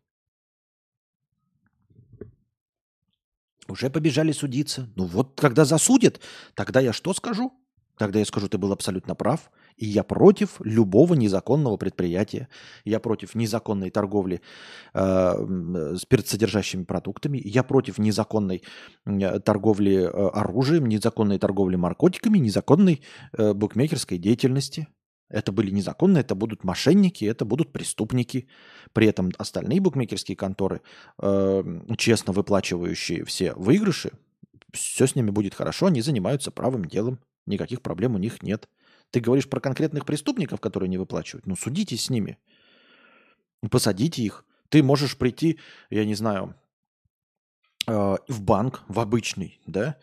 Уже 3.69 3.89
побежали 3.89 4.33
судиться. 4.33 4.91
Ну 4.97 5.07
вот, 5.07 5.41
когда 5.41 5.65
засудят, 5.65 6.21
тогда 6.55 6.81
я 6.81 6.93
что 6.93 7.15
скажу? 7.15 7.53
Тогда 7.97 8.19
я 8.19 8.25
скажу, 8.25 8.49
ты 8.49 8.59
был 8.59 8.73
абсолютно 8.73 9.15
прав, 9.15 9.51
и 9.81 9.87
я 9.87 10.05
против 10.05 10.61
любого 10.61 11.15
незаконного 11.15 11.79
предприятия. 11.79 12.49
Я 12.85 13.01
против 13.01 13.35
незаконной 13.35 13.91
торговли 13.91 14.43
э, 14.93 15.97
спиртсодержащими 15.97 16.85
продуктами. 16.85 17.41
Я 17.43 17.63
против 17.63 17.97
незаконной 17.97 18.63
э, 19.07 19.41
торговли 19.41 20.03
э, 20.03 20.07
оружием, 20.07 20.87
незаконной 20.87 21.39
торговли 21.39 21.77
наркотиками, 21.77 22.39
незаконной 22.39 23.01
э, 23.33 23.55
букмекерской 23.55 24.19
деятельности. 24.19 24.87
Это 25.31 25.51
были 25.51 25.71
незаконные, 25.71 26.21
это 26.21 26.35
будут 26.35 26.63
мошенники, 26.63 27.25
это 27.25 27.47
будут 27.47 27.73
преступники. 27.73 28.49
При 28.93 29.07
этом 29.07 29.31
остальные 29.39 29.81
букмекерские 29.81 30.37
конторы, 30.37 30.83
э, 31.23 31.63
честно 31.97 32.35
выплачивающие 32.35 33.25
все 33.25 33.55
выигрыши, 33.55 34.11
все 34.75 35.07
с 35.07 35.15
ними 35.17 35.31
будет 35.31 35.55
хорошо, 35.55 35.87
они 35.87 36.03
занимаются 36.03 36.51
правым 36.51 36.85
делом, 36.85 37.19
никаких 37.47 37.81
проблем 37.81 38.15
у 38.15 38.19
них 38.19 38.43
нет. 38.43 38.69
Ты 39.11 39.21
говоришь 39.21 39.49
про 39.49 39.61
конкретных 39.61 40.07
преступников, 40.07 40.61
которые 40.61 40.89
не 40.89 40.99
выплачивают, 40.99 41.47
ну 41.47 41.57
судитесь 41.57 42.05
с 42.05 42.11
ними, 42.11 42.39
посадите 43.71 44.23
их. 44.23 44.45
Ты 44.69 44.83
можешь 44.83 45.17
прийти, 45.17 45.59
я 45.91 46.05
не 46.05 46.15
знаю, 46.15 46.55
э, 47.89 48.17
в 48.29 48.43
банк, 48.43 48.83
в 48.89 49.01
обычный, 49.01 49.61
да, 49.67 49.97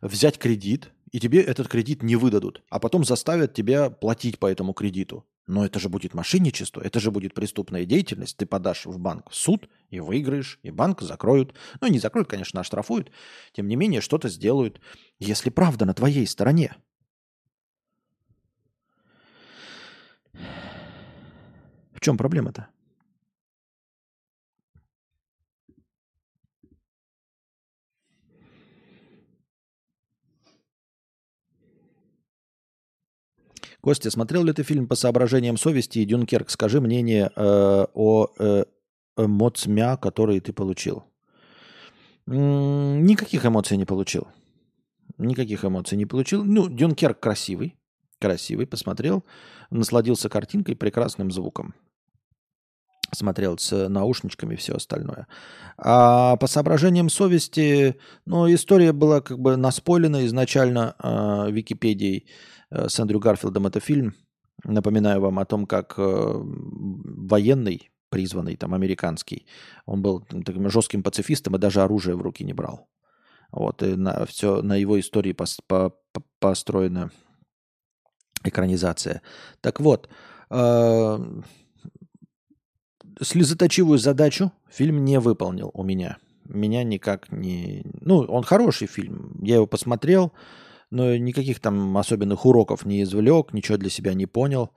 взять 0.00 0.38
кредит, 0.38 0.92
и 1.10 1.18
тебе 1.18 1.42
этот 1.42 1.68
кредит 1.68 2.02
не 2.02 2.16
выдадут, 2.16 2.62
а 2.70 2.78
потом 2.78 3.04
заставят 3.04 3.52
тебя 3.52 3.90
платить 3.90 4.38
по 4.38 4.46
этому 4.46 4.72
кредиту. 4.72 5.26
Но 5.46 5.64
это 5.64 5.80
же 5.80 5.88
будет 5.88 6.14
мошенничество, 6.14 6.80
это 6.80 7.00
же 7.00 7.10
будет 7.10 7.34
преступная 7.34 7.84
деятельность. 7.84 8.36
Ты 8.36 8.46
подашь 8.46 8.86
в 8.86 8.98
банк 8.98 9.28
в 9.30 9.34
суд 9.34 9.68
и 9.90 9.98
выиграешь, 9.98 10.60
и 10.62 10.70
банк 10.70 11.02
закроют. 11.02 11.54
Ну, 11.80 11.88
не 11.88 11.98
закроют, 11.98 12.28
конечно, 12.28 12.60
оштрафуют. 12.60 13.10
Тем 13.52 13.66
не 13.66 13.74
менее, 13.74 14.00
что-то 14.00 14.28
сделают, 14.28 14.80
если 15.18 15.50
правда 15.50 15.84
на 15.84 15.94
твоей 15.94 16.26
стороне. 16.28 16.76
В 22.02 22.04
чем 22.04 22.16
проблема-то? 22.16 22.66
Костя, 33.80 34.10
смотрел 34.10 34.42
ли 34.42 34.52
ты 34.52 34.64
фильм 34.64 34.88
по 34.88 34.96
соображениям 34.96 35.56
совести 35.56 36.00
и 36.00 36.04
Дюнкерк? 36.04 36.50
Скажи 36.50 36.80
мнение 36.80 37.30
э, 37.36 37.86
о 37.94 38.26
э, 38.36 38.64
эмоцмя, 39.16 39.96
которые 39.96 40.40
ты 40.40 40.52
получил. 40.52 41.04
М-м, 42.26 43.04
никаких 43.04 43.46
эмоций 43.46 43.76
не 43.76 43.84
получил. 43.84 44.26
Никаких 45.18 45.64
эмоций 45.64 45.96
не 45.96 46.06
получил. 46.06 46.42
Ну, 46.42 46.68
Дюнкерк 46.68 47.20
красивый. 47.20 47.76
Красивый, 48.18 48.66
посмотрел. 48.66 49.24
Насладился 49.70 50.28
картинкой, 50.28 50.74
прекрасным 50.74 51.30
звуком. 51.30 51.76
Смотрел 53.14 53.58
с 53.58 53.88
наушничками 53.88 54.54
и 54.54 54.56
все 54.56 54.74
остальное. 54.74 55.26
А 55.76 56.36
по 56.36 56.46
соображениям 56.46 57.10
совести, 57.10 57.96
ну, 58.24 58.52
история 58.52 58.92
была 58.92 59.20
как 59.20 59.38
бы 59.38 59.56
наспойлена 59.56 60.26
изначально 60.26 60.94
э, 61.02 61.50
Википедией. 61.50 62.26
Э, 62.70 62.88
с 62.88 62.98
Эндрю 62.98 63.20
Гарфилдом 63.20 63.66
это 63.66 63.80
фильм. 63.80 64.14
Напоминаю 64.64 65.20
вам 65.20 65.38
о 65.38 65.44
том, 65.44 65.66
как 65.66 65.94
э, 65.98 66.02
военный, 66.02 67.90
призванный 68.08 68.56
там 68.56 68.74
американский, 68.74 69.46
он 69.86 70.02
был 70.02 70.20
таким 70.20 70.68
жестким 70.70 71.02
пацифистом 71.02 71.56
и 71.56 71.58
даже 71.58 71.82
оружие 71.82 72.16
в 72.16 72.22
руки 72.22 72.44
не 72.44 72.52
брал. 72.52 72.88
Вот, 73.50 73.82
и 73.82 73.96
на, 73.96 74.24
все, 74.26 74.62
на 74.62 74.76
его 74.76 74.98
истории 74.98 75.32
по, 75.32 75.44
по, 75.66 75.90
по, 76.12 76.22
построена 76.38 77.10
экранизация. 78.44 79.22
Так 79.60 79.80
вот, 79.80 80.08
э, 80.50 81.18
слезоточивую 83.22 83.98
задачу 83.98 84.52
фильм 84.70 85.04
не 85.04 85.20
выполнил 85.20 85.70
у 85.74 85.82
меня. 85.82 86.18
Меня 86.44 86.84
никак 86.84 87.30
не... 87.32 87.84
Ну, 88.00 88.18
он 88.18 88.42
хороший 88.42 88.86
фильм. 88.86 89.38
Я 89.42 89.56
его 89.56 89.66
посмотрел 89.66 90.32
но 90.92 91.16
никаких 91.16 91.58
там 91.58 91.96
особенных 91.96 92.44
уроков 92.44 92.84
не 92.84 93.02
извлек, 93.02 93.54
ничего 93.54 93.78
для 93.78 93.88
себя 93.88 94.12
не 94.12 94.26
понял, 94.26 94.74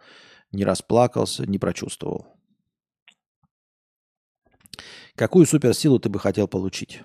не 0.54 0.64
расплакался, 0.64 1.46
не 1.46 1.60
прочувствовал. 1.60 2.26
Какую 5.16 5.46
суперсилу 5.46 6.00
ты 6.00 6.08
бы 6.08 6.20
хотел 6.20 6.48
получить? 6.48 7.04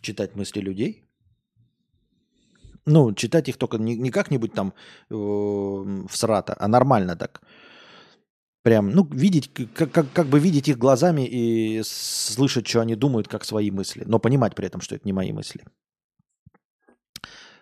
Читать 0.00 0.34
мысли 0.34 0.60
людей? 0.60 1.04
Ну, 2.86 3.12
читать 3.12 3.48
их 3.50 3.58
только 3.58 3.76
не, 3.76 4.10
как-нибудь 4.10 4.54
там 4.54 4.72
э, 5.10 5.14
в 5.14 6.16
срата, 6.16 6.56
а 6.58 6.68
нормально 6.68 7.16
так 7.16 7.42
прям, 8.66 8.90
ну, 8.90 9.06
видеть, 9.12 9.48
как, 9.74 9.92
как, 9.92 10.12
как 10.12 10.26
бы 10.26 10.40
видеть 10.40 10.66
их 10.66 10.76
глазами 10.76 11.24
и 11.24 11.82
слышать, 11.84 12.66
что 12.66 12.80
они 12.80 12.96
думают, 12.96 13.28
как 13.28 13.44
свои 13.44 13.70
мысли, 13.70 14.02
но 14.04 14.18
понимать 14.18 14.56
при 14.56 14.66
этом, 14.66 14.80
что 14.80 14.96
это 14.96 15.06
не 15.06 15.12
мои 15.12 15.30
мысли. 15.30 15.62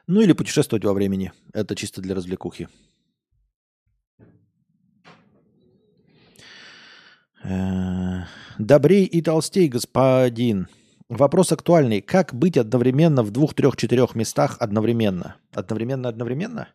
Ну 0.06 0.22
или 0.22 0.32
путешествовать 0.32 0.82
во 0.82 0.94
времени. 0.94 1.30
Это 1.52 1.76
чисто 1.76 2.00
для 2.00 2.14
развлекухи. 2.14 2.68
Э, 7.42 8.22
добрей 8.58 9.04
и 9.04 9.20
толстей, 9.20 9.68
господин. 9.68 10.68
Вопрос 11.10 11.52
актуальный. 11.52 12.00
Как 12.00 12.32
быть 12.32 12.56
одновременно 12.56 13.22
в 13.22 13.30
двух, 13.30 13.52
трех, 13.52 13.76
четырех 13.76 14.14
местах 14.14 14.56
одновременно? 14.58 15.36
Одновременно-одновременно? 15.52 16.68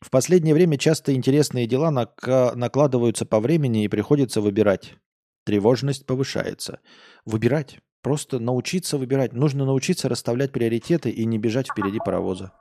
В 0.00 0.10
последнее 0.10 0.54
время 0.54 0.78
часто 0.78 1.14
интересные 1.14 1.66
дела 1.66 1.90
накладываются 1.90 3.26
по 3.26 3.38
времени 3.38 3.84
и 3.84 3.88
приходится 3.88 4.40
выбирать. 4.40 4.94
Тревожность 5.44 6.06
повышается. 6.06 6.80
Выбирать. 7.26 7.80
Просто 8.02 8.38
научиться 8.38 8.96
выбирать. 8.96 9.34
Нужно 9.34 9.66
научиться 9.66 10.08
расставлять 10.08 10.52
приоритеты 10.52 11.10
и 11.10 11.26
не 11.26 11.38
бежать 11.38 11.68
впереди 11.70 11.98
паровоза. 11.98 12.52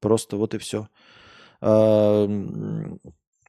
Просто 0.00 0.36
вот 0.36 0.54
и 0.54 0.58
все. 0.58 0.88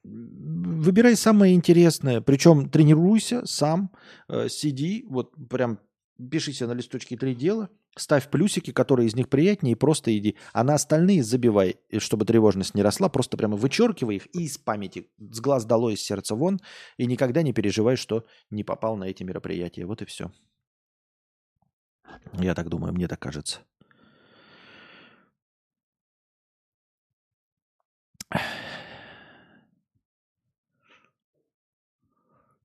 Выбирай 0.04 1.16
самое 1.16 1.54
интересное. 1.54 2.20
Причем 2.20 2.70
тренируйся 2.70 3.44
сам, 3.44 3.90
э, 4.28 4.48
сиди, 4.48 5.04
вот 5.08 5.32
прям 5.48 5.78
пиши 6.30 6.52
себе 6.52 6.68
на 6.68 6.74
листочке 6.74 7.16
три 7.16 7.34
дела– 7.34 7.70
Ставь 7.94 8.30
плюсики, 8.30 8.72
которые 8.72 9.06
из 9.06 9.14
них 9.14 9.28
приятнее, 9.28 9.72
и 9.72 9.78
просто 9.78 10.16
иди. 10.16 10.36
А 10.54 10.64
на 10.64 10.74
остальные 10.74 11.22
забивай, 11.22 11.76
чтобы 11.98 12.24
тревожность 12.24 12.74
не 12.74 12.82
росла. 12.82 13.10
Просто 13.10 13.36
прямо 13.36 13.56
вычеркивай 13.56 14.16
их 14.16 14.34
и 14.34 14.44
из 14.44 14.56
памяти. 14.56 15.10
С 15.18 15.40
глаз 15.40 15.66
дало, 15.66 15.90
из 15.90 16.00
сердца 16.00 16.34
вон. 16.34 16.58
И 16.96 17.04
никогда 17.04 17.42
не 17.42 17.52
переживай, 17.52 17.96
что 17.96 18.24
не 18.48 18.64
попал 18.64 18.96
на 18.96 19.04
эти 19.04 19.24
мероприятия. 19.24 19.84
Вот 19.84 20.00
и 20.00 20.06
все. 20.06 20.32
Я 22.32 22.54
так 22.54 22.70
думаю, 22.70 22.94
мне 22.94 23.08
так 23.08 23.20
кажется. 23.20 23.60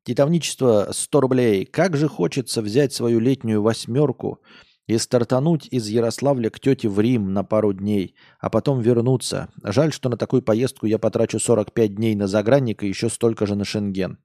Титовничество 0.04 0.88
100 0.94 1.20
рублей. 1.20 1.66
Как 1.66 1.98
же 1.98 2.08
хочется 2.08 2.62
взять 2.62 2.94
свою 2.94 3.20
летнюю 3.20 3.62
восьмерку– 3.62 4.42
и 4.88 4.98
стартануть 4.98 5.68
из 5.70 5.88
Ярославля 5.88 6.50
к 6.50 6.60
тете 6.60 6.88
в 6.88 7.00
Рим 7.00 7.34
на 7.34 7.44
пару 7.44 7.74
дней, 7.74 8.16
а 8.40 8.50
потом 8.50 8.82
вернуться. 8.82 9.50
Жаль, 9.62 9.92
что 9.92 10.10
на 10.10 10.18
такую 10.18 10.42
поездку 10.42 10.86
я 10.86 10.98
потрачу 10.98 11.40
45 11.40 11.96
дней 11.96 12.16
на 12.16 12.28
загранник 12.28 12.84
и 12.84 12.88
еще 12.88 13.10
столько 13.10 13.46
же 13.46 13.56
на 13.56 13.66
Шенген. 13.66 14.18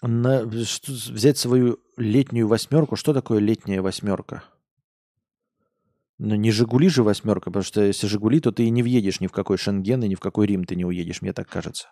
На, 0.00 0.50
что, 0.64 0.92
взять 0.92 1.38
свою 1.38 1.78
летнюю 1.96 2.48
восьмерку. 2.48 2.96
Что 2.96 3.12
такое 3.12 3.38
летняя 3.38 3.80
восьмерка? 3.80 4.44
Ну, 6.18 6.34
не 6.34 6.50
Жигули 6.50 6.88
же 6.88 7.02
восьмерка, 7.02 7.50
потому 7.50 7.64
что 7.64 7.82
если 7.82 8.06
Жигули, 8.06 8.40
то 8.40 8.50
ты 8.50 8.64
и 8.64 8.70
не 8.70 8.82
въедешь 8.82 9.20
ни 9.20 9.26
в 9.26 9.32
какой 9.32 9.58
Шенген 9.58 10.02
и 10.04 10.08
ни 10.08 10.14
в 10.14 10.20
какой 10.20 10.46
Рим 10.46 10.64
ты 10.64 10.74
не 10.76 10.84
уедешь, 10.84 11.22
мне 11.22 11.32
так 11.32 11.48
кажется. 11.48 11.88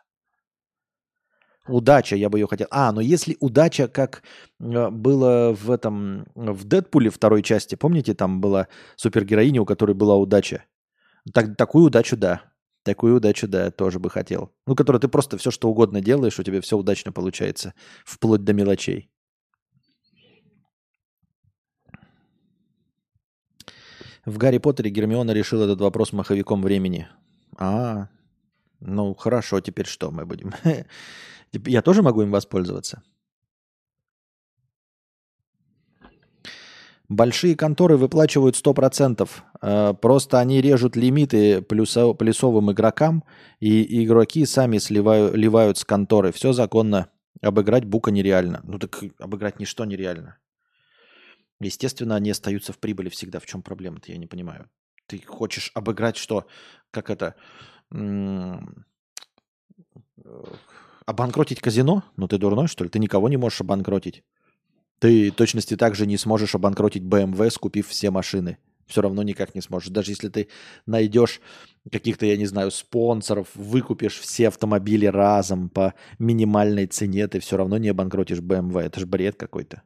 Удача, 1.69 2.17
я 2.17 2.29
бы 2.29 2.39
ее 2.39 2.49
хотел. 2.49 2.67
А, 2.71 2.93
но 2.93 3.01
если 3.01 3.37
удача, 3.39 3.87
как 3.87 4.23
э, 4.59 4.91
было 4.91 5.53
в 5.53 5.71
этом, 5.71 6.27
в 6.35 6.65
Дэдпуле 6.65 7.09
второй 7.11 7.43
части, 7.43 7.77
помните, 7.77 8.15
там 8.15 8.41
была 8.41 8.67
супергероиня, 8.97 9.63
у 9.63 9.65
которой 9.65 9.95
была 9.95 10.17
удача? 10.17 10.65
Так, 11.33 11.57
такую 11.57 11.87
удачу, 11.87 12.17
да. 12.17 12.43
Такую 12.83 13.17
удачу, 13.17 13.47
да, 13.47 13.71
тоже 13.71 14.01
бы 14.01 14.11
хотел. 14.11 14.53
Ну, 14.67 14.75
которую 14.75 15.01
ты 15.01 15.07
просто 15.07 15.39
все, 15.39 15.53
что 15.53 15.69
угодно 15.69 16.01
делаешь, 16.01 16.39
у 16.41 16.43
тебя 16.43 16.61
все 16.61 16.77
удачно 16.77 17.13
получается, 17.13 17.75
вплоть 18.05 18.43
до 18.43 18.53
мелочей. 18.53 19.09
В 24.25 24.39
Гарри 24.39 24.59
Поттере 24.59 24.91
Гермиона 24.91 25.31
решила 25.33 25.65
этот 25.65 25.81
вопрос 25.81 26.13
маховиком 26.13 26.63
времени. 26.63 27.09
А, 27.57 28.09
ну 28.81 29.15
хорошо, 29.15 29.61
теперь 29.61 29.87
что 29.87 30.11
мы 30.11 30.27
будем? 30.27 30.53
Я 31.53 31.83
тоже 31.83 32.03
могу 32.03 32.23
им 32.23 32.31
воспользоваться? 32.31 33.03
Большие 37.09 37.57
конторы 37.57 37.99
выплачивают 37.99 38.57
100%. 38.57 39.29
Э, 39.61 39.95
просто 40.01 40.39
они 40.39 40.63
режут 40.63 40.97
лимиты 40.97 41.61
плюсо, 41.61 42.15
плюсовым 42.15 42.73
игрокам, 42.73 43.25
и 43.61 44.03
игроки 44.03 44.47
сами 44.47 44.79
сливают, 44.79 45.35
ливают 45.35 45.77
с 45.77 45.85
конторы. 45.85 46.33
Все 46.33 46.55
законно. 46.55 47.11
Обыграть 47.43 47.85
Бука 47.85 48.11
нереально. 48.11 48.61
Ну 48.65 48.79
так 48.79 49.05
обыграть 49.19 49.61
ничто 49.61 49.85
нереально. 49.85 50.39
Естественно, 51.61 52.17
они 52.17 52.31
остаются 52.31 52.73
в 52.73 52.79
прибыли 52.79 53.11
всегда. 53.11 53.41
В 53.41 53.47
чем 53.47 53.63
проблема-то, 53.63 54.11
я 54.11 54.17
не 54.17 54.27
понимаю. 54.27 54.71
Ты 55.07 55.19
хочешь 55.27 55.71
обыграть 55.75 56.17
что? 56.17 56.47
Как 56.91 57.11
это? 57.11 57.35
Обанкротить 61.07 61.61
казино? 61.61 62.05
Ну 62.17 62.29
ты 62.29 62.39
дурной, 62.39 62.69
что 62.69 62.85
ли? 62.85 62.91
Ты 62.91 62.99
никого 62.99 63.29
не 63.29 63.37
можешь 63.37 63.61
обанкротить. 63.61 64.23
Ты 64.99 65.31
точности 65.31 65.77
также 65.77 66.07
не 66.07 66.17
сможешь 66.17 66.55
обанкротить 66.55 67.03
BMW, 67.03 67.51
скупив 67.51 67.89
все 67.89 68.11
машины. 68.11 68.59
Все 68.87 69.01
равно 69.01 69.23
никак 69.23 69.55
не 69.55 69.61
сможешь. 69.61 69.89
Даже 69.89 70.13
если 70.13 70.29
ты 70.29 70.49
найдешь 70.87 71.41
каких-то, 71.91 72.27
я 72.27 72.37
не 72.37 72.47
знаю, 72.47 72.71
спонсоров, 72.71 73.49
выкупишь 73.55 74.19
все 74.19 74.49
автомобили 74.49 75.07
разом 75.07 75.69
по 75.71 75.95
минимальной 76.19 76.87
цене, 76.87 77.27
ты 77.27 77.41
все 77.41 77.57
равно 77.57 77.79
не 77.79 77.89
обанкротишь 77.89 78.41
BMW. 78.41 78.83
Это 78.83 79.01
же 79.01 79.07
бред 79.07 79.37
какой-то. 79.37 79.83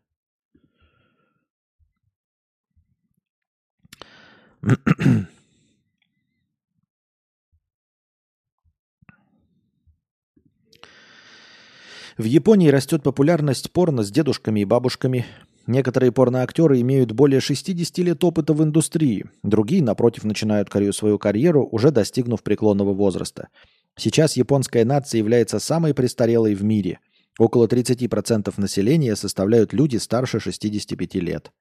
В 12.19 12.25
Японии 12.25 12.69
растет 12.69 13.03
популярность 13.03 13.71
порно 13.73 14.03
с 14.03 14.11
дедушками 14.11 14.61
и 14.61 14.65
бабушками. 14.65 15.27
Некоторые 15.67 16.13
порноактеры 16.13 16.81
имеют 16.81 17.13
более 17.13 17.41
60 17.41 17.99
лет 17.99 18.25
опыта 18.25 18.55
в 18.55 18.63
индустрии. 18.63 19.27
Другие, 19.43 19.83
напротив, 19.83 20.25
начинают 20.25 20.71
свою 20.93 21.19
карьеру, 21.19 21.69
уже 21.71 21.91
достигнув 21.91 22.43
преклонного 22.43 22.95
возраста. 22.95 23.49
Сейчас 23.97 24.39
японская 24.39 24.87
нация 24.87 25.19
является 25.19 25.59
самой 25.59 25.93
престарелой 25.93 26.55
в 26.55 26.65
мире. 26.65 27.01
Около 27.39 27.67
30% 27.67 28.51
населения 28.57 29.15
составляют 29.15 29.75
люди 29.75 29.99
старше 29.99 30.41
65 30.41 31.17
лет. 31.17 31.53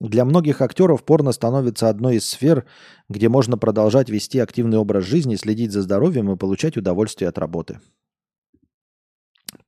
Для 0.00 0.26
многих 0.26 0.60
актеров 0.60 1.02
порно 1.02 1.32
становится 1.32 1.88
одной 1.88 2.16
из 2.16 2.28
сфер, 2.28 2.66
где 3.08 3.30
можно 3.30 3.56
продолжать 3.56 4.10
вести 4.10 4.38
активный 4.38 4.76
образ 4.76 5.04
жизни, 5.04 5.36
следить 5.36 5.72
за 5.72 5.80
здоровьем 5.80 6.30
и 6.30 6.36
получать 6.36 6.76
удовольствие 6.76 7.30
от 7.30 7.38
работы. 7.38 7.80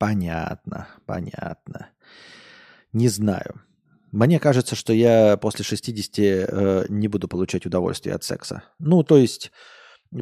Понятно, 0.00 0.88
понятно. 1.04 1.90
Не 2.94 3.08
знаю. 3.08 3.60
Мне 4.12 4.40
кажется, 4.40 4.74
что 4.74 4.94
я 4.94 5.36
после 5.36 5.62
60 5.62 6.18
э, 6.18 6.86
не 6.88 7.06
буду 7.06 7.28
получать 7.28 7.66
удовольствие 7.66 8.14
от 8.14 8.24
секса. 8.24 8.62
Ну, 8.78 9.02
то 9.04 9.18
есть, 9.18 9.52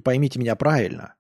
поймите 0.03 0.41
меня 0.41 0.57
правильно, 0.57 1.15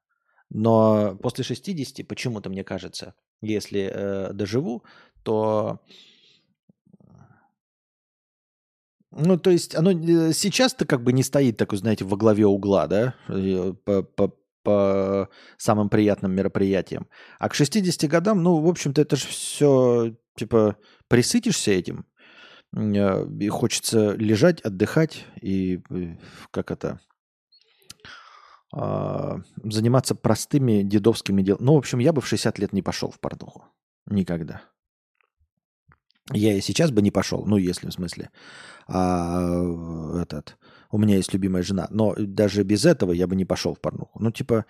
но 0.51 1.17
после 1.23 1.45
60 1.45 2.09
почему-то 2.09 2.51
мне 2.51 2.65
кажется, 2.65 3.15
если 3.41 3.93
э, 3.95 4.33
доживу, 4.33 4.83
то... 5.23 5.79
Ну, 9.13 9.39
то 9.39 9.51
есть, 9.51 9.77
оно 9.77 9.93
э, 9.93 10.33
сейчас-то 10.33 10.85
как 10.85 11.05
бы 11.05 11.13
не 11.13 11.23
стоит 11.23 11.59
такой, 11.59 11.79
знаете, 11.79 12.05
во 12.05 12.17
главе 12.17 12.45
угла, 12.47 12.89
да, 12.89 13.15
э, 13.29 13.73
по, 13.85 14.03
по, 14.03 14.35
по 14.69 15.31
самым 15.57 15.89
приятным 15.89 16.33
мероприятиям. 16.33 17.07
А 17.39 17.49
к 17.49 17.55
60 17.55 18.11
годам, 18.11 18.43
ну, 18.43 18.61
в 18.61 18.69
общем-то, 18.69 19.01
это 19.01 19.16
же 19.16 19.27
все, 19.27 20.14
типа, 20.37 20.77
присытишься 21.09 21.71
этим, 21.71 22.05
э, 22.77 23.27
и 23.41 23.49
хочется 23.49 24.12
лежать, 24.12 24.61
отдыхать 24.61 25.25
и, 25.41 25.81
э, 25.89 26.16
как 26.51 26.71
это, 26.71 27.01
а, 28.75 29.39
заниматься 29.64 30.14
простыми 30.14 30.83
дедовскими 30.83 31.41
делами. 31.41 31.64
Ну, 31.64 31.75
в 31.75 31.79
общем, 31.79 31.99
я 31.99 32.12
бы 32.12 32.21
в 32.21 32.27
60 32.27 32.59
лет 32.59 32.75
не 32.75 32.83
пошел 32.83 33.11
в 33.11 33.19
порнуху. 33.19 33.64
Никогда. 34.05 34.61
Я 36.31 36.53
и 36.53 36.61
сейчас 36.61 36.91
бы 36.91 37.01
не 37.01 37.11
пошел, 37.11 37.47
ну, 37.47 37.57
если 37.57 37.89
в 37.89 37.93
смысле. 37.93 38.29
А, 38.87 39.62
этот, 40.21 40.58
у 40.91 40.99
меня 40.99 41.16
есть 41.16 41.32
любимая 41.32 41.62
жена. 41.62 41.89
Но 41.91 42.14
даже 42.16 42.62
без 42.62 42.84
этого 42.84 43.12
я 43.12 43.26
бы 43.26 43.36
не 43.36 43.45
пошел 43.45 43.74
в 43.74 43.80
порнуху. 43.80 44.20
Ну, 44.20 44.30
типа, 44.30 44.66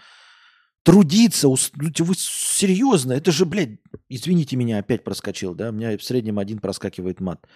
трудиться, 0.82 1.48
ус... 1.48 1.70
Ну, 1.74 1.90
вы 1.98 2.14
серьезно, 2.16 3.12
это 3.12 3.30
же, 3.30 3.44
блядь, 3.44 3.80
извините 4.08 4.56
меня, 4.56 4.78
опять 4.78 5.04
проскочил, 5.04 5.54
да, 5.54 5.68
у 5.68 5.72
меня 5.72 5.96
в 5.96 6.02
среднем 6.02 6.38
один 6.38 6.58
проскакивает 6.58 7.20
мат 7.20 7.46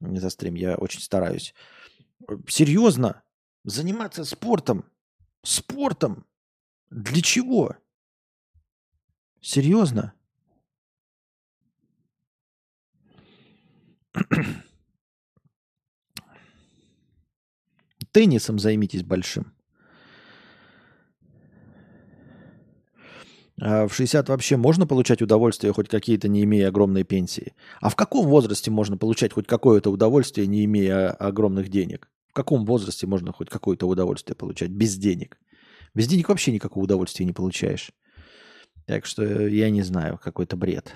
за 0.00 0.30
стрим, 0.30 0.54
я 0.54 0.76
очень 0.76 1.00
стараюсь. 1.00 1.54
Серьезно, 2.48 3.22
заниматься 3.64 4.24
спортом, 4.24 4.84
спортом, 5.42 6.26
для 6.90 7.20
чего? 7.22 7.76
Серьезно? 9.40 10.14
Теннисом 18.18 18.58
займитесь 18.58 19.04
большим. 19.04 19.52
А 23.60 23.86
в 23.86 23.94
60 23.94 24.28
вообще 24.28 24.56
можно 24.56 24.88
получать 24.88 25.22
удовольствие 25.22 25.72
хоть 25.72 25.88
какие-то, 25.88 26.26
не 26.26 26.42
имея 26.42 26.66
огромной 26.66 27.04
пенсии? 27.04 27.54
А 27.80 27.90
в 27.90 27.94
каком 27.94 28.26
возрасте 28.26 28.72
можно 28.72 28.96
получать 28.96 29.32
хоть 29.32 29.46
какое-то 29.46 29.92
удовольствие, 29.92 30.48
не 30.48 30.64
имея 30.64 31.12
огромных 31.12 31.68
денег? 31.68 32.08
В 32.26 32.32
каком 32.32 32.64
возрасте 32.64 33.06
можно 33.06 33.32
хоть 33.32 33.50
какое-то 33.50 33.86
удовольствие 33.86 34.34
получать 34.34 34.70
без 34.70 34.96
денег? 34.96 35.38
Без 35.94 36.08
денег 36.08 36.28
вообще 36.28 36.50
никакого 36.50 36.82
удовольствия 36.82 37.24
не 37.24 37.32
получаешь. 37.32 37.92
Так 38.86 39.06
что 39.06 39.46
я 39.46 39.70
не 39.70 39.82
знаю, 39.82 40.18
какой-то 40.20 40.56
бред. 40.56 40.92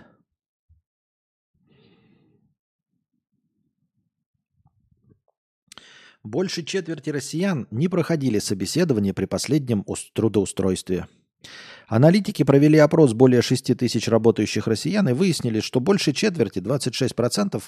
Больше 6.24 6.62
четверти 6.62 7.10
россиян 7.10 7.66
не 7.70 7.88
проходили 7.88 8.38
собеседование 8.38 9.12
при 9.12 9.24
последнем 9.24 9.84
трудоустройстве. 10.14 11.08
Аналитики 11.88 12.44
провели 12.44 12.78
опрос 12.78 13.12
более 13.12 13.42
6 13.42 13.76
тысяч 13.76 14.06
работающих 14.08 14.68
россиян 14.68 15.08
и 15.08 15.12
выяснили, 15.12 15.60
что 15.60 15.80
больше 15.80 16.12
четверти, 16.12 16.60
26% 16.60 17.60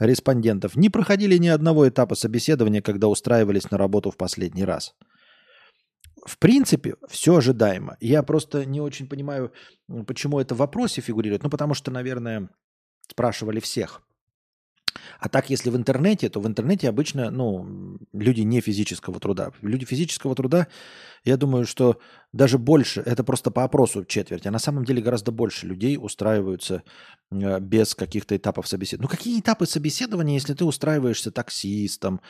респондентов, 0.00 0.74
не 0.74 0.90
проходили 0.90 1.36
ни 1.36 1.46
одного 1.46 1.88
этапа 1.88 2.16
собеседования, 2.16 2.82
когда 2.82 3.06
устраивались 3.06 3.70
на 3.70 3.78
работу 3.78 4.10
в 4.10 4.16
последний 4.16 4.64
раз. 4.64 4.94
В 6.26 6.36
принципе, 6.38 6.96
все 7.08 7.36
ожидаемо. 7.36 7.96
Я 8.00 8.22
просто 8.22 8.66
не 8.66 8.80
очень 8.80 9.08
понимаю, 9.08 9.52
почему 10.06 10.38
это 10.40 10.54
в 10.54 10.58
вопросе 10.58 11.00
фигурирует. 11.00 11.44
Ну, 11.44 11.48
потому 11.48 11.74
что, 11.74 11.90
наверное, 11.90 12.50
спрашивали 13.08 13.60
всех. 13.60 14.02
А 15.18 15.28
так, 15.28 15.50
если 15.50 15.70
в 15.70 15.76
интернете, 15.76 16.28
то 16.28 16.40
в 16.40 16.46
интернете 16.46 16.88
обычно 16.88 17.30
ну, 17.30 17.98
люди 18.12 18.42
не 18.42 18.60
физического 18.60 19.20
труда. 19.20 19.52
Люди 19.62 19.84
физического 19.84 20.34
труда, 20.34 20.66
я 21.24 21.36
думаю, 21.36 21.66
что 21.66 21.98
даже 22.32 22.58
больше, 22.58 23.02
это 23.04 23.24
просто 23.24 23.50
по 23.50 23.64
опросу 23.64 24.04
четверть, 24.04 24.46
а 24.46 24.50
на 24.50 24.58
самом 24.58 24.84
деле 24.84 25.02
гораздо 25.02 25.32
больше 25.32 25.66
людей 25.66 25.98
устраиваются 26.00 26.82
э, 27.30 27.60
без 27.60 27.94
каких-то 27.94 28.36
этапов 28.36 28.66
собеседования. 28.68 29.10
Ну 29.10 29.16
какие 29.16 29.40
этапы 29.40 29.66
собеседования, 29.66 30.34
если 30.34 30.54
ты 30.54 30.64
устраиваешься 30.64 31.30
таксистом, 31.30 32.20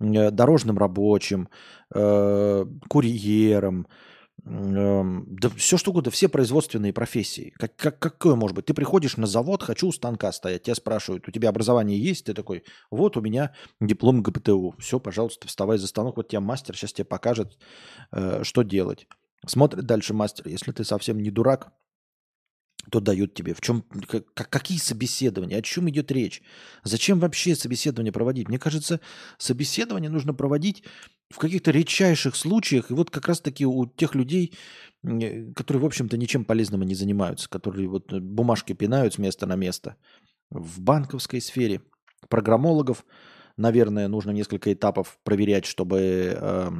э, 0.00 0.30
дорожным 0.30 0.78
рабочим, 0.78 1.48
э, 1.94 2.66
курьером, 2.88 3.86
Да 4.44 5.48
все 5.56 5.76
что 5.76 5.90
угодно, 5.90 6.10
все 6.10 6.28
производственные 6.28 6.92
профессии. 6.92 7.52
Как, 7.56 7.74
как, 7.76 7.98
какое 7.98 8.36
может 8.36 8.54
быть? 8.54 8.66
Ты 8.66 8.74
приходишь 8.74 9.16
на 9.16 9.26
завод, 9.26 9.62
хочу 9.62 9.88
у 9.88 9.92
станка 9.92 10.30
стоять, 10.30 10.64
тебя 10.64 10.74
спрашивают, 10.74 11.26
у 11.26 11.32
тебя 11.32 11.48
образование 11.48 11.98
есть? 11.98 12.26
Ты 12.26 12.34
такой, 12.34 12.62
вот 12.90 13.16
у 13.16 13.20
меня 13.20 13.54
диплом 13.80 14.22
ГПТУ. 14.22 14.74
Все, 14.78 15.00
пожалуйста, 15.00 15.48
вставай 15.48 15.78
за 15.78 15.86
станок, 15.86 16.16
вот 16.16 16.28
тебя 16.28 16.40
мастер 16.40 16.76
сейчас 16.76 16.92
тебе 16.92 17.06
покажет, 17.06 17.58
э, 18.12 18.44
что 18.44 18.62
делать. 18.62 19.08
Смотрит 19.46 19.84
дальше 19.84 20.14
мастер. 20.14 20.46
Если 20.48 20.72
ты 20.72 20.84
совсем 20.84 21.18
не 21.18 21.30
дурак, 21.30 21.72
то 22.90 23.00
дают 23.00 23.34
тебе. 23.34 23.54
В 23.54 23.60
чем, 23.60 23.84
как, 24.08 24.48
какие 24.48 24.78
собеседования? 24.78 25.58
О 25.58 25.62
чем 25.62 25.88
идет 25.90 26.12
речь? 26.12 26.42
Зачем 26.84 27.18
вообще 27.20 27.54
собеседование 27.54 28.12
проводить? 28.12 28.48
Мне 28.48 28.58
кажется, 28.58 29.00
собеседование 29.38 30.10
нужно 30.10 30.34
проводить 30.34 30.84
в 31.30 31.38
каких-то 31.38 31.70
редчайших 31.70 32.36
случаях. 32.36 32.90
И 32.90 32.94
вот 32.94 33.10
как 33.10 33.26
раз-таки 33.28 33.66
у 33.66 33.86
тех 33.86 34.14
людей, 34.14 34.54
которые, 35.02 35.82
в 35.82 35.86
общем-то, 35.86 36.16
ничем 36.16 36.44
полезным 36.44 36.82
не 36.82 36.94
занимаются, 36.94 37.48
которые 37.48 37.88
вот 37.88 38.12
бумажки 38.12 38.72
пинают 38.72 39.14
с 39.14 39.18
места 39.18 39.46
на 39.46 39.56
место. 39.56 39.96
В 40.50 40.80
банковской 40.80 41.40
сфере 41.40 41.82
программологов, 42.28 43.04
наверное, 43.56 44.08
нужно 44.08 44.30
несколько 44.30 44.72
этапов 44.72 45.18
проверять, 45.24 45.66
чтобы 45.66 46.36
э, 46.40 46.70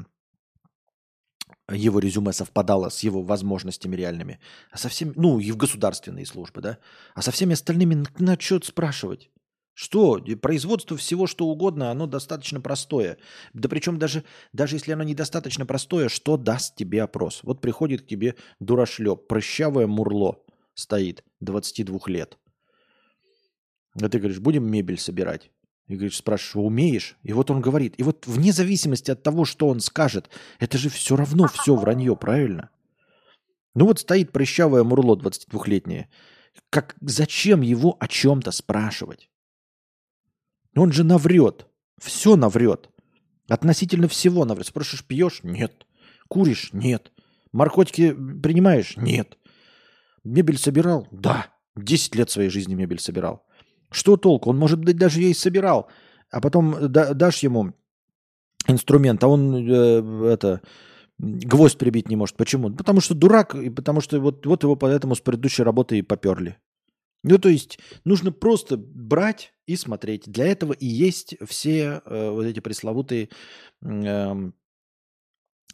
его 1.74 1.98
резюме 1.98 2.32
совпадало 2.32 2.88
с 2.88 3.02
его 3.02 3.22
возможностями 3.22 3.96
реальными. 3.96 4.38
А 4.70 4.78
со 4.78 4.88
всеми, 4.88 5.12
ну, 5.16 5.38
и 5.40 5.50
в 5.50 5.56
государственные 5.56 6.26
службы, 6.26 6.60
да. 6.60 6.78
А 7.14 7.22
со 7.22 7.32
всеми 7.32 7.54
остальными 7.54 8.06
на, 8.18 8.38
что 8.38 8.60
спрашивать? 8.62 9.30
Что? 9.74 10.18
Производство 10.40 10.96
всего, 10.96 11.26
что 11.26 11.46
угодно, 11.46 11.90
оно 11.90 12.06
достаточно 12.06 12.60
простое. 12.60 13.18
Да 13.52 13.68
причем 13.68 13.98
даже, 13.98 14.24
даже 14.52 14.76
если 14.76 14.92
оно 14.92 15.02
недостаточно 15.02 15.66
простое, 15.66 16.08
что 16.08 16.36
даст 16.36 16.76
тебе 16.76 17.02
опрос? 17.02 17.40
Вот 17.42 17.60
приходит 17.60 18.02
к 18.02 18.06
тебе 18.06 18.36
дурашлеп, 18.58 19.26
прыщавое 19.26 19.86
мурло 19.86 20.42
стоит, 20.74 21.24
22 21.40 21.98
лет. 22.06 22.38
А 24.00 24.08
ты 24.08 24.18
говоришь, 24.18 24.40
будем 24.40 24.70
мебель 24.70 24.98
собирать? 24.98 25.50
И 25.88 25.94
говоришь, 25.94 26.16
спрашиваешь, 26.16 26.66
умеешь? 26.66 27.16
И 27.22 27.32
вот 27.32 27.50
он 27.50 27.60
говорит. 27.60 27.94
И 27.96 28.02
вот 28.02 28.26
вне 28.26 28.52
зависимости 28.52 29.10
от 29.10 29.22
того, 29.22 29.44
что 29.44 29.68
он 29.68 29.80
скажет, 29.80 30.30
это 30.58 30.78
же 30.78 30.88
все 30.88 31.14
равно 31.16 31.46
все 31.46 31.76
вранье, 31.76 32.16
правильно? 32.16 32.70
Ну 33.74 33.86
вот 33.86 34.00
стоит 34.00 34.32
прыщавое 34.32 34.82
мурло 34.82 35.16
22-летнее. 35.16 36.08
Как, 36.70 36.96
зачем 37.00 37.60
его 37.60 37.96
о 38.00 38.08
чем-то 38.08 38.50
спрашивать? 38.50 39.30
Он 40.74 40.92
же 40.92 41.04
наврет. 41.04 41.68
Все 42.00 42.36
наврет. 42.36 42.90
Относительно 43.48 44.08
всего 44.08 44.44
наврет. 44.44 44.66
Спрашиваешь, 44.66 45.04
пьешь? 45.04 45.40
Нет. 45.44 45.86
Куришь? 46.28 46.70
Нет. 46.72 47.12
Наркотики 47.52 48.12
принимаешь? 48.12 48.96
Нет. 48.96 49.38
Мебель 50.24 50.58
собирал? 50.58 51.06
Да. 51.12 51.46
Десять 51.76 52.16
лет 52.16 52.30
своей 52.30 52.50
жизни 52.50 52.74
мебель 52.74 52.98
собирал. 52.98 53.45
Что 53.96 54.18
толку? 54.18 54.50
Он, 54.50 54.58
может 54.58 54.78
быть, 54.78 54.98
даже 54.98 55.22
ей 55.22 55.34
собирал. 55.34 55.88
А 56.30 56.42
потом 56.42 56.76
да, 56.92 57.14
дашь 57.14 57.42
ему 57.42 57.72
инструмент, 58.68 59.24
а 59.24 59.28
он 59.28 59.54
э, 59.56 60.32
это 60.32 60.60
гвоздь 61.18 61.78
прибить 61.78 62.10
не 62.10 62.16
может. 62.16 62.36
Почему? 62.36 62.70
Потому 62.70 63.00
что 63.00 63.14
дурак, 63.14 63.54
и 63.54 63.70
потому 63.70 64.02
что 64.02 64.20
вот, 64.20 64.44
вот 64.44 64.64
его 64.64 64.76
поэтому 64.76 65.14
с 65.14 65.20
предыдущей 65.20 65.62
работы 65.62 65.96
и 65.96 66.02
поперли. 66.02 66.58
Ну, 67.22 67.38
то 67.38 67.48
есть 67.48 67.78
нужно 68.04 68.32
просто 68.32 68.76
брать 68.76 69.54
и 69.66 69.76
смотреть. 69.76 70.30
Для 70.30 70.46
этого 70.46 70.74
и 70.74 70.86
есть 70.86 71.34
все 71.48 72.02
э, 72.04 72.30
вот 72.30 72.44
эти 72.44 72.60
пресловутые 72.60 73.30
э, 73.82 74.50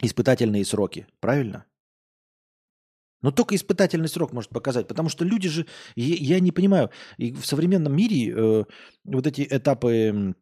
испытательные 0.00 0.64
сроки. 0.64 1.08
Правильно? 1.18 1.64
Но 3.22 3.30
только 3.30 3.54
испытательный 3.54 4.08
срок 4.08 4.32
может 4.32 4.50
показать, 4.50 4.88
потому 4.88 5.08
что 5.08 5.24
люди 5.24 5.48
же, 5.48 5.66
я, 5.96 6.40
не 6.40 6.52
понимаю, 6.52 6.90
и 7.16 7.32
в 7.32 7.46
современном 7.46 7.96
мире 7.96 8.32
э, 8.34 8.64
вот 9.04 9.26
эти 9.26 9.46
этапы 9.48 10.34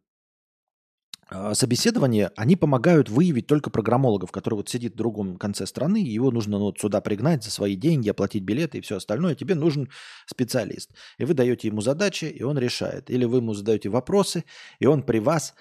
а, 1.33 1.55
собеседования, 1.55 2.33
они 2.35 2.57
помогают 2.57 3.09
выявить 3.09 3.47
только 3.47 3.69
программологов, 3.69 4.33
который 4.33 4.55
вот 4.55 4.67
сидит 4.67 4.93
в 4.93 4.97
другом 4.97 5.37
конце 5.37 5.65
страны, 5.65 5.97
его 5.97 6.29
нужно 6.29 6.57
ну, 6.57 6.65
вот 6.65 6.79
сюда 6.79 6.99
пригнать 6.99 7.41
за 7.41 7.51
свои 7.51 7.77
деньги, 7.77 8.09
оплатить 8.09 8.43
билеты 8.43 8.79
и 8.79 8.81
все 8.81 8.97
остальное. 8.97 9.33
Тебе 9.33 9.55
нужен 9.55 9.89
специалист. 10.25 10.91
И 11.17 11.23
вы 11.23 11.33
даете 11.33 11.69
ему 11.69 11.79
задачи, 11.79 12.25
и 12.25 12.43
он 12.43 12.57
решает. 12.57 13.09
Или 13.09 13.23
вы 13.23 13.37
ему 13.37 13.53
задаете 13.53 13.87
вопросы, 13.87 14.43
и 14.79 14.85
он 14.85 15.03
при 15.03 15.19
вас 15.19 15.53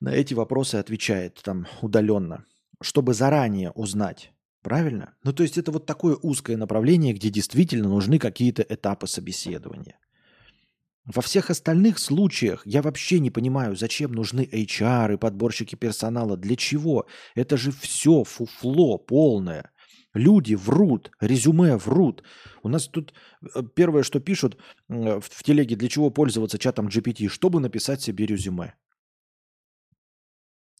на 0.00 0.08
эти 0.08 0.34
вопросы 0.34 0.74
отвечает 0.74 1.40
там 1.40 1.68
удаленно, 1.82 2.44
чтобы 2.82 3.14
заранее 3.14 3.70
узнать. 3.70 4.32
Правильно? 4.66 5.14
Ну, 5.22 5.32
то 5.32 5.44
есть 5.44 5.58
это 5.58 5.70
вот 5.70 5.86
такое 5.86 6.16
узкое 6.16 6.56
направление, 6.56 7.12
где 7.12 7.30
действительно 7.30 7.88
нужны 7.88 8.18
какие-то 8.18 8.66
этапы 8.68 9.06
собеседования. 9.06 9.96
Во 11.04 11.22
всех 11.22 11.50
остальных 11.50 12.00
случаях 12.00 12.66
я 12.66 12.82
вообще 12.82 13.20
не 13.20 13.30
понимаю, 13.30 13.76
зачем 13.76 14.10
нужны 14.10 14.40
HR 14.40 15.14
и 15.14 15.18
подборщики 15.18 15.76
персонала. 15.76 16.36
Для 16.36 16.56
чего? 16.56 17.06
Это 17.36 17.56
же 17.56 17.70
все 17.70 18.24
фуфло 18.24 18.98
полное. 18.98 19.70
Люди 20.14 20.56
врут, 20.56 21.12
резюме 21.20 21.76
врут. 21.76 22.24
У 22.64 22.68
нас 22.68 22.88
тут 22.88 23.14
э, 23.54 23.62
первое, 23.76 24.02
что 24.02 24.18
пишут 24.18 24.58
в 24.88 25.44
телеге, 25.44 25.76
для 25.76 25.88
чего 25.88 26.10
пользоваться 26.10 26.58
чатом 26.58 26.88
GPT, 26.88 27.28
чтобы 27.28 27.60
написать 27.60 28.02
себе 28.02 28.26
резюме. 28.26 28.74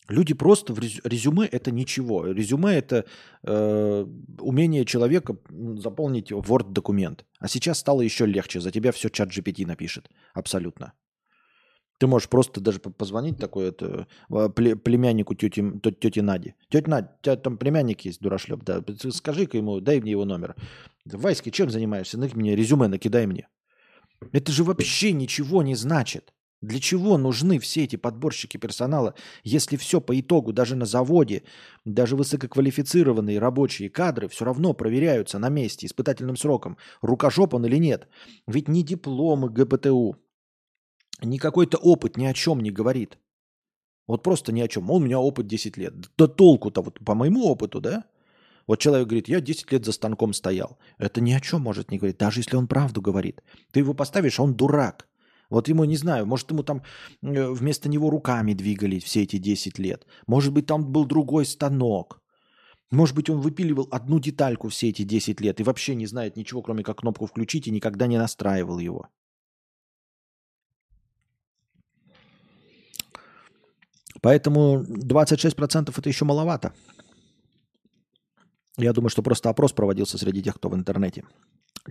Люди 0.09 0.35
просто 0.35 0.73
в 0.73 0.79
резюме 0.79 1.47
это 1.47 1.71
ничего. 1.71 2.27
Резюме 2.27 2.75
это 2.75 3.05
э, 3.43 4.07
умение 4.39 4.85
человека 4.85 5.37
заполнить 5.79 6.31
Word 6.31 6.73
документ. 6.73 7.25
А 7.41 7.49
сейчас 7.49 7.79
стало 7.79 8.03
еще 8.03 8.27
легче. 8.27 8.61
За 8.61 8.71
тебя 8.71 8.93
все 8.93 9.09
чат 9.09 9.31
GPT 9.31 9.67
напишет. 9.67 10.09
Абсолютно. 10.35 10.93
Ты 11.99 12.07
можешь 12.07 12.29
просто 12.29 12.61
даже 12.61 12.79
позвонить 12.79 13.39
такой 13.39 13.69
это, 13.69 14.07
племяннику 14.29 15.35
тети, 15.35 15.65
тети 15.99 16.21
Нади. 16.21 16.55
Тетя 16.69 16.91
Надя, 16.91 17.11
у 17.19 17.25
тебя 17.25 17.37
там 17.37 17.57
племянник 17.57 18.03
есть, 18.03 18.21
дурашлеп, 18.21 18.63
да. 18.65 18.85
Скажи-ка 19.11 19.57
ему, 19.57 19.81
дай 19.81 20.01
мне 20.01 20.11
его 20.11 20.27
номер. 20.27 20.57
Вайски, 21.07 21.51
чем 21.51 21.71
занимаешься? 21.71 22.19
Ну, 22.19 22.29
мне 22.35 22.55
резюме 22.55 22.89
накидай 22.89 23.27
мне. 23.27 23.49
Это 24.33 24.53
же 24.53 24.63
вообще 24.65 25.13
ничего 25.13 25.63
не 25.63 25.75
значит. 25.75 26.35
Для 26.63 26.81
чего 26.81 27.19
нужны 27.19 27.59
все 27.59 27.85
эти 27.85 27.97
подборщики 27.97 28.57
персонала, 28.57 29.15
если 29.45 29.77
все 29.77 30.01
по 30.01 30.19
итогу, 30.19 30.53
даже 30.53 30.75
на 30.75 30.87
заводе, 30.87 31.43
даже 31.85 32.17
высококвалифицированные 32.17 33.39
рабочие 33.39 33.91
кадры 33.91 34.29
все 34.29 34.47
равно 34.47 34.73
проверяются 34.73 35.39
на 35.39 35.51
месте 35.51 35.87
испытательным 35.87 36.37
сроком, 36.37 36.79
рукожоп 37.03 37.55
он 37.55 37.67
или 37.67 37.77
нет. 37.77 38.09
Ведь 38.47 38.69
ни 38.69 38.83
дипломы 38.83 39.51
ГПТУ, 39.51 40.17
ни 41.23 41.39
какой-то 41.39 41.77
опыт 41.77 42.17
ни 42.17 42.25
о 42.25 42.33
чем 42.33 42.61
не 42.61 42.71
говорит. 42.71 43.19
Вот 44.07 44.23
просто 44.23 44.53
ни 44.53 44.61
о 44.61 44.69
чем. 44.69 44.91
Он 44.91 45.03
у 45.03 45.05
меня 45.07 45.19
опыт 45.19 45.47
10 45.47 45.77
лет. 45.77 45.95
Да 46.17 46.27
толку-то 46.27 46.83
вот 46.83 47.05
по 47.05 47.15
моему 47.15 47.45
опыту, 47.45 47.81
да? 47.81 48.05
Вот 48.67 48.81
человек 48.81 49.09
говорит, 49.09 49.29
я 49.29 49.41
10 49.41 49.73
лет 49.73 49.85
за 49.85 49.93
станком 49.93 50.33
стоял. 50.33 50.79
Это 50.99 51.21
ни 51.21 51.33
о 51.33 51.41
чем 51.41 51.61
может 51.61 51.91
не 51.91 51.99
говорить, 51.99 52.19
даже 52.19 52.41
если 52.41 52.57
он 52.57 52.67
правду 52.67 53.01
говорит. 53.01 53.43
Ты 53.73 53.81
его 53.81 53.95
поставишь, 53.95 54.39
а 54.39 54.43
он 54.43 54.55
дурак. 54.55 55.09
Вот 55.51 55.69
ему, 55.69 55.85
не 55.85 55.97
знаю, 55.97 56.27
может, 56.27 56.51
ему 56.51 56.63
там 56.63 56.83
э, 57.23 57.49
вместо 57.51 57.89
него 57.89 58.11
руками 58.11 58.55
двигались 58.55 59.05
все 59.05 59.23
эти 59.23 59.39
10 59.39 59.79
лет. 59.79 60.07
Может 60.27 60.53
быть, 60.53 60.67
там 60.67 60.93
был 60.93 61.05
другой 61.07 61.45
станок. 61.45 62.21
Может 62.91 63.17
быть, 63.17 63.31
он 63.31 63.41
выпиливал 63.41 63.89
одну 63.91 64.19
детальку 64.21 64.69
все 64.69 64.89
эти 64.89 65.03
10 65.03 65.41
лет 65.41 65.61
и 65.61 65.65
вообще 65.65 65.95
не 65.95 66.07
знает 66.07 66.37
ничего, 66.37 66.63
кроме 66.63 66.83
как 66.83 66.99
кнопку 66.99 67.27
включить, 67.27 67.67
и 67.67 67.71
никогда 67.73 68.07
не 68.07 68.19
настраивал 68.19 68.79
его. 68.79 69.09
Поэтому 74.23 74.83
26% 74.83 75.95
это 75.99 76.09
еще 76.09 76.25
маловато. 76.25 76.73
Я 78.79 78.93
думаю, 78.93 79.11
что 79.11 79.23
просто 79.23 79.51
опрос 79.51 79.73
проводился 79.73 80.19
среди 80.19 80.43
тех, 80.43 80.55
кто 80.55 80.69
в 80.69 80.75
интернете. 80.75 81.25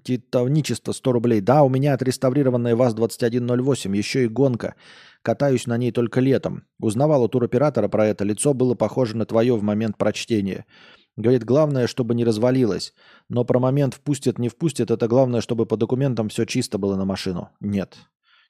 Титовничество 0.03 0.91
100 0.91 1.11
рублей. 1.11 1.41
Да, 1.41 1.63
у 1.63 1.69
меня 1.69 1.93
отреставрированная 1.93 2.75
ВАЗ-2108, 2.75 3.95
еще 3.95 4.25
и 4.25 4.27
гонка. 4.27 4.75
Катаюсь 5.21 5.67
на 5.67 5.77
ней 5.77 5.91
только 5.91 6.19
летом. 6.19 6.63
Узнавал 6.79 7.23
у 7.23 7.27
туроператора 7.27 7.87
про 7.87 8.07
это. 8.07 8.23
Лицо 8.23 8.53
было 8.53 8.75
похоже 8.75 9.17
на 9.17 9.25
твое 9.25 9.55
в 9.55 9.63
момент 9.63 9.97
прочтения. 9.97 10.65
Говорит, 11.17 11.45
главное, 11.45 11.87
чтобы 11.87 12.13
не 12.13 12.25
развалилось. 12.25 12.93
Но 13.29 13.45
про 13.45 13.59
момент 13.59 13.93
впустят, 13.93 14.37
не 14.37 14.49
впустят, 14.49 14.91
это 14.91 15.07
главное, 15.07 15.41
чтобы 15.41 15.65
по 15.65 15.77
документам 15.77 16.29
все 16.29 16.45
чисто 16.45 16.77
было 16.77 16.95
на 16.95 17.05
машину. 17.05 17.49
Нет. 17.59 17.97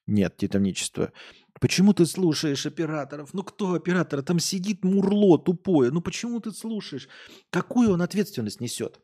Нет, 0.06 0.36
титовничество. 0.36 1.12
Почему 1.60 1.92
ты 1.92 2.06
слушаешь 2.06 2.66
операторов? 2.66 3.32
Ну 3.32 3.42
кто 3.42 3.74
оператор? 3.74 4.22
Там 4.22 4.38
сидит 4.38 4.84
мурло 4.84 5.38
тупое. 5.38 5.90
Ну 5.90 6.00
почему 6.00 6.40
ты 6.40 6.52
слушаешь? 6.52 7.08
Какую 7.50 7.92
он 7.92 8.02
ответственность 8.02 8.60
несет? 8.60 9.00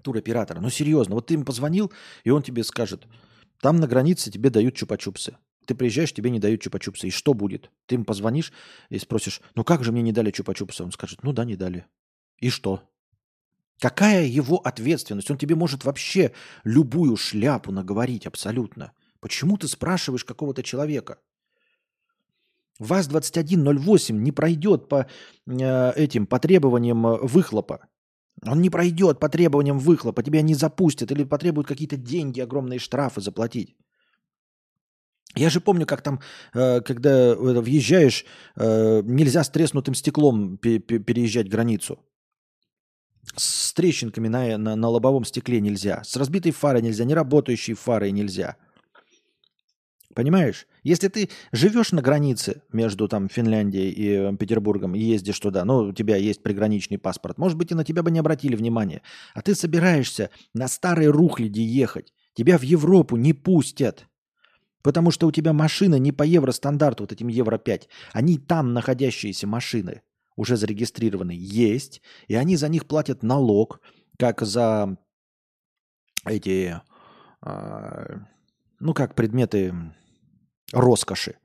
Туроператора. 0.00 0.60
Ну, 0.60 0.70
серьезно, 0.70 1.14
вот 1.14 1.26
ты 1.26 1.34
им 1.34 1.44
позвонил, 1.44 1.92
и 2.24 2.30
он 2.30 2.42
тебе 2.42 2.64
скажет, 2.64 3.06
там 3.60 3.76
на 3.76 3.86
границе 3.86 4.30
тебе 4.30 4.50
дают 4.50 4.74
чупа-чупсы. 4.74 5.36
Ты 5.66 5.74
приезжаешь, 5.74 6.12
тебе 6.12 6.30
не 6.30 6.40
дают 6.40 6.66
чупа-чупсы. 6.66 7.08
И 7.08 7.10
что 7.10 7.34
будет? 7.34 7.70
Ты 7.86 7.96
им 7.96 8.04
позвонишь 8.04 8.52
и 8.88 8.98
спросишь, 8.98 9.40
ну 9.54 9.64
как 9.64 9.84
же 9.84 9.92
мне 9.92 10.02
не 10.02 10.12
дали 10.12 10.32
чупа-чупсы? 10.32 10.82
Он 10.82 10.92
скажет, 10.92 11.22
ну 11.22 11.32
да, 11.32 11.44
не 11.44 11.56
дали. 11.56 11.86
И 12.38 12.50
что? 12.50 12.82
Какая 13.78 14.24
его 14.24 14.56
ответственность? 14.56 15.30
Он 15.30 15.38
тебе 15.38 15.54
может 15.54 15.84
вообще 15.84 16.32
любую 16.64 17.16
шляпу 17.16 17.72
наговорить 17.72 18.26
абсолютно. 18.26 18.92
Почему 19.20 19.56
ты 19.56 19.68
спрашиваешь 19.68 20.24
какого-то 20.24 20.62
человека? 20.62 21.18
ВАЗ-2108 22.78 24.12
не 24.12 24.32
пройдет 24.32 24.88
по 24.88 25.06
э, 25.46 25.92
этим 25.92 26.26
по 26.26 26.38
требованиям 26.38 27.06
э, 27.06 27.18
выхлопа. 27.22 27.86
Он 28.46 28.60
не 28.60 28.70
пройдет 28.70 29.20
по 29.20 29.28
требованиям 29.28 29.78
выхлопа, 29.78 30.22
тебя 30.22 30.42
не 30.42 30.54
запустят 30.54 31.10
или 31.12 31.24
потребуют 31.24 31.66
какие-то 31.66 31.96
деньги, 31.96 32.40
огромные 32.40 32.78
штрафы 32.78 33.20
заплатить. 33.20 33.76
Я 35.36 35.50
же 35.50 35.60
помню, 35.60 35.86
как 35.86 36.02
там, 36.02 36.20
э, 36.54 36.80
когда 36.80 37.34
въезжаешь, 37.34 38.24
э, 38.56 39.02
нельзя 39.04 39.44
с 39.44 39.50
треснутым 39.50 39.94
стеклом 39.94 40.56
переезжать 40.58 41.48
границу. 41.48 41.98
С 43.36 43.72
трещинками 43.74 44.28
на, 44.28 44.58
на, 44.58 44.76
на 44.76 44.88
лобовом 44.88 45.24
стекле 45.24 45.60
нельзя. 45.60 46.02
С 46.04 46.16
разбитой 46.16 46.52
фарой 46.52 46.82
нельзя, 46.82 47.04
не 47.04 47.14
работающей 47.14 47.74
фарой 47.74 48.10
нельзя. 48.10 48.56
Понимаешь? 50.14 50.66
Если 50.82 51.06
ты 51.08 51.30
живешь 51.52 51.92
на 51.92 52.02
границе 52.02 52.62
между 52.72 53.06
там 53.06 53.28
Финляндией 53.28 53.90
и 53.90 54.08
э, 54.10 54.36
Петербургом 54.36 54.96
и 54.96 55.00
ездишь 55.00 55.38
туда, 55.38 55.64
ну, 55.64 55.78
у 55.78 55.92
тебя 55.92 56.16
есть 56.16 56.42
приграничный 56.42 56.98
паспорт, 56.98 57.38
может 57.38 57.56
быть, 57.56 57.70
и 57.70 57.74
на 57.74 57.84
тебя 57.84 58.02
бы 58.02 58.10
не 58.10 58.18
обратили 58.18 58.56
внимания. 58.56 59.02
А 59.34 59.42
ты 59.42 59.54
собираешься 59.54 60.30
на 60.52 60.66
старой 60.66 61.06
рухляде 61.06 61.62
ехать. 61.62 62.12
Тебя 62.34 62.58
в 62.58 62.62
Европу 62.62 63.16
не 63.16 63.32
пустят. 63.32 64.08
Потому 64.82 65.12
что 65.12 65.28
у 65.28 65.32
тебя 65.32 65.52
машина 65.52 65.96
не 65.96 66.10
по 66.10 66.24
евростандарту, 66.24 67.04
вот 67.04 67.12
этим 67.12 67.28
Евро-5. 67.28 67.82
Они 68.12 68.38
там 68.38 68.72
находящиеся 68.72 69.46
машины 69.46 70.02
уже 70.36 70.56
зарегистрированы 70.56 71.36
есть, 71.36 72.02
и 72.26 72.34
они 72.34 72.56
за 72.56 72.68
них 72.68 72.86
платят 72.86 73.22
налог, 73.22 73.80
как 74.18 74.40
за 74.40 74.96
эти, 76.24 76.80
э, 77.42 78.18
ну, 78.80 78.94
как 78.94 79.14
предметы 79.14 79.74
роскоши. 80.72 81.36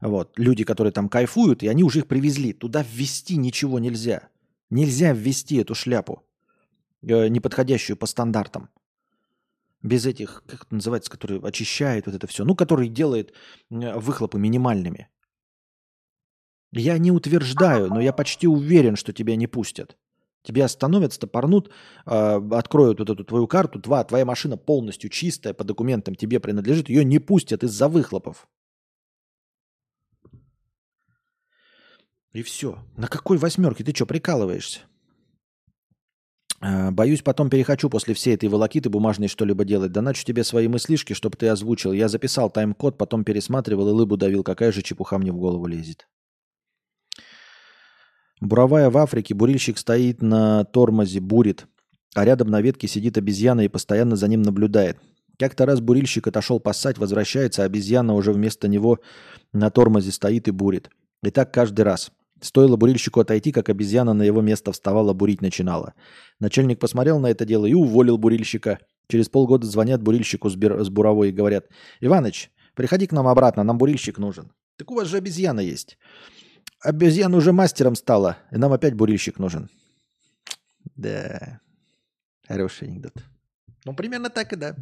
Вот. 0.00 0.38
Люди, 0.38 0.64
которые 0.64 0.92
там 0.92 1.08
кайфуют, 1.08 1.62
и 1.62 1.68
они 1.68 1.82
уже 1.82 2.00
их 2.00 2.06
привезли. 2.06 2.52
Туда 2.52 2.84
ввести 2.88 3.36
ничего 3.36 3.78
нельзя. 3.78 4.28
Нельзя 4.70 5.12
ввести 5.12 5.56
эту 5.56 5.74
шляпу, 5.74 6.22
э, 7.02 7.28
неподходящую 7.28 7.96
по 7.96 8.06
стандартам. 8.06 8.68
Без 9.82 10.06
этих, 10.06 10.42
как 10.46 10.64
это 10.64 10.74
называется, 10.74 11.10
которые 11.10 11.40
очищает 11.40 12.06
вот 12.06 12.14
это 12.14 12.26
все. 12.26 12.44
Ну, 12.44 12.54
который 12.54 12.88
делает 12.88 13.32
выхлопы 13.70 14.38
минимальными. 14.38 15.08
Я 16.72 16.98
не 16.98 17.10
утверждаю, 17.10 17.88
но 17.88 18.00
я 18.00 18.12
почти 18.12 18.46
уверен, 18.46 18.96
что 18.96 19.12
тебя 19.12 19.36
не 19.36 19.46
пустят. 19.46 19.96
Тебя 20.42 20.66
остановят, 20.66 21.12
стопорнут, 21.12 21.70
э, 22.06 22.40
откроют 22.52 23.00
вот 23.00 23.10
эту 23.10 23.24
твою 23.24 23.46
карту. 23.46 23.78
Два, 23.78 24.04
твоя 24.04 24.24
машина 24.24 24.56
полностью 24.56 25.10
чистая, 25.10 25.54
по 25.54 25.64
документам 25.64 26.14
тебе 26.14 26.40
принадлежит. 26.40 26.88
Ее 26.88 27.04
не 27.04 27.18
пустят 27.18 27.64
из-за 27.64 27.88
выхлопов. 27.88 28.48
И 32.38 32.42
все. 32.44 32.78
На 32.96 33.08
какой 33.08 33.36
восьмерке? 33.36 33.82
Ты 33.82 33.92
что, 33.92 34.06
прикалываешься? 34.06 34.82
Э, 36.60 36.92
боюсь, 36.92 37.20
потом 37.20 37.50
перехочу 37.50 37.90
после 37.90 38.14
всей 38.14 38.36
этой 38.36 38.48
волокиты 38.48 38.90
бумажной 38.90 39.26
что-либо 39.26 39.64
делать. 39.64 39.90
Доначу 39.90 40.24
тебе 40.24 40.44
свои 40.44 40.68
мыслишки, 40.68 41.14
чтобы 41.14 41.36
ты 41.36 41.48
озвучил. 41.48 41.90
Я 41.90 42.06
записал 42.06 42.48
тайм-код, 42.48 42.96
потом 42.96 43.24
пересматривал 43.24 43.88
и 43.88 43.92
лыбу 43.92 44.16
давил. 44.16 44.44
Какая 44.44 44.70
же 44.70 44.82
чепуха 44.82 45.18
мне 45.18 45.32
в 45.32 45.36
голову 45.36 45.66
лезет. 45.66 46.06
Буровая 48.40 48.88
в 48.88 48.96
Африке, 48.98 49.34
бурильщик 49.34 49.76
стоит 49.76 50.22
на 50.22 50.62
тормозе, 50.62 51.18
бурит, 51.18 51.66
а 52.14 52.24
рядом 52.24 52.50
на 52.50 52.60
ветке 52.60 52.86
сидит 52.86 53.18
обезьяна 53.18 53.62
и 53.62 53.68
постоянно 53.68 54.14
за 54.14 54.28
ним 54.28 54.42
наблюдает. 54.42 54.96
Как-то 55.40 55.66
раз 55.66 55.80
бурильщик 55.80 56.28
отошел 56.28 56.60
поссать, 56.60 56.98
возвращается, 56.98 57.64
а 57.64 57.66
обезьяна 57.66 58.14
уже 58.14 58.32
вместо 58.32 58.68
него 58.68 59.00
на 59.52 59.70
тормозе 59.72 60.12
стоит 60.12 60.46
и 60.46 60.52
бурит. 60.52 60.88
И 61.24 61.32
так 61.32 61.52
каждый 61.52 61.82
раз. 61.82 62.12
Стоило 62.40 62.76
бурильщику 62.76 63.20
отойти, 63.20 63.52
как 63.52 63.68
обезьяна 63.68 64.14
на 64.14 64.22
его 64.22 64.40
место 64.40 64.72
вставала, 64.72 65.12
бурить 65.12 65.42
начинала. 65.42 65.94
Начальник 66.38 66.78
посмотрел 66.78 67.18
на 67.18 67.28
это 67.28 67.44
дело 67.44 67.66
и 67.66 67.74
уволил 67.74 68.16
бурильщика. 68.16 68.78
Через 69.08 69.28
полгода 69.28 69.66
звонят 69.66 70.02
бурильщику 70.02 70.48
с, 70.48 70.56
бир... 70.56 70.84
с 70.84 70.88
буровой 70.88 71.30
и 71.30 71.32
говорят, 71.32 71.66
«Иваныч, 72.00 72.50
приходи 72.74 73.06
к 73.06 73.12
нам 73.12 73.26
обратно, 73.26 73.64
нам 73.64 73.78
бурильщик 73.78 74.18
нужен». 74.18 74.52
«Так 74.76 74.90
у 74.90 74.94
вас 74.94 75.08
же 75.08 75.16
обезьяна 75.16 75.60
есть». 75.60 75.98
«Обезьяна 76.80 77.36
уже 77.36 77.52
мастером 77.52 77.96
стала, 77.96 78.36
и 78.52 78.56
нам 78.56 78.72
опять 78.72 78.94
бурильщик 78.94 79.38
нужен». 79.38 79.68
Да, 80.94 81.60
хороший 82.46 82.88
анекдот. 82.88 83.14
Ну, 83.84 83.94
примерно 83.94 84.30
так 84.30 84.52
и 84.52 84.56
да. 84.56 84.76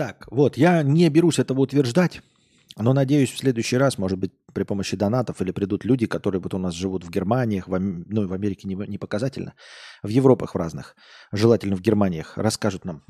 Так, 0.00 0.26
вот, 0.30 0.56
я 0.56 0.82
не 0.82 1.10
берусь 1.10 1.38
этого 1.38 1.60
утверждать, 1.60 2.22
но 2.78 2.94
надеюсь, 2.94 3.30
в 3.30 3.36
следующий 3.36 3.76
раз, 3.76 3.98
может 3.98 4.18
быть, 4.18 4.32
при 4.54 4.62
помощи 4.62 4.96
донатов 4.96 5.42
или 5.42 5.50
придут 5.50 5.84
люди, 5.84 6.06
которые 6.06 6.40
вот 6.40 6.54
у 6.54 6.58
нас 6.58 6.72
живут 6.72 7.04
в 7.04 7.10
Германиях, 7.10 7.68
в, 7.68 7.78
ну, 7.78 8.26
в 8.26 8.32
Америке 8.32 8.66
не, 8.66 8.76
не 8.76 8.96
показательно, 8.96 9.52
в 10.02 10.08
Европах 10.08 10.54
в 10.54 10.56
разных, 10.56 10.96
желательно 11.32 11.76
в 11.76 11.82
Германиях, 11.82 12.38
расскажут 12.38 12.86
нам, 12.86 13.04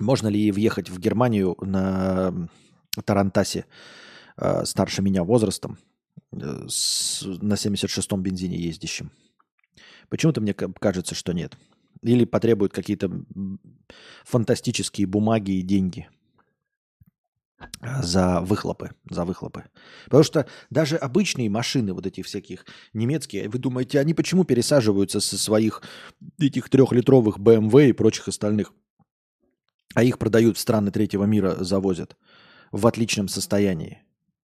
можно 0.00 0.26
ли 0.26 0.50
въехать 0.50 0.90
в 0.90 0.98
Германию 0.98 1.56
на 1.60 2.48
Тарантасе 3.04 3.64
э, 4.36 4.64
старше 4.64 5.00
меня 5.00 5.22
возрастом, 5.22 5.78
э, 6.32 6.66
с, 6.66 7.22
на 7.24 7.54
76-м 7.54 8.20
бензине 8.20 8.56
ездящим. 8.56 9.12
Почему-то 10.08 10.40
мне 10.40 10.54
кажется, 10.54 11.14
что 11.14 11.32
нет. 11.32 11.56
Или 12.02 12.24
потребуют 12.24 12.72
какие-то 12.72 13.10
фантастические 14.24 15.06
бумаги 15.06 15.52
и 15.52 15.62
деньги 15.62 16.08
за 18.02 18.40
выхлопы, 18.40 18.90
за 19.10 19.24
выхлопы. 19.24 19.64
Потому 20.04 20.22
что 20.22 20.46
даже 20.70 20.96
обычные 20.96 21.50
машины, 21.50 21.92
вот 21.92 22.06
эти 22.06 22.22
всяких 22.22 22.64
немецкие, 22.92 23.48
вы 23.48 23.58
думаете, 23.58 24.00
они 24.00 24.14
почему 24.14 24.44
пересаживаются 24.44 25.20
со 25.20 25.36
своих 25.36 25.82
этих 26.38 26.68
трехлитровых 26.68 27.38
BMW 27.38 27.88
и 27.88 27.92
прочих 27.92 28.28
остальных, 28.28 28.72
а 29.94 30.04
их 30.04 30.18
продают 30.18 30.56
в 30.56 30.60
страны 30.60 30.90
третьего 30.90 31.24
мира, 31.24 31.56
завозят 31.58 32.16
в 32.70 32.86
отличном 32.86 33.28
состоянии? 33.28 34.02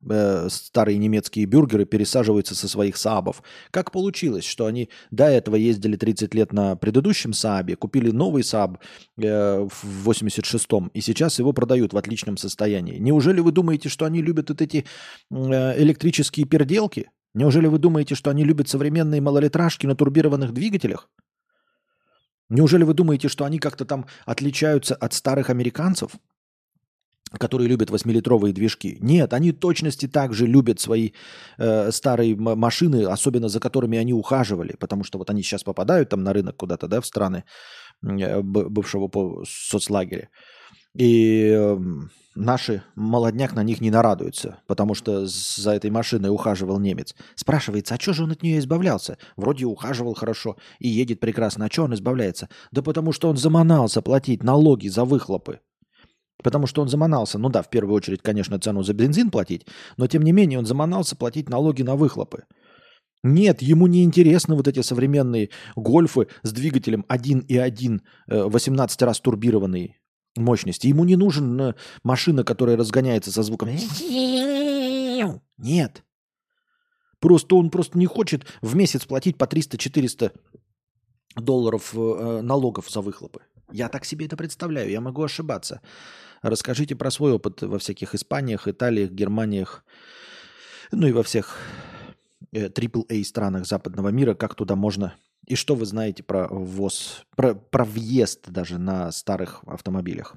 Э, 0.08 0.48
старые 0.50 0.98
немецкие 0.98 1.46
бюргеры 1.46 1.84
пересаживаются 1.84 2.54
со 2.54 2.68
своих 2.68 2.96
Саабов. 2.96 3.42
Как 3.70 3.90
получилось, 3.90 4.44
что 4.44 4.66
они 4.66 4.88
до 5.10 5.24
этого 5.24 5.56
ездили 5.56 5.96
30 5.96 6.34
лет 6.34 6.52
на 6.52 6.76
предыдущем 6.76 7.32
Саабе, 7.32 7.76
купили 7.76 8.10
новый 8.10 8.44
Сааб 8.44 8.78
э, 9.18 9.68
в 9.70 10.08
86-м 10.08 10.88
и 10.88 11.00
сейчас 11.00 11.38
его 11.38 11.52
продают 11.52 11.92
в 11.92 11.96
отличном 11.96 12.36
состоянии? 12.36 12.98
Неужели 12.98 13.40
вы 13.40 13.52
думаете, 13.52 13.88
что 13.88 14.04
они 14.04 14.20
любят 14.22 14.50
вот 14.50 14.60
эти 14.60 14.84
э, 15.30 15.82
электрические 15.82 16.46
переделки? 16.46 17.10
Неужели 17.34 17.66
вы 17.66 17.78
думаете, 17.78 18.14
что 18.14 18.30
они 18.30 18.44
любят 18.44 18.68
современные 18.68 19.20
малолитражки 19.20 19.86
на 19.86 19.96
турбированных 19.96 20.52
двигателях? 20.52 21.08
Неужели 22.48 22.84
вы 22.84 22.94
думаете, 22.94 23.28
что 23.28 23.44
они 23.44 23.58
как-то 23.58 23.84
там 23.84 24.06
отличаются 24.26 24.94
от 24.94 25.14
старых 25.14 25.50
американцев? 25.50 26.12
Которые 27.38 27.68
любят 27.68 27.90
8-литровые 27.90 28.52
движки. 28.52 28.98
Нет, 29.00 29.32
они 29.32 29.52
точности 29.52 30.06
также 30.08 30.46
любят 30.46 30.80
свои 30.80 31.10
э, 31.58 31.90
старые 31.90 32.36
машины, 32.36 33.04
особенно 33.04 33.48
за 33.48 33.60
которыми 33.60 33.98
они 33.98 34.12
ухаживали, 34.12 34.76
потому 34.78 35.04
что 35.04 35.18
вот 35.18 35.30
они 35.30 35.42
сейчас 35.42 35.64
попадают 35.64 36.08
там 36.08 36.22
на 36.22 36.32
рынок 36.32 36.56
куда-то, 36.56 36.88
да, 36.88 37.00
в 37.00 37.06
страны 37.06 37.44
э, 38.02 38.40
бывшего 38.42 39.10
соцлагеря. 39.44 40.28
И 40.96 41.52
э, 41.52 41.76
наши 42.36 42.82
молодняк 42.94 43.54
на 43.54 43.62
них 43.64 43.80
не 43.80 43.90
нарадуются, 43.90 44.58
потому 44.66 44.94
что 44.94 45.26
за 45.26 45.72
этой 45.72 45.90
машиной 45.90 46.30
ухаживал 46.30 46.78
немец. 46.78 47.14
Спрашивается, 47.34 47.94
а 47.94 48.00
что 48.00 48.12
же 48.12 48.24
он 48.24 48.30
от 48.30 48.42
нее 48.42 48.58
избавлялся? 48.58 49.18
Вроде 49.36 49.64
ухаживал 49.64 50.14
хорошо 50.14 50.56
и 50.78 50.88
едет 50.88 51.20
прекрасно. 51.20 51.66
А 51.66 51.70
что 51.70 51.84
он 51.84 51.94
избавляется? 51.94 52.48
Да 52.70 52.82
потому 52.82 53.12
что 53.12 53.28
он 53.28 53.36
заманался 53.36 54.02
платить 54.02 54.42
налоги 54.44 54.88
за 54.88 55.04
выхлопы. 55.04 55.60
Потому 56.44 56.66
что 56.66 56.82
он 56.82 56.88
заманался, 56.88 57.38
ну 57.38 57.48
да, 57.48 57.62
в 57.62 57.70
первую 57.70 57.96
очередь, 57.96 58.20
конечно, 58.20 58.60
цену 58.60 58.82
за 58.82 58.92
бензин 58.92 59.30
платить, 59.30 59.66
но 59.96 60.06
тем 60.06 60.22
не 60.22 60.32
менее 60.32 60.58
он 60.58 60.66
заманался 60.66 61.16
платить 61.16 61.48
налоги 61.48 61.82
на 61.82 61.96
выхлопы. 61.96 62.44
Нет, 63.22 63.62
ему 63.62 63.86
не 63.86 64.04
интересны 64.04 64.54
вот 64.54 64.68
эти 64.68 64.82
современные 64.82 65.48
гольфы 65.74 66.28
с 66.42 66.52
двигателем 66.52 67.06
1.1, 67.08 68.00
18 68.28 69.02
э, 69.02 69.06
раз 69.06 69.20
турбированные 69.20 69.96
мощности. 70.36 70.86
Ему 70.86 71.04
не 71.04 71.16
нужен 71.16 71.58
э, 71.60 71.74
машина, 72.02 72.44
которая 72.44 72.76
разгоняется 72.76 73.32
со 73.32 73.42
звуком. 73.42 73.70
Нет. 75.56 76.04
Просто 77.20 77.56
он 77.56 77.70
просто 77.70 77.96
не 77.96 78.06
хочет 78.06 78.44
в 78.60 78.76
месяц 78.76 79.06
платить 79.06 79.38
по 79.38 79.44
300-400 79.44 80.32
долларов 81.36 81.94
э, 81.94 82.42
налогов 82.42 82.90
за 82.90 83.00
выхлопы. 83.00 83.40
Я 83.72 83.88
так 83.88 84.04
себе 84.04 84.26
это 84.26 84.36
представляю, 84.36 84.90
я 84.90 85.00
могу 85.00 85.22
ошибаться. 85.22 85.80
Расскажите 86.42 86.94
про 86.94 87.10
свой 87.10 87.32
опыт 87.32 87.62
во 87.62 87.78
всяких 87.78 88.14
Испаниях, 88.14 88.68
Италиях, 88.68 89.10
Германиях, 89.10 89.84
ну 90.92 91.06
и 91.06 91.12
во 91.12 91.22
всех 91.22 91.58
AAA 92.52 93.06
э, 93.08 93.24
странах 93.24 93.66
западного 93.66 94.08
мира, 94.08 94.34
как 94.34 94.54
туда 94.54 94.76
можно 94.76 95.14
и 95.46 95.56
что 95.56 95.74
вы 95.74 95.86
знаете 95.86 96.22
про 96.22 96.48
ввоз, 96.48 97.24
про, 97.36 97.54
про 97.54 97.84
въезд 97.84 98.48
даже 98.48 98.78
на 98.78 99.12
старых 99.12 99.62
автомобилях. 99.66 100.36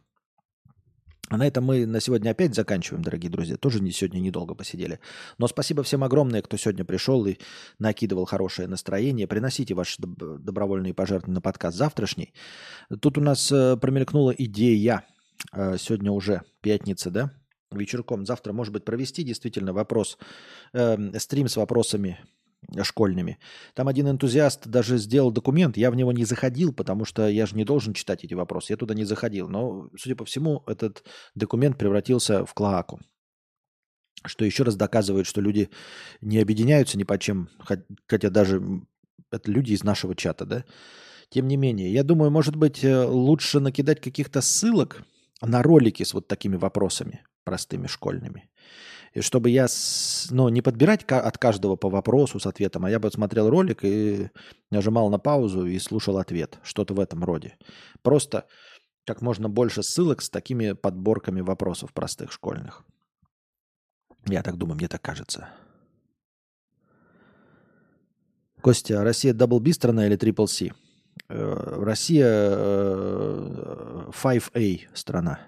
А 1.29 1.37
на 1.37 1.45
этом 1.45 1.65
мы 1.65 1.85
на 1.85 1.99
сегодня 1.99 2.29
опять 2.29 2.55
заканчиваем, 2.55 3.03
дорогие 3.03 3.29
друзья. 3.29 3.57
Тоже 3.57 3.81
не, 3.81 3.91
сегодня 3.91 4.19
недолго 4.19 4.55
посидели. 4.55 4.99
Но 5.37 5.47
спасибо 5.47 5.83
всем 5.83 6.05
огромное, 6.05 6.41
кто 6.41 6.55
сегодня 6.55 6.85
пришел 6.85 7.25
и 7.25 7.37
накидывал 7.79 8.25
хорошее 8.25 8.69
настроение. 8.69 9.27
Приносите 9.27 9.73
ваши 9.73 9.97
добровольные 9.99 10.93
пожертвования 10.93 11.35
на 11.35 11.41
подкаст 11.41 11.77
завтрашний. 11.77 12.33
Тут 13.01 13.17
у 13.17 13.21
нас 13.21 13.51
э, 13.51 13.75
промелькнула 13.75 14.31
идея. 14.31 15.05
Э, 15.51 15.75
сегодня 15.77 16.11
уже 16.11 16.43
пятница, 16.61 17.11
да? 17.11 17.33
Вечерком. 17.71 18.25
Завтра, 18.25 18.53
может 18.53 18.71
быть, 18.71 18.85
провести 18.85 19.23
действительно 19.23 19.73
вопрос, 19.73 20.17
э, 20.71 21.19
стрим 21.19 21.49
с 21.49 21.57
вопросами 21.57 22.19
школьными. 22.81 23.39
Там 23.73 23.87
один 23.87 24.09
энтузиаст 24.09 24.67
даже 24.67 24.97
сделал 24.97 25.31
документ, 25.31 25.77
я 25.77 25.91
в 25.91 25.95
него 25.95 26.11
не 26.11 26.25
заходил, 26.25 26.73
потому 26.73 27.05
что 27.05 27.27
я 27.27 27.45
же 27.45 27.55
не 27.55 27.63
должен 27.63 27.93
читать 27.93 28.23
эти 28.23 28.33
вопросы, 28.33 28.73
я 28.73 28.77
туда 28.77 28.93
не 28.93 29.05
заходил. 29.05 29.47
Но, 29.47 29.89
судя 29.97 30.15
по 30.15 30.25
всему, 30.25 30.63
этот 30.67 31.03
документ 31.35 31.77
превратился 31.77 32.45
в 32.45 32.53
клоаку. 32.53 32.99
Что 34.25 34.45
еще 34.45 34.63
раз 34.63 34.75
доказывает, 34.75 35.27
что 35.27 35.41
люди 35.41 35.69
не 36.21 36.39
объединяются 36.39 36.97
ни 36.97 37.03
по 37.03 37.17
чем, 37.19 37.49
хотя 38.07 38.29
даже 38.29 38.61
это 39.31 39.51
люди 39.51 39.73
из 39.73 39.83
нашего 39.83 40.15
чата, 40.15 40.45
да. 40.45 40.65
Тем 41.29 41.47
не 41.47 41.57
менее, 41.57 41.91
я 41.91 42.03
думаю, 42.03 42.31
может 42.31 42.55
быть, 42.55 42.83
э, 42.83 43.03
лучше 43.05 43.59
накидать 43.59 43.99
каких-то 43.99 44.41
ссылок 44.41 45.03
на 45.41 45.61
ролики 45.61 46.03
с 46.03 46.13
вот 46.13 46.27
такими 46.27 46.55
вопросами 46.55 47.23
простыми 47.43 47.87
школьными. 47.87 48.49
Чтобы 49.21 49.49
я, 49.49 49.67
ну, 50.29 50.49
не 50.49 50.61
подбирать 50.61 51.03
от 51.03 51.37
каждого 51.37 51.75
по 51.75 51.89
вопросу 51.89 52.39
с 52.39 52.45
ответом, 52.45 52.85
а 52.85 52.89
я 52.89 52.99
бы 52.99 53.11
смотрел 53.11 53.49
ролик 53.49 53.83
и 53.83 54.29
нажимал 54.71 55.09
на 55.09 55.19
паузу 55.19 55.65
и 55.65 55.79
слушал 55.79 56.17
ответ. 56.17 56.59
Что-то 56.63 56.93
в 56.93 56.99
этом 56.99 57.23
роде. 57.23 57.57
Просто 58.01 58.45
как 59.05 59.21
можно 59.21 59.49
больше 59.49 59.83
ссылок 59.83 60.21
с 60.21 60.29
такими 60.29 60.73
подборками 60.73 61.41
вопросов 61.41 61.93
простых 61.93 62.31
школьных. 62.31 62.83
Я 64.25 64.43
так 64.43 64.57
думаю, 64.57 64.75
мне 64.75 64.87
так 64.87 65.01
кажется. 65.01 65.47
Костя, 68.61 69.03
Россия 69.03 69.33
Double 69.33 69.59
B 69.59 69.71
страна 69.71 70.07
или 70.07 70.17
Triple 70.17 70.47
C? 70.47 70.71
Э, 71.29 71.83
Россия 71.83 72.49
5A 74.11 74.51
э, 74.53 74.77
страна. 74.93 75.39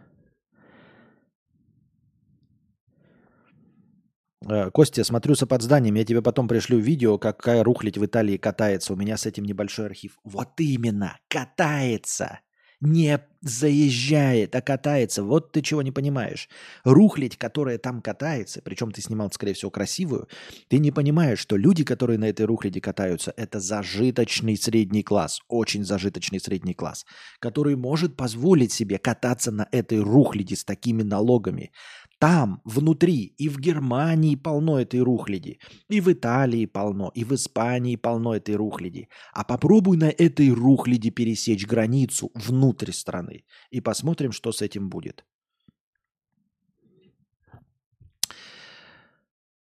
Костя, 4.73 5.03
смотрюся 5.03 5.45
под 5.47 5.61
зданием, 5.61 5.95
я 5.95 6.05
тебе 6.05 6.21
потом 6.21 6.47
пришлю 6.47 6.79
видео, 6.79 7.17
какая 7.17 7.63
рухлить 7.63 7.97
в 7.97 8.05
Италии 8.05 8.37
катается. 8.37 8.93
У 8.93 8.95
меня 8.95 9.17
с 9.17 9.25
этим 9.25 9.43
небольшой 9.43 9.87
архив. 9.87 10.17
Вот 10.23 10.59
именно, 10.59 11.17
катается. 11.27 12.39
Не 12.81 13.19
заезжает, 13.41 14.55
а 14.55 14.61
катается. 14.61 15.21
Вот 15.21 15.51
ты 15.51 15.61
чего 15.61 15.81
не 15.81 15.91
понимаешь. 15.91 16.47
Рухлить, 16.85 17.35
которая 17.35 17.77
там 17.77 18.01
катается, 18.01 18.61
причем 18.63 18.93
ты 18.93 19.01
снимал, 19.01 19.29
скорее 19.33 19.53
всего, 19.53 19.69
красивую, 19.69 20.29
ты 20.69 20.79
не 20.79 20.91
понимаешь, 20.91 21.39
что 21.39 21.57
люди, 21.57 21.83
которые 21.83 22.17
на 22.17 22.29
этой 22.29 22.45
рухляде 22.45 22.79
катаются, 22.79 23.33
это 23.35 23.59
зажиточный 23.59 24.55
средний 24.55 25.03
класс, 25.03 25.41
очень 25.49 25.83
зажиточный 25.83 26.39
средний 26.39 26.73
класс, 26.73 27.05
который 27.39 27.75
может 27.75 28.15
позволить 28.15 28.71
себе 28.71 28.97
кататься 28.97 29.51
на 29.51 29.67
этой 29.73 29.99
рухляде 29.99 30.55
с 30.55 30.63
такими 30.63 31.01
налогами. 31.01 31.73
Там, 32.19 32.61
внутри, 32.65 33.33
и 33.37 33.47
в 33.47 33.59
Германии 33.59 34.35
полно 34.35 34.77
этой 34.77 34.99
рухляди, 34.99 35.59
и 35.87 36.01
в 36.01 36.11
Италии 36.11 36.65
полно, 36.65 37.11
и 37.15 37.23
в 37.23 37.33
Испании 37.33 37.95
полно 37.95 38.35
этой 38.35 38.55
рухляди. 38.55 39.07
А 39.31 39.45
попробуй 39.45 39.95
на 39.95 40.09
этой 40.09 40.49
рухляди 40.49 41.11
пересечь 41.11 41.65
границу 41.65 42.29
внутрь 42.35 42.91
страны, 42.91 43.45
и 43.71 43.79
посмотрим, 43.79 44.33
что 44.33 44.51
с 44.51 44.61
этим 44.61 44.89
будет. 44.89 45.25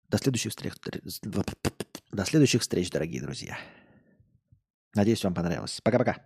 До 0.07 0.17
следующих 0.17 0.51
встреч, 0.51 0.73
до 2.13 2.25
следующих 2.25 2.61
встреч, 2.61 2.89
дорогие 2.89 3.21
друзья. 3.21 3.57
Надеюсь, 4.95 5.23
вам 5.25 5.33
понравилось. 5.33 5.81
Пока-пока. 5.83 6.25